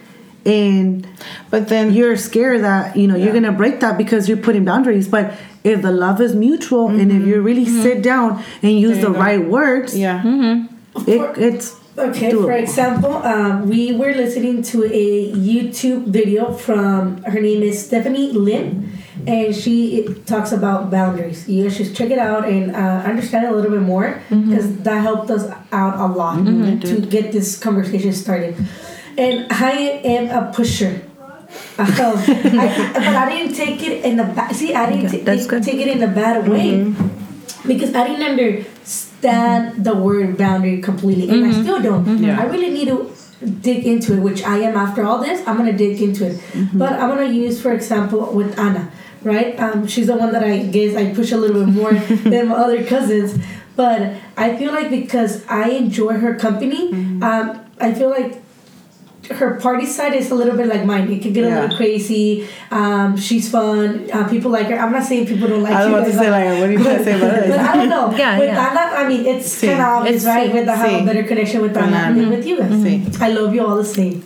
and 0.46 1.06
But 1.50 1.68
then 1.68 1.92
you're 1.92 2.16
scared 2.16 2.62
that 2.62 2.96
you 2.96 3.06
know 3.06 3.16
you're 3.16 3.32
gonna 3.32 3.52
break 3.52 3.80
that 3.80 3.96
because 3.96 4.28
you're 4.28 4.38
putting 4.38 4.64
boundaries. 4.64 5.08
But 5.08 5.34
if 5.62 5.82
the 5.82 5.90
love 5.90 6.20
is 6.20 6.34
mutual 6.34 6.88
and 6.88 7.10
if 7.10 7.18
mm-hmm. 7.18 7.28
you 7.28 7.40
really 7.40 7.64
mm-hmm. 7.64 7.82
sit 7.82 8.02
down 8.02 8.44
and 8.62 8.78
use 8.78 8.98
the 9.00 9.10
go. 9.10 9.18
right 9.18 9.42
words 9.42 9.96
yeah. 9.96 10.22
Mm-hmm. 10.22 11.10
it, 11.10 11.38
it's 11.38 11.80
Okay, 11.96 12.32
for 12.32 12.50
example, 12.52 13.12
um, 13.22 13.68
we 13.68 13.92
were 13.94 14.12
listening 14.12 14.62
to 14.62 14.84
a 14.84 15.30
YouTube 15.30 16.08
video 16.08 16.52
from 16.52 17.22
her 17.22 17.38
name 17.38 17.62
is 17.62 17.86
Stephanie 17.86 18.32
Lynn, 18.32 18.90
and 19.28 19.54
she 19.54 20.04
talks 20.26 20.50
about 20.50 20.90
boundaries. 20.90 21.48
You 21.48 21.62
guys 21.62 21.76
should 21.76 21.94
check 21.94 22.10
it 22.10 22.18
out 22.18 22.48
and 22.48 22.74
uh, 22.74 23.06
understand 23.06 23.46
a 23.46 23.52
little 23.52 23.70
bit 23.70 23.82
more 23.82 24.20
because 24.28 24.76
that 24.78 25.02
helped 25.02 25.30
us 25.30 25.48
out 25.70 25.94
a 26.00 26.12
lot 26.12 26.44
to 26.44 27.00
get 27.06 27.30
this 27.30 27.56
conversation 27.56 28.12
started. 28.12 28.56
And 29.16 29.46
I 29.52 29.72
am 30.04 30.24
a 30.30 30.52
pusher. 30.52 31.02
Um, 31.78 31.86
I, 31.86 32.90
but 32.94 33.02
I 33.22 33.28
didn't 33.30 33.54
take 33.54 33.82
it 33.82 34.04
in 34.04 34.18
a 34.18 34.24
bad. 34.24 34.54
See, 34.56 34.74
I 34.74 34.90
didn't 34.90 35.06
Okay, 35.06 35.46
good. 35.46 35.62
take 35.62 35.76
it 35.80 35.88
in 35.88 36.02
a 36.02 36.08
bad 36.08 36.48
way 36.48 36.92
because 37.66 37.94
I 37.94 38.06
didn't 38.08 38.26
understand 38.26 39.84
the 39.84 39.94
word 39.94 40.36
boundary 40.36 40.80
completely, 40.80 41.28
and 41.30 41.46
I 41.46 41.52
still 41.62 41.80
don't. 41.80 42.18
Yeah. 42.18 42.40
I 42.40 42.44
really 42.44 42.70
need 42.70 42.88
to 42.88 43.10
dig 43.60 43.86
into 43.86 44.14
it, 44.14 44.20
which 44.20 44.42
I 44.42 44.58
am 44.58 44.76
after 44.76 45.04
all 45.04 45.18
this. 45.22 45.46
I'm 45.46 45.56
gonna 45.56 45.72
dig 45.76 46.00
into 46.02 46.26
it, 46.26 46.40
but 46.74 46.92
I'm 46.94 47.08
gonna 47.10 47.26
use, 47.30 47.60
for 47.60 47.72
example, 47.72 48.32
with 48.32 48.58
Anna, 48.58 48.90
right? 49.22 49.58
Um, 49.60 49.86
she's 49.86 50.06
the 50.08 50.16
one 50.16 50.32
that 50.32 50.42
I 50.44 50.58
guess 50.58 50.96
I 50.96 51.14
push 51.14 51.30
a 51.32 51.36
little 51.36 51.64
bit 51.64 51.74
more 51.74 51.92
than 52.32 52.48
my 52.48 52.54
other 52.56 52.84
cousins, 52.84 53.38
but 53.76 54.14
I 54.36 54.56
feel 54.56 54.72
like 54.72 54.90
because 54.90 55.44
I 55.48 55.70
enjoy 55.70 56.14
her 56.14 56.34
company, 56.34 56.92
um, 57.22 57.60
I 57.80 57.92
feel 57.94 58.10
like 58.10 58.42
her 59.30 59.58
party 59.60 59.86
side 59.86 60.14
is 60.14 60.30
a 60.30 60.34
little 60.34 60.56
bit 60.56 60.66
like 60.66 60.84
mine. 60.84 61.10
It 61.10 61.22
can 61.22 61.32
get 61.32 61.44
a 61.44 61.48
little 61.60 61.76
crazy. 61.76 62.46
Um, 62.70 63.16
she's 63.16 63.50
fun. 63.50 64.10
Uh, 64.12 64.28
people 64.28 64.50
like 64.50 64.66
her. 64.66 64.76
I'm 64.78 64.92
not 64.92 65.04
saying 65.04 65.26
people 65.26 65.48
don't 65.48 65.62
like 65.62 65.72
I 65.72 65.86
was 65.86 65.88
you 65.88 65.94
about 65.96 66.06
to 66.06 66.12
say, 66.12 66.30
like, 66.30 66.60
what 66.60 66.68
are 66.68 66.72
you 66.72 66.82
trying 66.82 66.98
to 66.98 67.04
say 67.04 67.16
about 67.16 67.48
but? 67.48 67.58
I 67.58 67.76
don't 67.76 67.88
know. 67.88 68.10
Yeah, 68.16 68.38
with 68.38 68.48
yeah. 68.48 68.68
Anna, 68.70 68.96
I 68.96 69.08
mean, 69.08 69.26
it's 69.26 69.48
Sí. 69.62 69.68
kind 69.68 69.80
of 69.80 69.86
obvious, 69.88 70.16
It's 70.16 70.24
right? 70.26 70.50
sí. 70.50 70.54
With 70.54 70.66
the 70.66 70.76
have 70.76 70.90
Sí. 70.90 71.02
a 71.02 71.06
better 71.06 71.22
connection 71.24 71.62
with 71.62 71.76
Anna 71.76 71.96
Anna. 71.96 72.20
than 72.20 72.30
with 72.30 72.46
you 72.46 72.58
guys. 72.58 72.70
Sí. 72.72 73.20
I 73.20 73.28
love 73.32 73.54
you 73.54 73.66
all 73.66 73.76
the 73.76 73.84
same. 73.84 74.22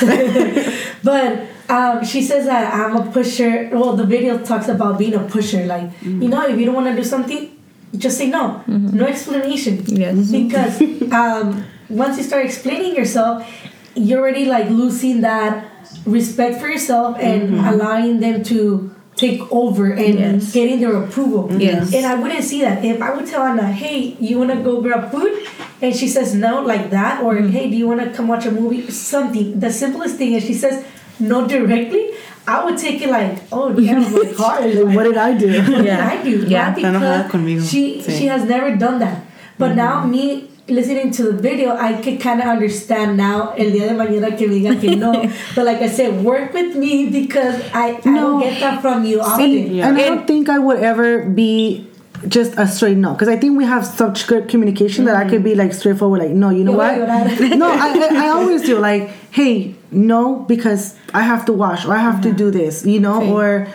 but 1.02 1.46
um, 1.68 2.04
she 2.04 2.22
says 2.22 2.46
that 2.46 2.72
I'm 2.74 2.96
a 2.96 3.10
pusher. 3.12 3.68
Well, 3.72 3.96
the 3.96 4.04
video 4.06 4.38
talks 4.38 4.68
about 4.68 4.98
being 4.98 5.14
a 5.14 5.20
pusher. 5.20 5.64
Like, 5.66 5.90
you 6.02 6.28
know, 6.28 6.46
if 6.46 6.58
you 6.58 6.66
don't 6.66 6.74
want 6.74 6.86
to 6.88 6.96
do 6.96 7.04
something, 7.04 7.50
just 7.96 8.18
say 8.18 8.28
no. 8.28 8.62
No 8.66 9.06
explanation. 9.06 9.82
Yes. 9.86 10.30
Because 10.30 10.80
um, 11.12 11.64
once 11.88 12.16
you 12.18 12.24
start 12.24 12.44
explaining 12.46 12.96
yourself, 12.96 13.46
you're 13.94 14.20
already 14.20 14.46
like 14.46 14.68
losing 14.68 15.20
that 15.22 15.68
respect 16.06 16.60
for 16.60 16.68
yourself 16.68 17.16
and 17.20 17.50
mm-hmm. 17.50 17.66
allowing 17.68 18.20
them 18.20 18.42
to 18.44 18.94
take 19.16 19.40
over 19.52 19.92
and 19.92 20.18
Yes. 20.18 20.52
getting 20.52 20.80
their 20.80 20.96
approval. 21.02 21.50
Yes. 21.60 21.94
And 21.94 22.06
I 22.06 22.14
wouldn't 22.14 22.44
see 22.44 22.62
that. 22.62 22.84
If 22.84 23.00
I 23.02 23.14
would 23.14 23.26
tell 23.26 23.42
Anna, 23.42 23.70
hey, 23.70 24.16
you 24.18 24.38
want 24.38 24.50
to 24.50 24.56
go 24.56 24.80
grab 24.80 25.10
food? 25.10 25.46
And 25.82 25.94
she 25.94 26.08
says 26.08 26.34
no, 26.34 26.62
like 26.62 26.90
that. 26.90 27.22
Or, 27.22 27.34
mm-hmm. 27.34 27.50
hey, 27.50 27.70
do 27.70 27.76
you 27.76 27.86
want 27.86 28.00
to 28.00 28.10
come 28.10 28.28
watch 28.28 28.46
a 28.46 28.50
movie? 28.50 28.90
Something. 28.90 29.60
The 29.60 29.70
simplest 29.70 30.16
thing 30.16 30.32
is 30.32 30.44
she 30.44 30.54
says 30.54 30.84
no 31.20 31.46
directly. 31.46 32.10
I 32.46 32.64
would 32.64 32.78
take 32.78 33.00
it 33.02 33.10
like, 33.10 33.38
oh, 33.52 33.72
damn, 33.72 34.02
my. 34.02 34.18
Like, 34.38 34.96
what 34.96 35.04
did 35.04 35.16
I 35.16 35.38
do? 35.38 35.48
What 35.70 35.76
did 35.78 35.86
Yeah. 35.86 36.08
I 36.08 36.22
do? 36.22 36.44
Yeah. 36.46 36.74
Enojada 36.74 37.24
Because 37.26 37.70
she 37.70 38.00
Sí. 38.02 38.18
she 38.18 38.26
has 38.26 38.44
never 38.44 38.74
done 38.76 38.98
that. 38.98 39.22
But 39.58 39.68
mm-hmm. 39.68 39.76
now 39.76 40.06
me 40.06 40.48
listening 40.68 41.10
to 41.12 41.24
the 41.24 41.32
video, 41.32 41.76
I 41.76 42.00
can 42.00 42.18
kind 42.18 42.40
of 42.40 42.46
understand 42.46 43.16
now. 43.16 43.54
El 43.56 43.70
día 43.72 43.88
de 43.88 43.94
mañana 43.94 44.36
que 44.36 44.48
me 44.48 44.60
digan 44.60 44.80
que 44.80 44.96
no. 44.96 45.12
but 45.54 45.64
like 45.64 45.78
I 45.78 45.88
said, 45.88 46.24
work 46.24 46.52
with 46.52 46.76
me 46.76 47.10
because 47.10 47.60
I, 47.74 48.00
I 48.04 48.10
No. 48.10 48.20
don't 48.20 48.40
get 48.40 48.60
that 48.60 48.82
from 48.82 49.04
you 49.04 49.20
often. 49.20 49.50
And, 49.50 49.80
and 49.80 49.98
I 49.98 50.08
don't 50.08 50.26
think 50.26 50.48
I 50.48 50.58
would 50.58 50.78
ever 50.78 51.24
be 51.24 51.88
just 52.28 52.56
a 52.56 52.68
straight 52.68 52.96
no 52.96 53.12
because 53.12 53.28
I 53.28 53.36
think 53.36 53.58
we 53.58 53.64
have 53.64 53.84
such 53.84 54.28
good 54.28 54.48
communication 54.48 55.06
that 55.06 55.16
I 55.16 55.28
could 55.28 55.42
be 55.42 55.50
mm-hmm. 55.50 55.58
like 55.60 55.72
straightforward, 55.72 56.20
like 56.20 56.30
no, 56.30 56.50
you 56.50 56.64
know 56.64 56.72
what? 56.72 56.96
voy 56.96 57.02
a 57.02 57.06
llorar. 57.06 57.56
no, 57.58 57.70
I, 57.70 57.88
I 57.88 58.26
I 58.26 58.28
always 58.28 58.62
do 58.62 58.78
like 58.78 59.10
hey 59.32 59.74
no 59.90 60.36
because 60.46 60.96
I 61.12 61.22
have 61.22 61.44
to 61.46 61.52
wash 61.52 61.84
or 61.84 61.94
I 61.94 61.98
have 61.98 62.20
to 62.22 62.28
mm-hmm. 62.28 62.36
do 62.36 62.50
this, 62.52 62.86
you 62.86 63.00
know, 63.00 63.28
or 63.28 63.66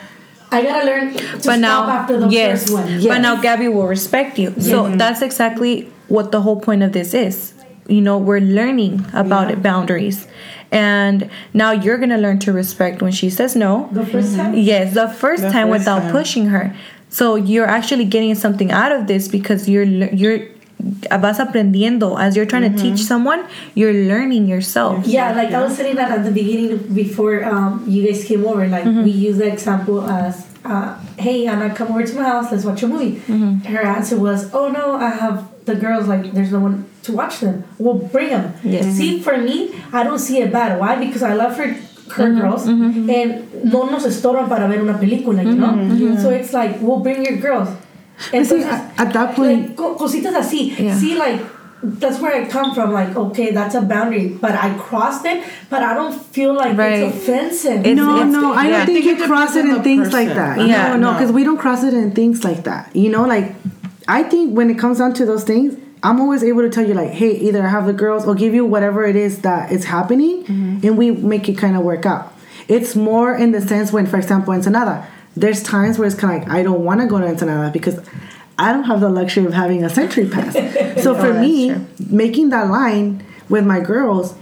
I 0.49 0.61
gotta 0.63 0.85
learn 0.85 1.13
to 1.13 1.31
but 1.33 1.41
stop 1.41 1.59
now 1.59 1.89
after 1.89 2.17
the 2.19 2.27
yes, 2.29 2.63
first 2.63 2.73
one. 2.73 2.87
yes. 2.87 3.07
but 3.07 3.17
now 3.19 3.41
Gabby 3.41 3.67
will 3.67 3.87
respect 3.87 4.39
you. 4.39 4.53
So 4.61 4.83
mm-hmm. 4.83 4.97
that's 4.97 5.21
exactly 5.21 5.91
what 6.07 6.31
the 6.31 6.41
whole 6.41 6.59
point 6.59 6.83
of 6.83 6.91
this 6.93 7.13
is. 7.13 7.53
You 7.87 8.01
know, 8.01 8.17
we're 8.17 8.41
learning 8.41 9.05
about 9.13 9.49
it, 9.49 9.61
boundaries. 9.63 10.27
And 10.71 11.29
now 11.53 11.71
you're 11.71 11.97
gonna 11.97 12.17
learn 12.17 12.39
to 12.39 12.51
respect 12.51 13.01
when 13.01 13.11
she 13.13 13.29
says 13.29 13.55
no. 13.55 13.87
The 13.93 14.01
1st 14.03 14.35
time. 14.35 14.53
Yes, 14.55 14.93
the 14.93 15.07
first 15.07 15.43
The 15.43 15.49
time 15.51 15.69
first 15.69 15.79
without 15.79 16.01
time. 16.01 16.11
pushing 16.11 16.47
her. 16.47 16.75
So 17.09 17.35
you're 17.35 17.67
actually 17.67 18.03
getting 18.05 18.35
something 18.35 18.71
out 18.71 18.91
of 18.91 19.07
this 19.07 19.29
because 19.29 19.69
you're 19.69 19.83
you're 19.83 20.39
vas 20.79 21.39
aprendiendo 21.39 22.19
as 22.19 22.35
you're 22.35 22.45
trying 22.45 22.71
to 22.71 22.77
teach 22.77 22.99
someone. 22.99 23.45
You're 23.75 23.93
learning 23.93 24.47
yourself. 24.47 25.07
Yeah, 25.07 25.31
like 25.33 25.51
I 25.51 25.61
was 25.63 25.75
saying 25.77 25.95
that 25.95 26.11
at 26.11 26.23
the 26.25 26.31
beginning 26.31 26.77
before 26.93 27.43
um, 27.45 27.83
you 27.87 28.05
guys 28.05 28.25
came 28.25 28.45
over. 28.45 28.67
Like 28.67 28.83
we 28.85 29.11
use 29.11 29.37
the 29.37 29.47
example 29.47 30.03
as, 30.03 30.45
uh, 30.65 30.99
"Hey, 31.17 31.47
Anna, 31.47 31.73
come 31.73 31.87
over 31.89 32.03
to 32.03 32.15
my 32.15 32.23
house. 32.23 32.51
Let's 32.51 32.65
watch 32.65 32.83
a 32.83 32.87
movie." 32.87 33.15
Her 33.65 33.81
answer 33.87 34.17
was, 34.19 34.53
"Oh 34.53 34.67
no, 34.69 34.95
I 34.95 35.09
have 35.11 35.47
the 35.67 35.75
girls. 35.75 36.07
Like, 36.07 36.33
there's 36.33 36.51
no 36.51 36.59
one 36.59 36.89
to 37.03 37.11
watch 37.13 37.39
them. 37.39 37.63
We'll 37.77 37.99
bring 37.99 38.29
them." 38.29 38.53
Yes. 38.63 38.85
See, 38.97 39.15
mm-hmm. 39.15 39.23
for 39.23 39.37
me, 39.37 39.75
I 39.93 40.03
don't 40.03 40.19
see 40.19 40.41
it 40.41 40.51
bad. 40.51 40.79
Why? 40.79 40.97
Because 40.97 41.21
I 41.21 41.33
love 41.33 41.55
her. 41.57 41.75
Her 42.07 42.23
mm-hmm. 42.23 42.39
girls 42.39 42.65
mm-hmm. 42.65 43.09
and 43.09 43.65
no 43.65 43.83
nos 43.85 44.05
estorban 44.05 44.47
para 44.47 44.65
ver 44.69 44.79
una 44.79 44.97
película, 44.97 45.43
you 45.43 45.59
know. 45.59 46.15
So 46.17 46.29
it's 46.29 46.53
like 46.53 46.79
we'll 46.81 47.01
bring 47.01 47.25
your 47.25 47.35
girls. 47.35 47.67
But 48.31 48.45
see, 48.47 48.63
at, 48.63 48.97
at 48.97 49.13
that 49.13 49.35
point, 49.35 49.67
like 49.67 49.77
co- 49.77 49.95
cositas 49.95 50.33
así. 50.33 50.71
Yeah. 50.79 50.95
See, 50.97 51.15
like 51.15 51.41
that's 51.83 52.19
where 52.19 52.33
I 52.33 52.47
come 52.47 52.73
from. 52.73 52.91
Like, 52.91 53.15
okay, 53.15 53.51
that's 53.51 53.75
a 53.75 53.81
boundary, 53.81 54.29
but 54.29 54.51
I 54.51 54.73
crossed 54.77 55.25
it. 55.25 55.43
But 55.69 55.83
I 55.83 55.93
don't 55.93 56.13
feel 56.13 56.53
like 56.53 56.77
Right. 56.77 57.03
it's 57.03 57.15
offensive. 57.15 57.81
It's- 57.81 57.95
no, 57.95 58.23
no, 58.23 58.53
I 58.53 58.69
don't 58.69 58.81
I 58.81 58.85
think 58.85 59.03
think 59.03 59.19
you 59.19 59.25
cross 59.25 59.55
it 59.55 59.63
depends 59.63 59.69
in 59.69 59.77
the 59.77 59.83
things 59.83 60.13
like 60.13 60.29
that. 60.29 60.57
Yeah. 60.57 60.89
no, 60.89 60.97
no, 60.97 61.11
No. 61.11 61.13
because 61.13 61.31
we 61.31 61.43
don't 61.43 61.57
cross 61.57 61.83
it 61.83 61.93
in 61.93 62.11
things 62.11 62.43
like 62.43 62.63
that. 62.63 62.95
You 62.95 63.09
know, 63.09 63.25
like 63.25 63.53
I 64.07 64.23
think 64.23 64.55
when 64.55 64.69
it 64.69 64.77
comes 64.79 64.99
down 64.99 65.13
to 65.15 65.25
those 65.25 65.43
things, 65.43 65.77
I'm 66.03 66.19
always 66.21 66.43
able 66.43 66.61
to 66.61 66.69
tell 66.69 66.87
you 66.87 66.93
like, 66.93 67.11
hey, 67.11 67.31
either 67.31 67.63
I 67.65 67.69
have 67.69 67.85
the 67.87 67.93
girls 67.93 68.25
or 68.27 68.35
give 68.35 68.53
you 68.53 68.65
whatever 68.65 69.03
it 69.05 69.15
is 69.15 69.41
that 69.41 69.71
is 69.71 69.85
happening, 69.85 70.43
Mm-hmm. 70.43 70.85
and 70.87 70.97
we 70.97 71.11
make 71.11 71.49
it 71.49 71.57
kind 71.57 71.75
of 71.75 71.83
work 71.83 72.05
out. 72.05 72.33
It's 72.67 72.95
more 72.95 73.35
in 73.35 73.51
the 73.51 73.61
sense 73.61 73.91
when, 73.91 74.05
for 74.05 74.17
example, 74.17 74.53
Ensenada, 74.53 75.07
there's 75.35 75.61
times 75.63 75.97
where 75.97 76.07
it's 76.07 76.15
kind 76.17 76.41
of 76.41 76.47
like 76.47 76.57
I 76.57 76.63
don't 76.63 76.83
want 76.83 77.01
to 77.01 77.07
go 77.07 77.19
to 77.19 77.25
Ensenada 77.25 77.71
because. 77.71 77.99
I 78.59 78.73
don't 78.73 78.85
have 78.85 79.01
the 79.01 79.09
luxury 79.09 79.45
of 79.45 79.53
having 79.53 79.83
a 79.83 79.87
SENTRI 79.87 80.31
pass. 80.31 80.55
So 81.03 81.13
for 81.13 81.31
me, 81.31 81.69
true. 81.69 81.85
making 82.09 82.49
that 82.49 82.71
line 82.71 83.23
with 83.49 83.63
my 83.67 83.79
girls, 83.79 84.33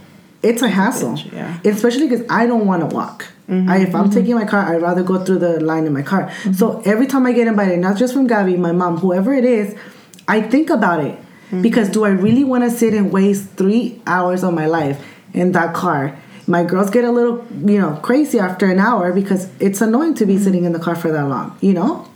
it's 0.42 0.62
a 0.62 0.70
hassle. 0.70 1.18
Yeah. 1.18 1.58
Especially 1.66 2.08
because 2.08 2.24
I 2.30 2.46
don't 2.46 2.66
want 2.66 2.80
to 2.88 2.96
walk. 2.96 3.26
Mm-hmm. 3.48 3.70
I, 3.70 3.78
if 3.78 3.94
I'm 3.94 4.04
mm-hmm. 4.04 4.12
taking 4.12 4.34
my 4.34 4.44
car, 4.44 4.62
I'd 4.62 4.82
rather 4.82 5.02
go 5.02 5.24
through 5.24 5.38
the 5.38 5.60
line 5.60 5.86
in 5.86 5.92
my 5.92 6.02
car. 6.02 6.28
Mm-hmm. 6.28 6.52
So 6.52 6.82
every 6.84 7.06
time 7.06 7.26
I 7.26 7.32
get 7.32 7.46
invited, 7.46 7.78
not 7.78 7.96
just 7.96 8.12
from 8.12 8.26
Gabby, 8.26 8.56
my 8.56 8.72
mom, 8.72 8.98
whoever 8.98 9.32
it 9.32 9.44
is, 9.44 9.76
I 10.26 10.40
think 10.40 10.70
about 10.70 11.04
it. 11.04 11.18
Because 11.62 11.88
do 11.88 12.04
I 12.04 12.08
really 12.08 12.42
want 12.42 12.64
to 12.64 12.70
sit 12.70 12.92
and 12.92 13.12
waste 13.12 13.50
three 13.50 14.02
hours 14.06 14.42
of 14.42 14.52
my 14.52 14.66
life 14.66 15.04
in 15.32 15.52
that 15.52 15.74
car? 15.74 16.18
My 16.48 16.64
girls 16.64 16.90
get 16.90 17.04
a 17.04 17.10
little, 17.10 17.46
you 17.64 17.78
know, 17.78 17.98
crazy 18.02 18.38
after 18.38 18.66
an 18.66 18.80
hour 18.80 19.12
because 19.12 19.48
it's 19.60 19.80
annoying 19.80 20.14
to 20.14 20.26
be 20.26 20.38
sitting 20.38 20.64
in 20.64 20.72
the 20.72 20.78
car 20.78 20.96
for 20.96 21.12
that 21.12 21.28
long, 21.28 21.56
you 21.60 21.72
know? 21.72 22.08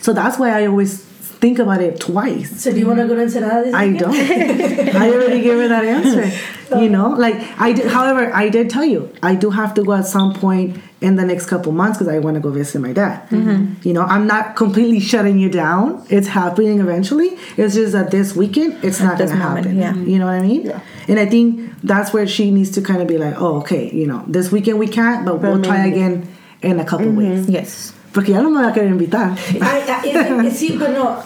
So 0.00 0.12
that's 0.12 0.38
why 0.38 0.50
I 0.50 0.66
always 0.66 1.04
think 1.42 1.58
about 1.58 1.82
it 1.82 1.98
twice. 1.98 2.62
so 2.62 2.70
do 2.70 2.78
you 2.78 2.86
want 2.86 3.00
to 3.00 3.08
go 3.08 3.16
to 3.16 3.22
Ensenada 3.22 3.64
this 3.64 3.74
I 3.74 3.88
weekend? 3.88 4.12
don't. 4.12 4.96
I 4.96 5.10
already 5.10 5.40
gave 5.42 5.58
her 5.58 5.68
that 5.68 5.84
answer. 5.84 6.30
You 6.72 6.88
know, 6.88 7.10
like 7.10 7.36
I 7.60 7.74
did. 7.74 7.88
However, 7.88 8.32
I 8.32 8.48
did 8.48 8.70
tell 8.70 8.86
you 8.86 9.12
I 9.22 9.34
do 9.34 9.50
have 9.50 9.74
to 9.74 9.84
go 9.84 9.92
at 9.92 10.06
some 10.06 10.32
point 10.32 10.78
in 11.02 11.16
the 11.16 11.22
next 11.22 11.44
couple 11.44 11.70
months 11.70 11.98
because 11.98 12.08
I 12.08 12.18
want 12.18 12.36
to 12.36 12.40
go 12.40 12.50
visit 12.50 12.80
my 12.80 12.94
dad. 12.94 13.28
Mm-hmm. 13.28 13.86
You 13.86 13.92
know, 13.92 14.00
I'm 14.00 14.26
not 14.26 14.56
completely 14.56 14.98
shutting 14.98 15.38
you 15.38 15.50
down. 15.50 16.02
It's 16.08 16.28
happening 16.28 16.80
eventually. 16.80 17.36
It's 17.58 17.74
just 17.74 17.92
that 17.92 18.10
this 18.10 18.34
weekend 18.34 18.82
it's 18.82 19.00
not 19.00 19.18
going 19.18 19.28
to 19.28 19.36
happen. 19.36 19.76
yeah. 19.76 19.94
You 19.94 20.18
know 20.18 20.24
what 20.24 20.36
I 20.36 20.40
mean? 20.40 20.64
Yeah. 20.64 20.80
And 21.08 21.18
I 21.18 21.26
think 21.26 21.74
that's 21.82 22.14
where 22.14 22.26
she 22.26 22.50
needs 22.50 22.70
to 22.70 22.80
kind 22.80 23.02
of 23.02 23.06
be 23.06 23.18
like, 23.18 23.34
oh, 23.36 23.58
okay, 23.60 23.90
you 23.92 24.06
know, 24.06 24.24
this 24.26 24.50
weekend 24.50 24.78
we 24.78 24.88
can't, 24.88 25.26
but 25.26 25.42
we'll 25.42 25.60
try 25.62 25.84
again 25.84 26.26
in 26.62 26.80
a 26.80 26.86
couple 26.86 27.08
mm-hmm. 27.08 27.36
weeks. 27.36 27.50
Yes. 27.50 27.92
Porque 28.12 28.28
ya 28.28 28.42
no 28.42 28.50
me 28.50 28.60
va 28.60 28.68
a 28.68 28.72
querer 28.72 28.88
invitar. 28.88 29.32
I, 29.60 29.84
I, 29.88 30.06
it, 30.06 30.46
it, 30.46 30.52
see, 30.52 30.76
but 30.76 30.90
no, 30.90 31.22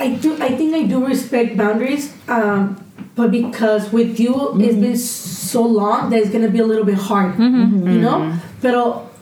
I 0.00 0.18
do. 0.20 0.34
I 0.40 0.56
think 0.56 0.74
I 0.74 0.82
do 0.82 1.04
respect 1.04 1.56
boundaries. 1.56 2.14
Um, 2.28 2.84
but 3.14 3.30
because 3.32 3.92
with 3.92 4.20
you, 4.20 4.32
it's 4.32 4.72
mm-hmm. 4.72 4.80
been 4.80 4.96
so 4.96 5.62
long 5.62 6.10
that 6.10 6.20
it's 6.20 6.30
gonna 6.30 6.48
be 6.48 6.60
a 6.60 6.66
little 6.66 6.84
bit 6.84 6.98
hard. 6.98 7.34
Mm-hmm. 7.34 7.86
You 7.88 7.98
mm-hmm. 7.98 8.00
know. 8.00 8.38
But 8.62 8.74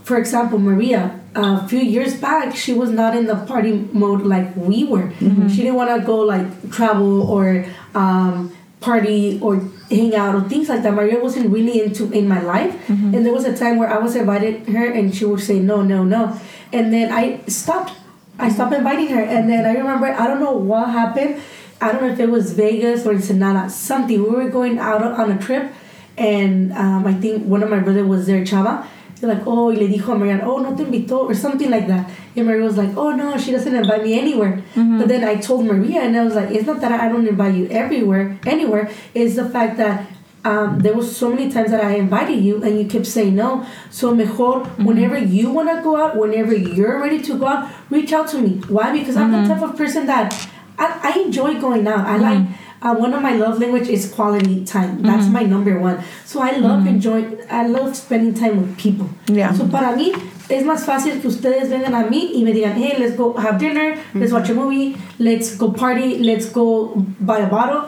for 0.05 0.19
example, 0.19 0.59
Maria, 0.59 1.19
a 1.35 1.67
few 1.67 1.81
years 1.81 2.15
back, 2.15 2.55
she 2.55 2.73
was 2.73 2.91
not 2.91 3.17
in 3.17 3.27
the 3.27 3.37
party 3.37 3.89
mode 3.93 4.23
like 4.23 4.55
we 4.55 4.85
were. 4.85 5.13
She 5.49 5.63
didn't 5.63 5.75
want 5.75 5.99
to 5.99 6.07
go 6.07 6.17
like 6.19 6.71
travel 6.71 7.23
or 7.23 7.67
um, 7.95 8.55
party 8.81 9.41
or 9.41 9.61
hang 9.91 10.15
out 10.15 10.35
or 10.35 10.43
things 10.43 10.69
like 10.69 10.83
that. 10.83 10.93
Maria 10.93 11.19
wasn't 11.19 11.51
really 11.51 11.83
into 11.83 12.11
in 12.13 12.29
my 12.29 12.41
life, 12.41 12.75
and 12.89 13.25
there 13.25 13.33
was 13.33 13.45
a 13.45 13.57
time 13.57 13.79
where 13.79 13.89
I 13.89 13.99
was 13.99 14.15
invited 14.15 14.69
her, 14.69 14.87
and 14.87 15.15
she 15.15 15.25
would 15.25 15.41
say 15.41 15.59
no, 15.59 15.83
no, 15.83 16.05
no, 16.05 16.39
and 16.73 16.93
then 16.93 17.13
I 17.13 17.41
stopped. 17.47 17.93
I 18.39 18.51
stopped 18.51 18.75
inviting 18.75 19.09
her, 19.09 19.23
and 19.23 19.49
then 19.49 19.65
I 19.65 19.73
remember 19.75 20.07
I 20.07 20.27
don't 20.27 20.41
know 20.41 20.53
what 20.53 20.91
happened. 20.91 21.41
I 21.81 21.93
don't 21.93 22.03
know 22.03 22.09
if 22.09 22.21
it 22.21 22.31
was 22.31 22.53
Vegas 22.53 23.07
or 23.07 23.13
Ensenada, 23.13 23.69
something. 23.71 24.23
We 24.23 24.29
were 24.29 24.49
going 24.51 24.79
out 24.79 25.03
on 25.03 25.31
a 25.31 25.39
trip, 25.39 25.73
and 26.17 26.73
um, 26.73 27.07
I 27.07 27.15
think 27.15 27.45
one 27.45 27.63
of 27.63 27.71
my 27.71 27.81
brother 27.81 28.05
was 28.05 28.27
there, 28.27 28.43
Chava. 28.45 28.87
They're 29.21 29.35
like, 29.35 29.47
oh, 29.47 29.69
y 29.71 29.77
le 29.77 29.89
dijo 29.89 30.13
a 30.13 30.19
Mariana, 30.19 30.45
oh, 30.45 30.59
no 30.59 30.77
te 30.77 30.85
invitó, 30.85 31.21
or 31.25 31.35
something 31.35 31.71
like 31.71 31.87
that. 31.89 32.11
And 32.37 32.47
Maria 32.47 32.65
was 32.65 32.77
like, 32.77 32.95
oh, 32.99 33.13
no, 33.13 33.39
she 33.39 33.51
doesn't 33.51 33.75
invite 33.75 34.03
me 34.03 34.19
anywhere. 34.19 34.63
But 34.99 35.09
then 35.09 35.25
I 35.25 35.37
told 35.37 35.65
Maria, 35.65 36.03
and 36.03 36.15
I 36.15 36.23
was 36.23 36.35
like, 36.35 36.51
it's 36.51 36.67
not 36.67 36.83
that 36.83 36.93
I 36.93 37.09
don't 37.09 37.27
invite 37.27 37.55
you 37.55 37.67
everywhere, 37.69 38.39
anywhere. 38.45 38.91
It's 39.15 39.37
the 39.37 39.49
fact 39.49 39.79
that 39.79 40.07
um, 40.47 40.79
there 40.79 40.95
was 40.95 41.15
so 41.15 41.29
many 41.29 41.51
times 41.51 41.73
that 41.73 41.83
I 41.83 41.97
invited 41.97 42.39
you 42.39 42.63
and 42.63 42.79
you 42.79 42.87
kept 42.87 43.07
saying 43.07 43.35
no. 43.35 43.67
So 43.91 44.15
mejor, 44.15 44.63
mm-hmm. 44.63 44.85
whenever 44.85 45.19
you 45.19 45.51
want 45.51 45.69
to 45.69 45.83
go 45.83 45.97
out, 45.97 46.17
whenever 46.17 46.55
you're 46.55 47.01
ready 47.01 47.21
to 47.23 47.37
go 47.37 47.47
out, 47.49 47.69
reach 47.91 48.13
out 48.13 48.29
to 48.29 48.39
me. 48.41 48.63
Why? 48.69 48.97
Because 48.97 49.17
I'm 49.17 49.33
the 49.33 49.39
mm-hmm. 49.39 49.61
type 49.61 49.63
of 49.69 49.77
person 49.77 50.07
that 50.07 50.33
I, 50.79 51.01
I 51.03 51.21
enjoy 51.21 51.61
going 51.61 51.89
out. 51.89 52.07
I 52.07 52.19
mm-hmm. 52.19 52.23
like 52.23 52.59
uh, 52.81 52.95
one 52.95 53.13
of 53.13 53.23
my 53.23 53.35
love 53.35 53.59
language 53.59 53.89
is 53.89 54.13
quality 54.13 54.65
time. 54.65 55.03
That's 55.03 55.27
my 55.27 55.43
number 55.43 55.81
one. 55.81 56.05
So 56.25 56.41
I 56.41 56.53
love 56.53 56.87
enjoying. 56.87 57.41
I 57.51 57.67
love 57.67 57.97
spending 57.97 58.33
time 58.35 58.61
with 58.61 58.79
people. 58.79 59.11
Yeah. 59.27 59.53
So 59.53 59.67
para 59.67 59.97
mí 59.97 60.15
es 60.49 60.65
más 60.65 60.85
fácil 60.85 61.21
que 61.21 61.29
ustedes 61.29 61.69
vengan 61.71 61.95
a 61.95 62.05
mí 62.05 62.31
y 62.35 62.45
me 62.45 62.53
digan, 62.53 62.75
hey, 62.77 62.95
let's 62.99 63.17
go 63.17 63.35
have 63.37 63.59
dinner, 63.59 63.97
let's 64.15 64.33
watch 64.33 64.49
a 64.51 64.55
movie, 64.55 64.97
let's 65.19 65.57
go 65.57 65.73
party, 65.73 66.19
let's 66.19 66.47
go 66.53 66.93
buy 67.21 67.39
a 67.41 67.47
bottle. 67.49 67.83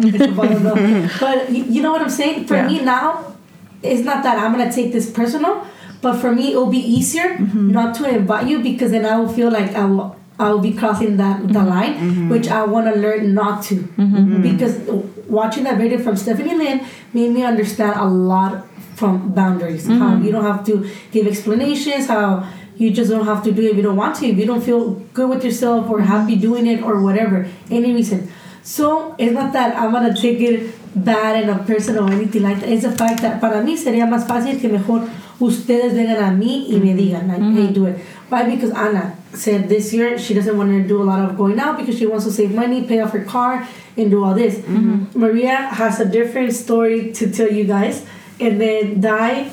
It's 0.00 0.24
a 0.24 0.32
bottle, 0.32 0.60
no. 0.60 0.74
But 1.20 1.50
you, 1.50 1.64
you 1.64 1.82
know 1.82 1.92
what 1.92 2.02
I'm 2.02 2.10
saying? 2.10 2.46
For 2.46 2.54
Yeah. 2.56 2.68
me 2.68 2.80
now, 2.84 3.34
it's 3.82 4.02
not 4.04 4.22
that 4.22 4.38
I'm 4.38 4.52
gonna 4.52 4.70
take 4.72 4.92
this 4.92 5.10
personal, 5.10 5.66
but 6.00 6.14
for 6.16 6.30
me 6.32 6.50
it'll 6.52 6.66
be 6.70 6.78
easier 6.78 7.38
not 7.54 7.94
to 7.96 8.08
invite 8.08 8.46
you 8.48 8.60
because 8.60 8.90
then 8.92 9.04
I 9.04 9.18
will 9.18 9.28
feel 9.28 9.50
like 9.50 9.74
I 9.74 9.84
will 9.84 10.16
I 10.40 10.50
will 10.52 10.60
be 10.60 10.72
crossing 10.72 11.16
that 11.16 11.52
the 11.52 11.64
line, 11.64 12.28
which 12.28 12.46
I 12.48 12.62
want 12.64 12.86
to 12.94 13.00
learn 13.00 13.34
not 13.34 13.64
to. 13.64 13.74
Because 14.40 14.78
watching 15.28 15.64
that 15.64 15.78
video 15.78 15.98
from 15.98 16.14
Stephanie 16.16 16.54
Lynn 16.54 16.80
made 17.12 17.32
me 17.32 17.42
understand 17.42 17.94
a 17.98 18.04
lot 18.06 18.64
from 18.98 19.32
boundaries. 19.32 19.86
How 19.86 19.92
mm-hmm. 19.94 20.24
you 20.24 20.32
don't 20.32 20.44
have 20.44 20.64
to 20.66 20.90
give 21.12 21.26
explanations. 21.26 22.06
How 22.06 22.46
you 22.76 22.90
just 22.90 23.10
don't 23.10 23.24
have 23.24 23.42
to 23.44 23.52
do 23.52 23.62
it 23.62 23.70
if 23.70 23.76
you 23.76 23.82
don't 23.82 23.96
want 23.96 24.16
to. 24.16 24.26
If 24.26 24.38
you 24.38 24.46
don't 24.46 24.62
feel 24.62 24.94
good 25.14 25.28
with 25.28 25.44
yourself 25.44 25.88
or 25.88 26.00
happy 26.00 26.36
doing 26.36 26.66
it 26.66 26.82
or 26.82 27.00
whatever, 27.00 27.48
any 27.70 27.92
reason. 27.92 28.30
So 28.62 29.14
it's 29.18 29.32
not 29.32 29.52
that 29.54 29.76
I'm 29.76 29.92
gonna 29.92 30.14
take 30.14 30.40
it 30.40 30.74
bad 30.94 31.42
in 31.42 31.48
a 31.48 31.58
person 31.64 31.96
or 31.96 32.10
anything 32.12 32.42
like 32.42 32.60
that. 32.60 32.68
It's 32.68 32.82
the 32.82 32.92
fact 32.92 33.22
that 33.22 33.40
para 33.40 33.62
mí 33.62 33.76
sería 33.76 34.06
más 34.06 34.26
fácil 34.26 34.60
que 34.60 34.68
mejor 34.68 35.08
ustedes 35.40 35.94
vengan 35.94 36.18
a 36.18 36.30
mí 36.30 36.66
y 36.68 36.78
me 36.78 36.92
mm-hmm. 36.92 36.98
digan 36.98 37.28
like, 37.28 37.38
hey, 37.38 37.64
mm-hmm. 37.64 37.72
do 37.72 37.86
it. 37.86 37.98
Why? 38.28 38.44
Because 38.44 38.72
Ana 38.72 39.16
said 39.32 39.68
this 39.68 39.94
year 39.94 40.18
she 40.18 40.34
doesn't 40.34 40.56
want 40.56 40.70
to 40.70 40.86
do 40.86 41.00
a 41.02 41.04
lot 41.04 41.20
of 41.20 41.36
going 41.36 41.58
out 41.58 41.78
because 41.78 41.98
she 41.98 42.06
wants 42.06 42.24
to 42.26 42.32
save 42.32 42.54
money, 42.54 42.84
pay 42.84 43.00
off 43.00 43.12
her 43.12 43.24
car, 43.24 43.66
and 43.96 44.10
do 44.10 44.22
all 44.22 44.34
this. 44.34 44.62
Maria 45.14 45.56
has 45.56 46.00
a 46.00 46.04
different 46.04 46.52
story 46.52 47.12
to 47.12 47.30
tell 47.30 47.50
you 47.50 47.64
guys, 47.64 48.04
and 48.40 48.60
then 48.60 49.00
die. 49.00 49.50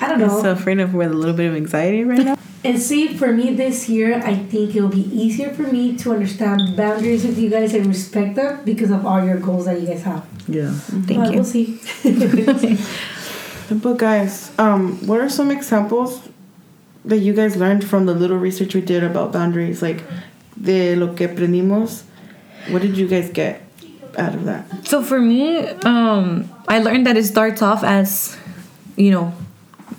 I 0.00 0.08
don't 0.08 0.18
know. 0.18 0.36
I'm 0.36 0.42
So 0.42 0.52
afraid 0.52 0.78
of 0.80 0.94
with 0.94 1.10
a 1.10 1.14
little 1.14 1.34
bit 1.34 1.50
of 1.50 1.56
anxiety 1.56 2.04
right 2.04 2.24
now. 2.24 2.36
And 2.64 2.82
see, 2.82 3.16
for 3.16 3.32
me 3.32 3.54
this 3.54 3.88
year, 3.88 4.20
I 4.24 4.34
think 4.34 4.74
it'll 4.74 4.88
be 4.88 5.06
easier 5.14 5.50
for 5.54 5.62
me 5.62 5.96
to 5.98 6.10
understand 6.10 6.76
boundaries 6.76 7.24
with 7.24 7.38
you 7.38 7.48
guys 7.48 7.72
and 7.72 7.86
respect 7.86 8.34
them 8.34 8.64
because 8.64 8.90
of 8.90 9.06
all 9.06 9.24
your 9.24 9.38
goals 9.38 9.66
that 9.66 9.80
you 9.80 9.86
guys 9.86 10.02
have. 10.02 10.26
Yeah. 10.48 10.72
Thank 11.06 11.22
but 11.22 11.30
you. 11.30 11.36
We'll 11.36 11.44
see. 11.44 11.78
But 13.70 13.98
guys, 13.98 14.50
um, 14.58 15.06
what 15.06 15.20
are 15.20 15.28
some 15.28 15.50
examples 15.50 16.26
that 17.04 17.18
you 17.18 17.34
guys 17.34 17.54
learned 17.56 17.84
from 17.84 18.06
the 18.06 18.14
little 18.14 18.38
research 18.38 18.74
we 18.74 18.80
did 18.80 19.04
about 19.04 19.30
boundaries? 19.30 19.82
Like 19.82 20.02
de 20.60 20.96
lo 20.96 21.14
que 21.14 21.28
aprendimos. 21.28 22.04
What 22.70 22.80
did 22.82 22.96
you 22.96 23.06
guys 23.06 23.30
get 23.30 23.60
out 24.16 24.34
of 24.34 24.46
that? 24.46 24.86
So 24.86 25.02
for 25.02 25.20
me, 25.20 25.58
um, 25.84 26.48
I 26.68 26.80
learned 26.80 27.06
that 27.06 27.16
it 27.16 27.24
starts 27.24 27.62
off 27.62 27.82
as, 27.82 28.36
you 28.96 29.10
know, 29.10 29.32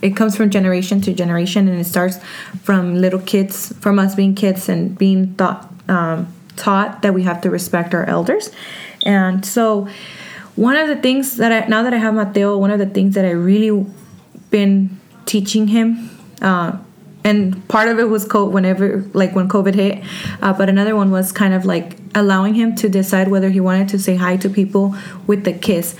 it 0.02 0.16
comes 0.16 0.36
from 0.36 0.50
generation 0.50 1.00
to 1.02 1.12
generation, 1.12 1.68
and 1.68 1.78
it 1.78 1.84
starts 1.84 2.18
from 2.62 2.94
little 2.94 3.18
kids, 3.18 3.72
from 3.80 3.98
us 3.98 4.14
being 4.14 4.34
kids 4.34 4.68
and 4.68 4.96
being 4.96 5.34
thought, 5.34 5.70
um, 5.88 6.32
taught 6.56 7.02
that 7.02 7.12
we 7.12 7.22
have 7.24 7.40
to 7.42 7.50
respect 7.50 7.92
our 7.92 8.04
elders. 8.04 8.50
And 9.04 9.44
so, 9.44 9.88
one 10.56 10.76
of 10.76 10.88
the 10.88 10.96
things 10.96 11.36
that 11.36 11.52
I 11.52 11.66
now 11.68 11.82
that 11.82 11.92
I 11.92 11.98
have 11.98 12.14
Mateo, 12.14 12.56
one 12.56 12.70
of 12.70 12.78
the 12.78 12.86
things 12.86 13.14
that 13.14 13.24
I 13.24 13.30
really 13.30 13.86
been 14.50 14.98
teaching 15.26 15.68
him. 15.68 16.10
Uh, 16.40 16.78
and 17.22 17.68
part 17.68 17.88
of 17.88 17.98
it 17.98 18.04
was 18.04 18.24
co- 18.24 18.48
whenever 18.48 19.04
like 19.12 19.34
when 19.34 19.46
covid 19.46 19.74
hit 19.74 20.02
uh, 20.40 20.54
but 20.54 20.70
another 20.70 20.96
one 20.96 21.10
was 21.10 21.32
kind 21.32 21.52
of 21.52 21.66
like 21.66 21.98
allowing 22.14 22.54
him 22.54 22.74
to 22.74 22.88
decide 22.88 23.28
whether 23.28 23.50
he 23.50 23.60
wanted 23.60 23.90
to 23.90 23.98
say 23.98 24.16
hi 24.16 24.38
to 24.38 24.48
people 24.48 24.96
with 25.26 25.44
the 25.44 25.52
kiss 25.52 25.94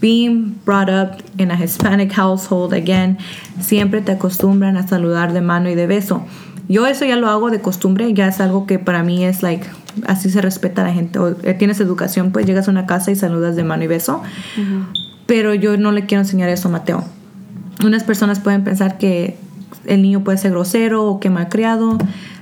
being 0.00 0.58
brought 0.64 0.88
up 0.88 1.22
in 1.38 1.50
a 1.50 1.56
hispanic 1.56 2.12
household 2.12 2.72
again 2.72 3.18
siempre 3.60 4.00
te 4.00 4.12
acostumbran 4.12 4.76
a 4.76 4.86
saludar 4.86 5.32
de 5.32 5.40
mano 5.40 5.70
y 5.70 5.74
de 5.74 5.86
beso. 5.86 6.24
Yo 6.68 6.86
eso 6.86 7.04
ya 7.04 7.16
lo 7.16 7.28
hago 7.28 7.50
de 7.50 7.60
costumbre 7.60 8.12
ya 8.14 8.28
es 8.28 8.40
algo 8.40 8.66
que 8.66 8.78
para 8.78 9.02
mí 9.02 9.24
es 9.24 9.42
like 9.42 9.66
así 10.06 10.30
se 10.30 10.40
respeta 10.40 10.82
a 10.82 10.86
la 10.86 10.92
gente. 10.92 11.18
O 11.18 11.36
eh, 11.42 11.54
tienes 11.54 11.80
educación 11.80 12.32
pues 12.32 12.46
llegas 12.46 12.68
a 12.68 12.70
una 12.70 12.86
casa 12.86 13.10
y 13.10 13.16
saludas 13.16 13.56
de 13.56 13.64
mano 13.64 13.84
y 13.84 13.86
beso. 13.86 14.22
Pero 15.26 15.54
yo 15.54 15.76
no 15.76 15.92
le 15.92 16.06
quiero 16.06 16.22
enseñar 16.22 16.48
eso 16.48 16.68
a 16.68 16.72
Mateo. 16.72 17.04
Unas 17.84 18.04
personas 18.04 18.40
pueden 18.40 18.64
pensar 18.64 18.98
que 18.98 19.36
el 19.86 20.02
niño 20.02 20.24
puede 20.24 20.38
ser 20.38 20.52
grosero 20.52 21.06
o 21.06 21.20
que 21.20 21.30
malcriado. 21.30 21.98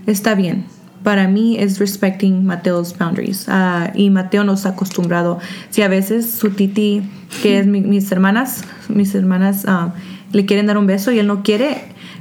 Está 0.07 0.35
bien. 0.35 0.67
Para 1.03 1.27
mí 1.29 1.57
es 1.59 1.79
respecting 1.79 2.45
Mateo's 2.45 2.97
boundaries. 2.97 3.47
Ah, 3.49 3.91
y 3.95 4.11
Mateo 4.11 4.45
no 4.45 4.55
está 4.55 4.71
acostumbrado. 4.71 5.39
Si 5.71 5.83
a 5.83 5.89
veces 5.89 6.31
su 6.31 6.51
titi, 6.51 7.03
que 7.43 7.59
es 7.59 7.67
mi- 7.67 7.81
mis 7.81 8.11
hermanas, 8.13 8.63
mis 8.89 9.15
hermanas 9.15 9.65
ah, 9.67 9.95
le 10.33 10.47
quieren 10.47 10.67
dar 10.67 10.79
un 10.79 10.87
beso 10.87 11.11
y 11.13 11.19
él 11.19 11.27
no 11.27 11.43
quiere, 11.43 11.77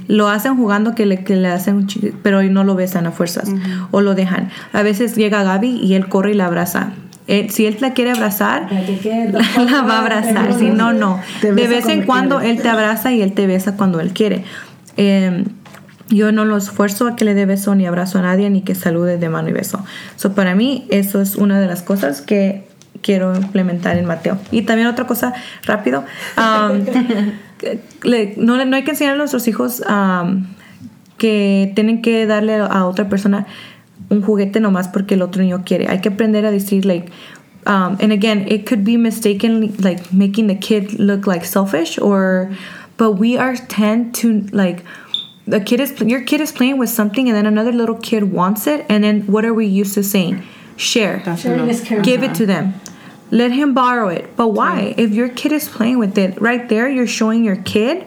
lo 0.08 0.28
hacen 0.28 0.56
jugando 0.56 0.94
que 0.96 1.06
le, 1.06 1.22
que 1.22 1.36
le 1.36 1.48
hacen 1.48 1.76
un 1.76 1.86
chi- 1.86 2.12
pero 2.22 2.42
no 2.42 2.64
lo 2.64 2.74
besan 2.74 3.06
a 3.06 3.12
fuerzas 3.12 3.48
o 3.92 4.00
lo 4.00 4.14
dejan. 4.14 4.48
A 4.72 4.82
veces 4.82 5.14
llega 5.16 5.42
Gaby 5.44 5.78
y 5.82 5.94
él 5.94 6.08
corre 6.08 6.32
y 6.32 6.34
la 6.34 6.46
abraza. 6.46 6.92
Él- 7.28 7.50
si 7.50 7.66
él 7.66 7.76
la 7.80 7.92
quiere 7.92 8.10
abrazar, 8.10 8.68
Para 8.68 8.84
que 8.84 8.98
quede- 8.98 9.30
la, 9.32 9.62
la 9.64 9.82
va 9.82 9.98
a 9.98 10.00
abrazar. 10.00 10.52
Si 10.58 10.70
no, 10.70 10.92
no. 10.92 11.20
De 11.40 11.52
vez 11.52 11.86
en 11.88 12.02
cuando 12.04 12.40
él 12.40 12.60
te 12.60 12.68
abraza 12.68 13.12
y 13.12 13.22
él 13.22 13.32
te 13.32 13.46
besa 13.46 13.76
cuando 13.76 14.00
él 14.00 14.12
quiere. 14.12 14.44
Eh, 14.96 15.44
yo 16.12 16.30
no 16.32 16.44
lo 16.44 16.56
esfuerzo 16.56 17.06
a 17.06 17.16
que 17.16 17.24
le 17.24 17.34
dé 17.34 17.46
beso 17.46 17.74
ni 17.74 17.86
abrazo 17.86 18.18
a 18.18 18.22
nadie 18.22 18.50
ni 18.50 18.62
que 18.62 18.74
salude 18.74 19.18
de 19.18 19.28
mano 19.28 19.48
y 19.48 19.52
beso. 19.52 19.84
So, 20.16 20.34
para 20.34 20.54
mí, 20.54 20.86
eso 20.90 21.20
es 21.20 21.36
una 21.36 21.58
de 21.60 21.66
las 21.66 21.82
cosas 21.82 22.20
que 22.20 22.64
quiero 23.02 23.34
implementar 23.34 23.96
en 23.96 24.04
Mateo. 24.06 24.38
Y 24.50 24.62
también 24.62 24.88
otra 24.88 25.06
cosa, 25.06 25.32
rápido. 25.64 26.04
um, 26.36 26.84
le- 28.02 28.34
no, 28.36 28.54
hay 28.54 28.84
que 28.84 28.90
enseñar 28.92 29.14
a 29.14 29.16
nuestros 29.16 29.48
hijos 29.48 29.82
um, 29.88 30.46
que 31.18 31.72
tienen 31.74 32.02
que 32.02 32.26
darle 32.26 32.56
a 32.56 32.86
otra 32.86 33.08
persona 33.08 33.46
un 34.10 34.22
juguete 34.22 34.60
nomás 34.60 34.88
porque 34.88 35.14
el 35.14 35.22
otro 35.22 35.42
niño 35.42 35.62
quiere. 35.64 35.88
Hay 35.88 36.00
que 36.00 36.10
aprender 36.10 36.44
a 36.44 36.50
decir, 36.50 36.84
like, 36.84 37.10
um, 37.66 37.96
and 38.00 38.12
again, 38.12 38.44
it 38.48 38.68
could 38.68 38.84
be 38.84 38.98
mistakenly 38.98 39.72
like 39.78 40.02
making 40.12 40.48
the 40.48 40.58
kid 40.58 40.98
look 40.98 41.26
like 41.26 41.44
selfish 41.44 41.98
or, 41.98 42.50
but 42.98 43.12
we 43.18 43.38
are 43.38 43.56
tend 43.68 44.14
to 44.20 44.42
like, 44.52 44.82
the 45.46 45.60
kid 45.60 45.80
is 45.80 46.00
your 46.00 46.22
kid 46.22 46.40
is 46.40 46.52
playing 46.52 46.78
with 46.78 46.90
something 46.90 47.28
and 47.28 47.36
then 47.36 47.46
another 47.46 47.72
little 47.72 47.96
kid 47.96 48.32
wants 48.32 48.66
it 48.66 48.86
and 48.88 49.02
then 49.02 49.26
what 49.26 49.44
are 49.44 49.54
we 49.54 49.66
used 49.66 49.94
to 49.94 50.02
saying? 50.02 50.42
Share. 50.76 51.22
Sharing 51.36 51.68
is. 51.68 51.80
Give 52.02 52.22
it 52.22 52.34
to 52.36 52.46
them. 52.46 52.74
Let 53.30 53.50
him 53.50 53.72
borrow 53.72 54.08
it. 54.08 54.36
But 54.36 54.48
why? 54.48 54.94
If 54.96 55.12
your 55.12 55.28
kid 55.28 55.52
is 55.52 55.68
playing 55.68 55.98
with 55.98 56.18
it, 56.18 56.40
right 56.40 56.68
there, 56.68 56.88
you're 56.88 57.06
showing 57.06 57.44
your 57.44 57.56
kid 57.56 58.06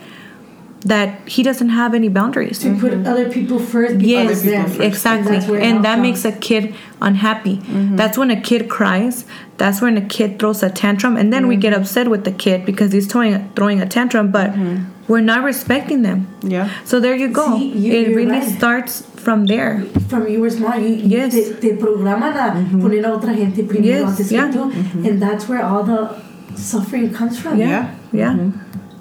that 0.82 1.28
he 1.28 1.42
doesn't 1.42 1.70
have 1.70 1.96
any 1.96 2.10
boundaries. 2.10 2.60
To 2.60 2.78
put 2.80 2.94
other 3.08 3.32
people 3.32 3.58
first. 3.58 4.00
Yes, 4.00 4.44
because 4.44 4.44
them. 4.44 4.82
exactly. 4.84 5.32
that's 5.32 5.48
where 5.48 5.60
it 5.60 5.64
And 5.64 5.84
that 5.84 5.96
comes. 5.96 6.02
makes 6.04 6.26
a 6.26 6.32
kid 6.32 6.76
unhappy. 7.02 7.56
That's 7.96 8.20
when 8.20 8.30
a 8.30 8.40
kid 8.40 8.70
cries. 8.70 9.26
That's 9.58 9.82
when 9.82 9.98
a 9.98 10.06
kid 10.06 10.38
throws 10.38 10.62
a 10.62 10.70
tantrum. 10.70 11.18
And 11.18 11.34
then 11.34 11.48
we 11.48 11.56
mm-hmm. 11.56 11.62
get 11.62 11.74
upset 11.74 12.08
with 12.08 12.24
the 12.24 12.32
kid 12.32 12.66
because 12.66 12.92
he's 12.92 13.08
throwing, 13.08 13.52
throwing 13.56 13.82
a 13.82 13.88
tantrum, 13.88 14.32
but 14.32 14.52
mm-hmm. 14.52 14.92
We're 15.08 15.22
not 15.22 15.44
respecting 15.44 16.02
them. 16.02 16.28
Yeah. 16.42 16.70
So 16.84 17.00
there 17.00 17.16
you 17.16 17.30
go. 17.30 17.56
You- 17.56 17.94
it 17.94 18.16
really 18.16 18.40
right. 18.40 18.58
starts 18.58 19.02
from 19.16 19.46
there. 19.46 19.84
from 20.10 20.28
you 20.28 20.40
were 20.40 20.50
small, 20.50 20.78
you, 20.78 20.96
you 20.96 21.18
Yes. 21.18 21.34
te, 21.34 21.54
te 21.62 21.70
programan 21.78 22.36
a 22.36 22.52
mm-hmm. 22.54 22.82
poner 22.82 23.04
a 23.06 23.12
otra 23.18 23.34
gente 23.36 23.64
primero 23.64 23.86
Yes, 23.86 24.10
antes 24.10 24.32
yeah. 24.32 24.48
que 24.52 24.60
tú, 24.60 24.72
mm-hmm. 24.72 25.06
and 25.06 25.22
that's 25.22 25.48
where 25.50 25.64
all 25.64 25.84
the 25.84 26.16
suffering 26.56 27.12
comes 27.14 27.38
from. 27.40 27.58
Yeah. 27.60 27.90
Yeah. 28.12 28.36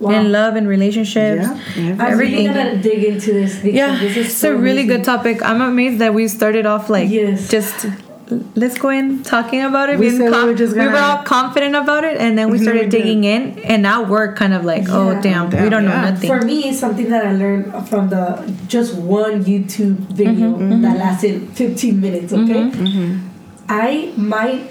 Wow. 0.00 0.10
And 0.10 0.32
love 0.32 0.56
and 0.56 0.66
relationships. 0.68 1.46
Yeah. 1.76 1.96
I'm 1.98 2.18
really 2.18 2.46
Everything. 2.46 2.46
gonna 2.48 2.76
dig 2.82 3.04
into 3.04 3.32
this 3.32 3.56
because 3.56 3.74
Yeah, 3.74 3.98
this 3.98 4.16
is 4.16 4.26
it's 4.26 4.34
so 4.34 4.52
a 4.52 4.56
really 4.56 4.82
amazing. 4.82 4.88
good 4.88 5.04
topic. 5.04 5.42
I'm 5.42 5.60
amazed 5.60 5.98
that 6.00 6.12
we 6.14 6.26
started 6.28 6.66
off 6.66 6.90
like 6.90 7.08
Yes. 7.10 7.48
just 7.48 7.86
let's 8.54 8.78
go 8.78 8.88
in 8.88 9.22
talking 9.22 9.62
about 9.62 9.90
it. 9.90 9.98
We 9.98 10.06
being 10.08 10.18
said 10.18 10.26
we 10.30 10.32
com- 10.32 10.46
were 10.48 10.54
just 10.54 10.74
we 10.76 10.86
were 10.86 10.96
all 10.96 11.22
confident 11.24 11.74
about 11.76 12.04
it, 12.04 12.16
and 12.18 12.36
then 12.38 12.50
we 12.50 12.58
started 12.64 12.84
we 12.86 12.90
did. 12.90 13.02
digging 13.02 13.24
in, 13.24 13.58
and 13.60 13.82
now 13.82 14.02
we're 14.04 14.34
kind 14.34 14.54
of 14.54 14.64
like, 14.64 14.88
oh 14.88 15.12
Yeah. 15.12 15.20
damn, 15.20 15.50
we 15.50 15.68
don't 15.68 15.84
know 15.84 16.00
nothing. 16.10 16.28
For 16.28 16.40
me, 16.42 16.68
it's 16.68 16.78
something 16.78 17.08
that 17.10 17.26
I 17.26 17.32
learned 17.32 17.88
from 17.88 18.08
the 18.08 18.52
just 18.66 18.94
one 18.94 19.44
YouTube 19.44 19.96
video 20.12 20.52
Mm-hmm, 20.54 20.82
that 20.82 20.88
mm-hmm. 20.90 20.98
lasted 20.98 21.48
15 21.50 22.00
minutes. 22.00 22.32
Okay, 22.32 22.42
mm-hmm, 22.54 22.84
mm-hmm. 22.86 23.28
I 23.68 24.12
might, 24.16 24.70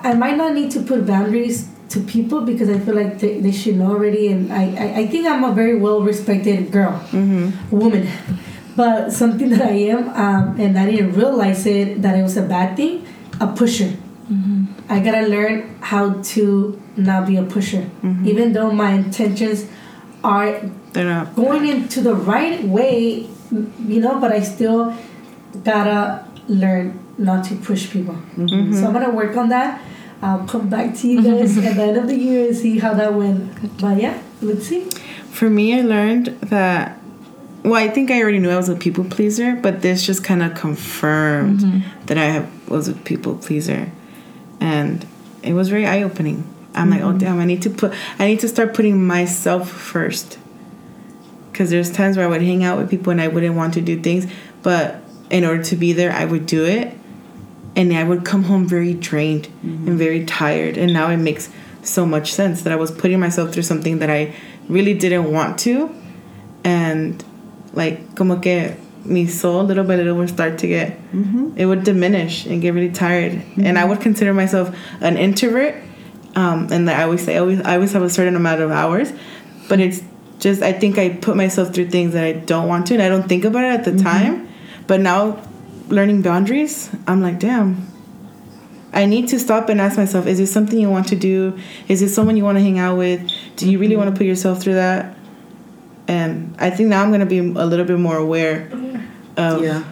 I 0.00 0.14
might 0.14 0.36
not 0.36 0.54
need 0.54 0.70
to 0.72 0.80
put 0.82 1.06
boundaries 1.06 1.68
to 1.90 2.00
people 2.00 2.40
because 2.42 2.68
I 2.68 2.78
feel 2.80 2.94
like 2.94 3.18
they, 3.18 3.40
they 3.40 3.52
should 3.52 3.76
know 3.76 3.90
already, 3.92 4.28
and 4.28 4.52
I, 4.52 4.64
I, 4.74 4.94
I 5.00 5.06
think 5.06 5.26
I'm 5.26 5.44
a 5.44 5.52
very 5.52 5.78
well 5.78 6.00
respected 6.02 6.70
girl, 6.72 7.00
woman. 7.70 8.08
But 8.76 9.10
something 9.10 9.48
that 9.50 9.62
I 9.62 9.72
am, 9.88 10.10
um, 10.10 10.60
and 10.60 10.78
I 10.78 10.84
didn't 10.90 11.14
realize 11.14 11.66
it 11.66 12.02
that 12.02 12.16
it 12.18 12.22
was 12.22 12.36
a 12.36 12.42
bad 12.42 12.76
thing, 12.76 13.06
a 13.40 13.46
pusher. 13.46 13.96
Mm-hmm. 14.30 14.64
I 14.88 15.00
gotta 15.00 15.26
learn 15.26 15.76
how 15.80 16.20
to 16.34 16.80
not 16.96 17.26
be 17.26 17.36
a 17.36 17.42
pusher, 17.42 17.88
mm-hmm. 18.02 18.26
even 18.26 18.52
though 18.52 18.70
my 18.70 18.92
intentions 18.92 19.66
are 20.22 20.60
They're 20.92 21.04
not. 21.04 21.34
going 21.34 21.66
into 21.66 22.00
the 22.00 22.14
right 22.14 22.62
way, 22.64 23.28
you 23.50 24.00
know. 24.00 24.20
But 24.20 24.32
I 24.32 24.40
still 24.40 24.94
gotta 25.64 26.26
learn 26.48 26.98
not 27.18 27.44
to 27.46 27.54
push 27.56 27.90
people. 27.90 28.14
Mm-hmm. 28.36 28.74
So 28.74 28.86
I'm 28.86 28.92
gonna 28.92 29.10
work 29.14 29.36
on 29.36 29.48
that. 29.48 29.80
I'll 30.22 30.46
come 30.46 30.68
back 30.68 30.94
to 30.96 31.08
you 31.08 31.22
guys 31.22 31.56
at 31.58 31.76
the 31.76 31.82
end 31.82 31.96
of 31.96 32.08
the 32.08 32.16
year 32.16 32.48
and 32.48 32.56
see 32.56 32.78
how 32.78 32.94
that 32.94 33.14
went. 33.14 33.78
But 33.80 34.00
yeah, 34.00 34.20
let's 34.42 34.66
see. 34.66 34.84
For 35.30 35.48
me, 35.48 35.78
I 35.78 35.82
learned 35.82 36.26
that. 36.42 36.98
Well, 37.66 37.74
I 37.74 37.88
think 37.88 38.12
I 38.12 38.22
already 38.22 38.38
knew 38.38 38.50
I 38.50 38.56
was 38.56 38.68
a 38.68 38.76
people 38.76 39.02
pleaser, 39.02 39.56
but 39.56 39.82
this 39.82 40.06
just 40.06 40.22
kind 40.22 40.40
of 40.40 40.54
confirmed 40.54 41.60
mm-hmm. 41.60 42.06
that 42.06 42.16
I 42.16 42.26
have, 42.26 42.68
was 42.68 42.86
a 42.86 42.92
people 42.92 43.34
pleaser, 43.34 43.90
and 44.60 45.04
it 45.42 45.52
was 45.52 45.68
very 45.68 45.84
eye 45.84 46.04
opening. 46.04 46.44
I'm 46.76 46.90
like, 46.90 47.00
oh 47.00 47.06
mm-hmm. 47.06 47.18
damn, 47.18 47.40
I 47.40 47.44
need 47.44 47.62
to 47.62 47.70
put, 47.70 47.92
I 48.20 48.28
need 48.28 48.38
to 48.40 48.48
start 48.48 48.72
putting 48.72 49.04
myself 49.04 49.68
first. 49.68 50.38
Because 51.50 51.70
there's 51.70 51.90
times 51.90 52.16
where 52.16 52.24
I 52.24 52.28
would 52.28 52.42
hang 52.42 52.62
out 52.62 52.78
with 52.78 52.88
people 52.88 53.10
and 53.10 53.20
I 53.20 53.26
wouldn't 53.26 53.56
want 53.56 53.74
to 53.74 53.80
do 53.80 54.00
things, 54.00 54.32
but 54.62 55.02
in 55.30 55.44
order 55.44 55.64
to 55.64 55.74
be 55.74 55.92
there, 55.92 56.12
I 56.12 56.24
would 56.24 56.46
do 56.46 56.64
it, 56.64 56.96
and 57.74 57.92
I 57.92 58.04
would 58.04 58.24
come 58.24 58.44
home 58.44 58.68
very 58.68 58.94
drained 58.94 59.48
mm-hmm. 59.48 59.88
and 59.88 59.98
very 59.98 60.24
tired. 60.24 60.78
And 60.78 60.92
now 60.92 61.10
it 61.10 61.16
makes 61.16 61.50
so 61.82 62.06
much 62.06 62.32
sense 62.32 62.62
that 62.62 62.72
I 62.72 62.76
was 62.76 62.92
putting 62.92 63.18
myself 63.18 63.52
through 63.52 63.64
something 63.64 63.98
that 63.98 64.08
I 64.08 64.36
really 64.68 64.94
didn't 64.94 65.32
want 65.32 65.58
to, 65.60 65.92
and 66.62 67.24
like 67.76 68.16
como 68.16 68.40
que 68.40 68.74
me 69.04 69.26
soul 69.26 69.62
little 69.62 69.84
by 69.84 69.94
little 69.94 70.16
would 70.16 70.28
start 70.28 70.58
to 70.58 70.66
get 70.66 70.90
mm-hmm. 71.12 71.52
it 71.56 71.66
would 71.66 71.84
diminish 71.84 72.46
and 72.46 72.60
get 72.60 72.74
really 72.74 72.90
tired. 72.90 73.32
And 73.32 73.78
i 73.78 73.82
mm-hmm. 73.82 73.90
would 73.90 74.00
consider 74.00 74.34
myself 74.34 74.76
an 75.00 75.16
introvert 75.16 75.76
um, 76.34 76.68
and 76.72 76.90
i 76.90 77.02
always 77.02 77.24
say 77.24 77.36
I 77.36 77.40
always, 77.40 77.60
I 77.60 77.74
always 77.74 77.92
have 77.92 78.02
a 78.02 78.10
certain 78.10 78.34
amount 78.34 78.60
of 78.60 78.70
hours 78.70 79.12
but 79.68 79.78
it's 79.78 80.02
just 80.38 80.62
i 80.62 80.72
think 80.72 80.98
i 80.98 81.10
put 81.10 81.36
myself 81.36 81.72
through 81.72 81.90
things 81.90 82.14
that 82.14 82.24
i 82.24 82.32
don't 82.32 82.68
want 82.68 82.86
to 82.88 82.94
and 82.94 83.02
i 83.02 83.08
don't 83.08 83.28
think 83.28 83.44
about 83.44 83.64
it 83.64 83.72
at 83.72 83.84
the 83.84 83.92
mm-hmm. 83.92 84.02
time. 84.02 84.48
But 84.86 85.00
now 85.00 85.42
learning 85.88 86.22
boundaries 86.22 86.90
i'm 87.06 87.20
like 87.22 87.38
damn. 87.38 87.92
I 88.92 89.04
need 89.04 89.28
to 89.28 89.38
stop 89.38 89.68
and 89.68 89.78
ask 89.78 89.98
myself: 89.98 90.26
Is 90.26 90.38
this 90.38 90.50
something 90.50 90.78
you 90.78 90.88
want 90.88 91.08
to 91.08 91.16
do? 91.16 91.58
Is 91.86 92.00
this 92.00 92.14
someone 92.14 92.34
you 92.34 92.44
want 92.44 92.56
to 92.56 92.62
hang 92.62 92.78
out 92.78 92.96
with? 92.96 93.30
Do 93.56 93.70
you 93.70 93.78
really 93.78 93.94
want 93.94 94.08
to 94.08 94.16
put 94.16 94.26
yourself 94.26 94.62
through 94.62 94.74
that? 94.74 95.14
And 96.08 96.54
I 96.58 96.70
think 96.70 96.88
now 96.88 97.02
I'm 97.02 97.10
gonna 97.10 97.26
be 97.26 97.38
a 97.38 97.42
little 97.42 97.84
bit 97.84 97.98
more 97.98 98.16
aware 98.16 98.68
of 99.36 99.62
Yeah. 99.62 99.84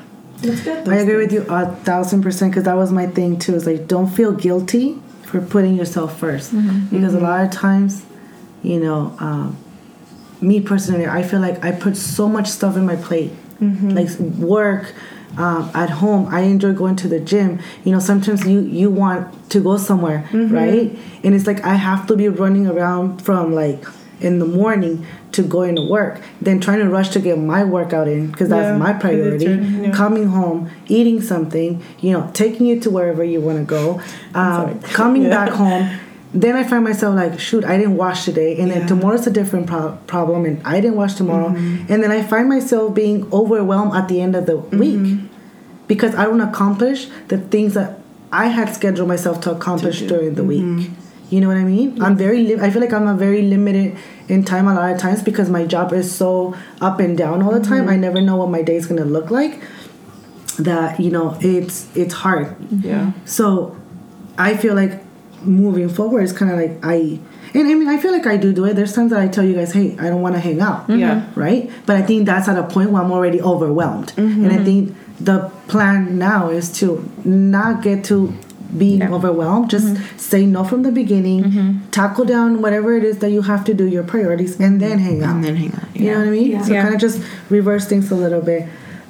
I 0.43 0.97
agree 0.97 1.17
with 1.17 1.33
you 1.33 1.47
a 1.49 1.75
thousand 1.85 2.23
percent 2.23 2.53
because 2.53 2.65
that 2.65 2.77
was 2.77 2.93
my 2.93 3.07
thing 3.07 3.39
too. 3.39 3.55
Is 3.55 3.67
like 3.67 3.87
don't 3.87 4.09
feel 4.09 4.33
guilty 4.33 5.01
for 5.35 5.41
putting 5.41 5.75
yourself 5.75 6.21
1st 6.21 6.91
because 6.91 7.15
a 7.15 7.19
lot 7.21 7.45
of 7.45 7.51
times, 7.51 8.05
you 8.63 8.79
know, 8.79 9.17
um, 9.19 9.57
me 10.41 10.61
personally, 10.61 11.07
I 11.07 11.23
feel 11.23 11.41
like 11.41 11.65
I 11.65 11.73
put 11.73 11.97
so 11.97 12.29
much 12.29 12.49
stuff 12.49 12.77
in 12.77 12.87
my 12.87 12.97
plate, 12.97 13.33
mm-hmm. 13.61 13.91
like 13.91 14.11
work. 14.39 14.95
Um, 15.37 15.69
at 15.75 15.91
home, 15.91 16.29
I 16.31 16.43
enjoy 16.43 16.75
going 16.75 16.95
to 16.95 17.09
the 17.09 17.19
gym. 17.19 17.59
You 17.83 17.91
know, 17.91 17.99
sometimes 17.99 18.47
you 18.47 18.61
you 18.61 18.89
want 18.89 19.51
to 19.51 19.61
go 19.61 19.77
somewhere, 19.77 20.29
mm-hmm. 20.31 20.55
right? 20.55 20.97
And 21.25 21.35
it's 21.35 21.49
like 21.49 21.65
I 21.65 21.75
have 21.75 22.07
to 22.07 22.17
be 22.17 22.29
running 22.29 22.69
around 22.69 23.21
from 23.21 23.53
like 23.53 23.85
in 24.25 24.39
the 24.39 24.47
morning 24.47 25.07
to 25.33 25.43
going 25.43 25.77
to 25.77 25.83
work, 25.83 26.21
then 26.41 26.61
trying 26.61 26.79
to 26.81 26.89
rush 26.89 27.11
to 27.11 27.21
get 27.21 27.39
my 27.39 27.63
workout 27.65 28.09
in 28.09 28.31
because 28.31 28.49
that's 28.49 28.67
Yeah, 28.73 28.79
my 28.79 28.93
priority. 28.95 29.47
yeah. 29.47 29.91
coming 29.93 30.27
home, 30.29 30.71
eating 30.89 31.21
something, 31.21 31.83
you 32.01 32.13
know, 32.13 32.31
taking 32.35 32.67
you 32.67 32.81
to 32.81 32.91
wherever 32.91 33.23
you 33.23 33.41
want 33.41 33.59
to 33.59 33.65
go, 33.65 34.01
um, 34.35 34.81
coming 34.81 35.29
back 35.29 35.51
home. 35.51 35.89
Then 36.33 36.57
I 36.57 36.65
find 36.65 36.83
myself 36.83 37.15
like, 37.15 37.39
shoot, 37.39 37.65
I 37.65 37.77
didn't 37.77 37.97
wash 37.97 38.25
today, 38.25 38.59
and 38.59 38.69
then 38.71 38.89
tomorrow's 38.89 39.25
a 39.27 39.31
different 39.31 39.69
pro- 39.69 39.97
problem, 40.09 40.45
and 40.47 40.61
I 40.65 40.81
didn't 40.81 40.97
wash 40.97 41.15
tomorrow, 41.15 41.49
and 41.55 42.03
then 42.03 42.11
I 42.11 42.25
find 42.25 42.49
myself 42.49 42.93
being 42.93 43.33
overwhelmed 43.33 43.95
at 43.95 44.09
the 44.09 44.21
end 44.21 44.35
of 44.35 44.47
the 44.47 44.57
week 44.57 45.21
because 45.87 46.13
I 46.17 46.25
don't 46.25 46.41
accomplish 46.41 47.07
the 47.29 47.39
things 47.39 47.75
that 47.75 48.01
I 48.33 48.49
had 48.49 48.75
scheduled 48.75 49.07
myself 49.07 49.41
to 49.43 49.53
accomplish 49.53 50.01
during 50.03 50.35
the 50.35 50.43
week. 50.43 50.91
You 51.35 51.41
know 51.41 51.49
what 51.49 51.57
I 51.57 51.65
mean? 51.65 52.01
I'm 52.01 52.17
very. 52.17 52.45
Li- 52.45 52.61
I 52.61 52.71
feel 52.71 52.81
like 52.81 52.93
I'm 52.93 53.09
a 53.09 53.17
very 53.17 53.43
limited 53.43 53.97
in 54.29 54.45
time 54.45 54.69
a 54.69 54.75
lot 54.75 54.93
of 54.93 55.01
times 55.01 55.21
because 55.21 55.51
my 55.51 55.67
job 55.67 55.93
is 55.93 56.15
so 56.15 56.55
up 56.81 57.01
and 57.01 57.19
down 57.19 57.43
all 57.43 57.51
the 57.51 57.59
time. 57.59 57.89
I 57.89 57.95
mm-hmm. 57.95 58.03
never 58.03 58.21
know 58.21 58.37
what 58.37 58.51
my 58.51 58.63
day 58.63 58.77
is 58.77 58.87
gonna 58.87 59.05
look 59.05 59.33
like. 59.33 59.61
That 60.61 61.01
you 61.01 61.11
know, 61.11 61.37
it's 61.41 61.89
it's 61.97 62.15
hard. 62.15 62.51
Mm-hmm. 62.51 62.87
yeah. 62.87 63.13
So 63.25 63.77
I 64.39 64.57
feel 64.57 64.77
like 64.77 65.03
moving 65.43 65.89
forward 65.89 66.23
is 66.23 66.33
kind 66.33 66.53
of 66.53 66.57
like 66.57 66.79
I. 66.85 67.19
And 67.53 67.67
I 67.69 67.75
mean, 67.75 67.89
I 67.89 67.99
feel 67.99 68.13
like 68.13 68.29
I 68.29 68.37
do 68.37 68.53
do 68.53 68.65
it. 68.67 68.75
There's 68.75 68.93
times 68.93 69.11
that 69.11 69.21
I 69.21 69.27
tell 69.27 69.45
you 69.45 69.55
guys, 69.55 69.73
"Hey, 69.73 69.97
I 69.99 70.11
don't 70.11 70.23
want 70.23 70.37
to 70.37 70.41
hang 70.41 70.61
out." 70.61 70.83
Mm-hmm. 70.83 71.01
Yeah. 71.01 71.29
right? 71.35 71.69
But 71.85 71.97
I 71.97 72.03
think 72.03 72.27
that's 72.27 72.47
at 72.47 72.57
a 72.57 72.63
point 72.63 72.91
where 72.91 73.03
I'm 73.03 73.11
already 73.11 73.43
overwhelmed, 73.43 74.13
and 74.17 74.53
I 74.53 74.63
think 74.63 74.97
the 75.19 75.51
plan 75.67 76.17
now 76.17 76.51
is 76.51 76.71
to 76.79 77.11
not 77.25 77.83
get 77.83 78.05
to 78.05 78.33
being 78.77 78.99
Yeah. 79.01 79.13
overwhelmed. 79.13 79.71
Just 79.71 79.97
say 80.17 80.47
no 80.47 80.65
from 80.65 80.83
the 80.83 80.93
beginning, 80.93 81.81
tackle 81.91 82.25
down 82.25 82.61
whatever 82.63 82.97
it 82.97 83.05
is 83.05 83.19
that 83.19 83.31
you 83.31 83.43
have 83.43 83.65
to 83.65 83.75
do, 83.75 83.87
your 83.87 84.03
priorities, 84.03 84.59
and 84.61 84.81
then 84.81 84.99
hang 84.99 85.23
out. 85.23 85.37
And 85.37 85.45
then 85.45 85.57
hang 85.57 85.73
out. 85.75 85.89
You 85.95 86.11
know 86.13 86.19
what 86.19 86.29
I 86.29 86.31
mean? 86.31 86.51
Yeah. 86.53 86.63
So 86.63 86.73
Yeah. 86.73 86.83
kind 86.83 86.95
of 86.95 87.01
just 87.01 87.21
reverse 87.51 87.87
things 87.87 88.11
a 88.11 88.15
little 88.15 88.41
bit. 88.41 88.65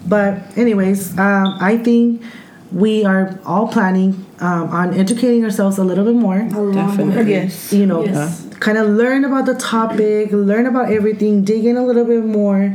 But 0.06 0.38
anyways, 0.56 1.18
um, 1.18 1.56
I 1.60 1.78
think 1.78 2.20
we 2.72 3.04
are 3.04 3.38
all 3.46 3.68
planning 3.68 4.24
um, 4.40 4.68
on 4.70 4.92
educating 4.94 5.44
ourselves 5.44 5.78
a 5.78 5.84
little 5.84 6.04
bit 6.04 6.16
more. 6.16 6.38
Definitely. 6.38 7.32
Yes. 7.32 7.72
You 7.72 7.86
know, 7.86 8.04
Yes. 8.04 8.44
kind 8.60 8.76
of 8.76 8.88
learn 8.88 9.24
about 9.24 9.46
the 9.46 9.54
topic, 9.54 10.30
learn 10.32 10.66
about 10.66 10.90
everything, 10.90 11.44
dig 11.44 11.64
in 11.64 11.76
a 11.76 11.84
little 11.86 12.04
bit 12.04 12.24
more, 12.26 12.74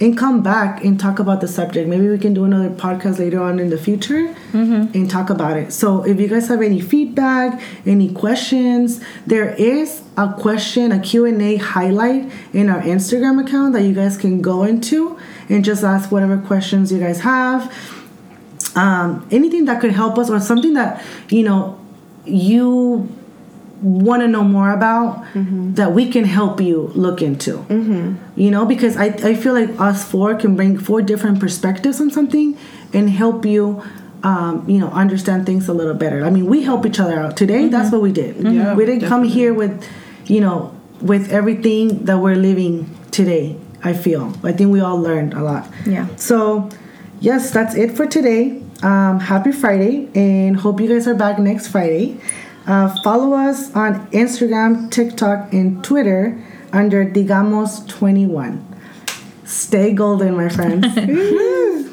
and 0.00 0.16
come 0.16 0.42
back 0.42 0.84
and 0.84 1.00
talk 1.00 1.18
about 1.18 1.40
the 1.40 1.48
subject. 1.48 1.88
Maybe 1.88 2.08
we 2.08 2.18
can 2.18 2.34
do 2.34 2.44
another 2.44 2.68
podcast 2.68 3.18
later 3.18 3.40
on 3.42 3.58
in 3.58 3.70
the 3.70 3.78
future 3.78 4.34
and 4.94 5.10
talk 5.10 5.30
about 5.30 5.56
it. 5.56 5.72
So 5.72 6.04
if 6.04 6.20
you 6.20 6.28
guys 6.28 6.48
have 6.48 6.60
any 6.60 6.80
feedback, 6.80 7.62
any 7.86 8.12
questions, 8.12 9.00
there 9.26 9.54
is 9.54 10.02
a 10.16 10.32
question, 10.34 10.92
a 10.92 11.00
Q&A 11.00 11.56
highlight 11.56 12.30
in 12.52 12.68
our 12.68 12.82
Instagram 12.82 13.42
account 13.44 13.72
that 13.72 13.82
you 13.82 13.94
guys 13.94 14.16
can 14.16 14.42
go 14.42 14.64
into 14.64 15.18
and 15.48 15.64
just 15.64 15.82
ask 15.82 16.12
whatever 16.12 16.36
questions 16.38 16.92
you 16.92 16.98
guys 16.98 17.20
have. 17.20 17.72
Um, 18.74 19.26
anything 19.30 19.64
that 19.64 19.80
could 19.80 19.92
help 19.92 20.18
us 20.18 20.28
or 20.28 20.40
something 20.40 20.74
that, 20.74 21.02
you 21.30 21.42
know, 21.42 21.80
you 22.26 23.08
want 23.82 24.22
to 24.22 24.28
know 24.28 24.42
more 24.42 24.70
about 24.70 25.24
that 25.34 25.92
we 25.92 26.10
can 26.10 26.24
help 26.24 26.60
you 26.60 26.90
look 26.94 27.22
into. 27.22 27.64
You 28.36 28.50
know, 28.50 28.64
because 28.66 28.96
I, 28.96 29.06
I 29.06 29.34
feel 29.34 29.52
like 29.52 29.78
us 29.80 30.04
four 30.10 30.34
can 30.34 30.56
bring 30.56 30.78
four 30.78 31.02
different 31.02 31.40
perspectives 31.40 32.00
on 32.00 32.10
something 32.10 32.56
and 32.92 33.10
help 33.10 33.44
you. 33.44 33.82
Um, 34.22 34.68
you 34.68 34.78
know, 34.78 34.88
understand 34.88 35.46
things 35.46 35.68
a 35.68 35.74
little 35.74 35.94
better. 35.94 36.24
I 36.24 36.30
mean, 36.30 36.46
we 36.46 36.62
help 36.64 36.84
each 36.84 36.98
other 36.98 37.20
out. 37.20 37.36
Today, 37.36 37.68
that's 37.68 37.92
what 37.92 38.00
we 38.00 38.10
did. 38.10 38.36
Yeah, 38.36 38.74
we 38.74 38.84
didn't 38.84 39.08
come 39.08 39.22
here 39.22 39.54
with, 39.54 39.86
you 40.24 40.40
know, 40.40 40.74
with 41.00 41.30
everything 41.30 42.06
that 42.06 42.18
we're 42.18 42.34
living 42.34 42.90
today. 43.12 43.56
I 43.84 43.92
feel. 43.92 44.32
I 44.42 44.50
think 44.52 44.72
we 44.72 44.80
all 44.80 44.98
learned 45.00 45.34
a 45.34 45.42
lot. 45.44 45.70
Yeah. 45.84 46.08
So, 46.16 46.70
yes, 47.20 47.52
that's 47.52 47.76
it 47.76 47.92
for 47.96 48.06
today. 48.06 48.62
Um, 48.82 49.20
happy 49.20 49.52
Friday, 49.52 50.08
and 50.14 50.56
hope 50.56 50.80
you 50.80 50.88
guys 50.88 51.06
are 51.06 51.14
back 51.14 51.38
next 51.38 51.68
Friday. 51.68 52.18
Uh, 52.66 52.94
follow 53.02 53.32
us 53.32 53.74
on 53.74 54.06
Instagram, 54.10 54.90
TikTok, 54.90 55.52
and 55.52 55.84
Twitter 55.84 56.42
under 56.72 57.04
Digamos21. 57.04 58.62
Stay 59.44 59.92
golden, 59.92 60.36
my 60.36 60.48
friends. 60.48 60.84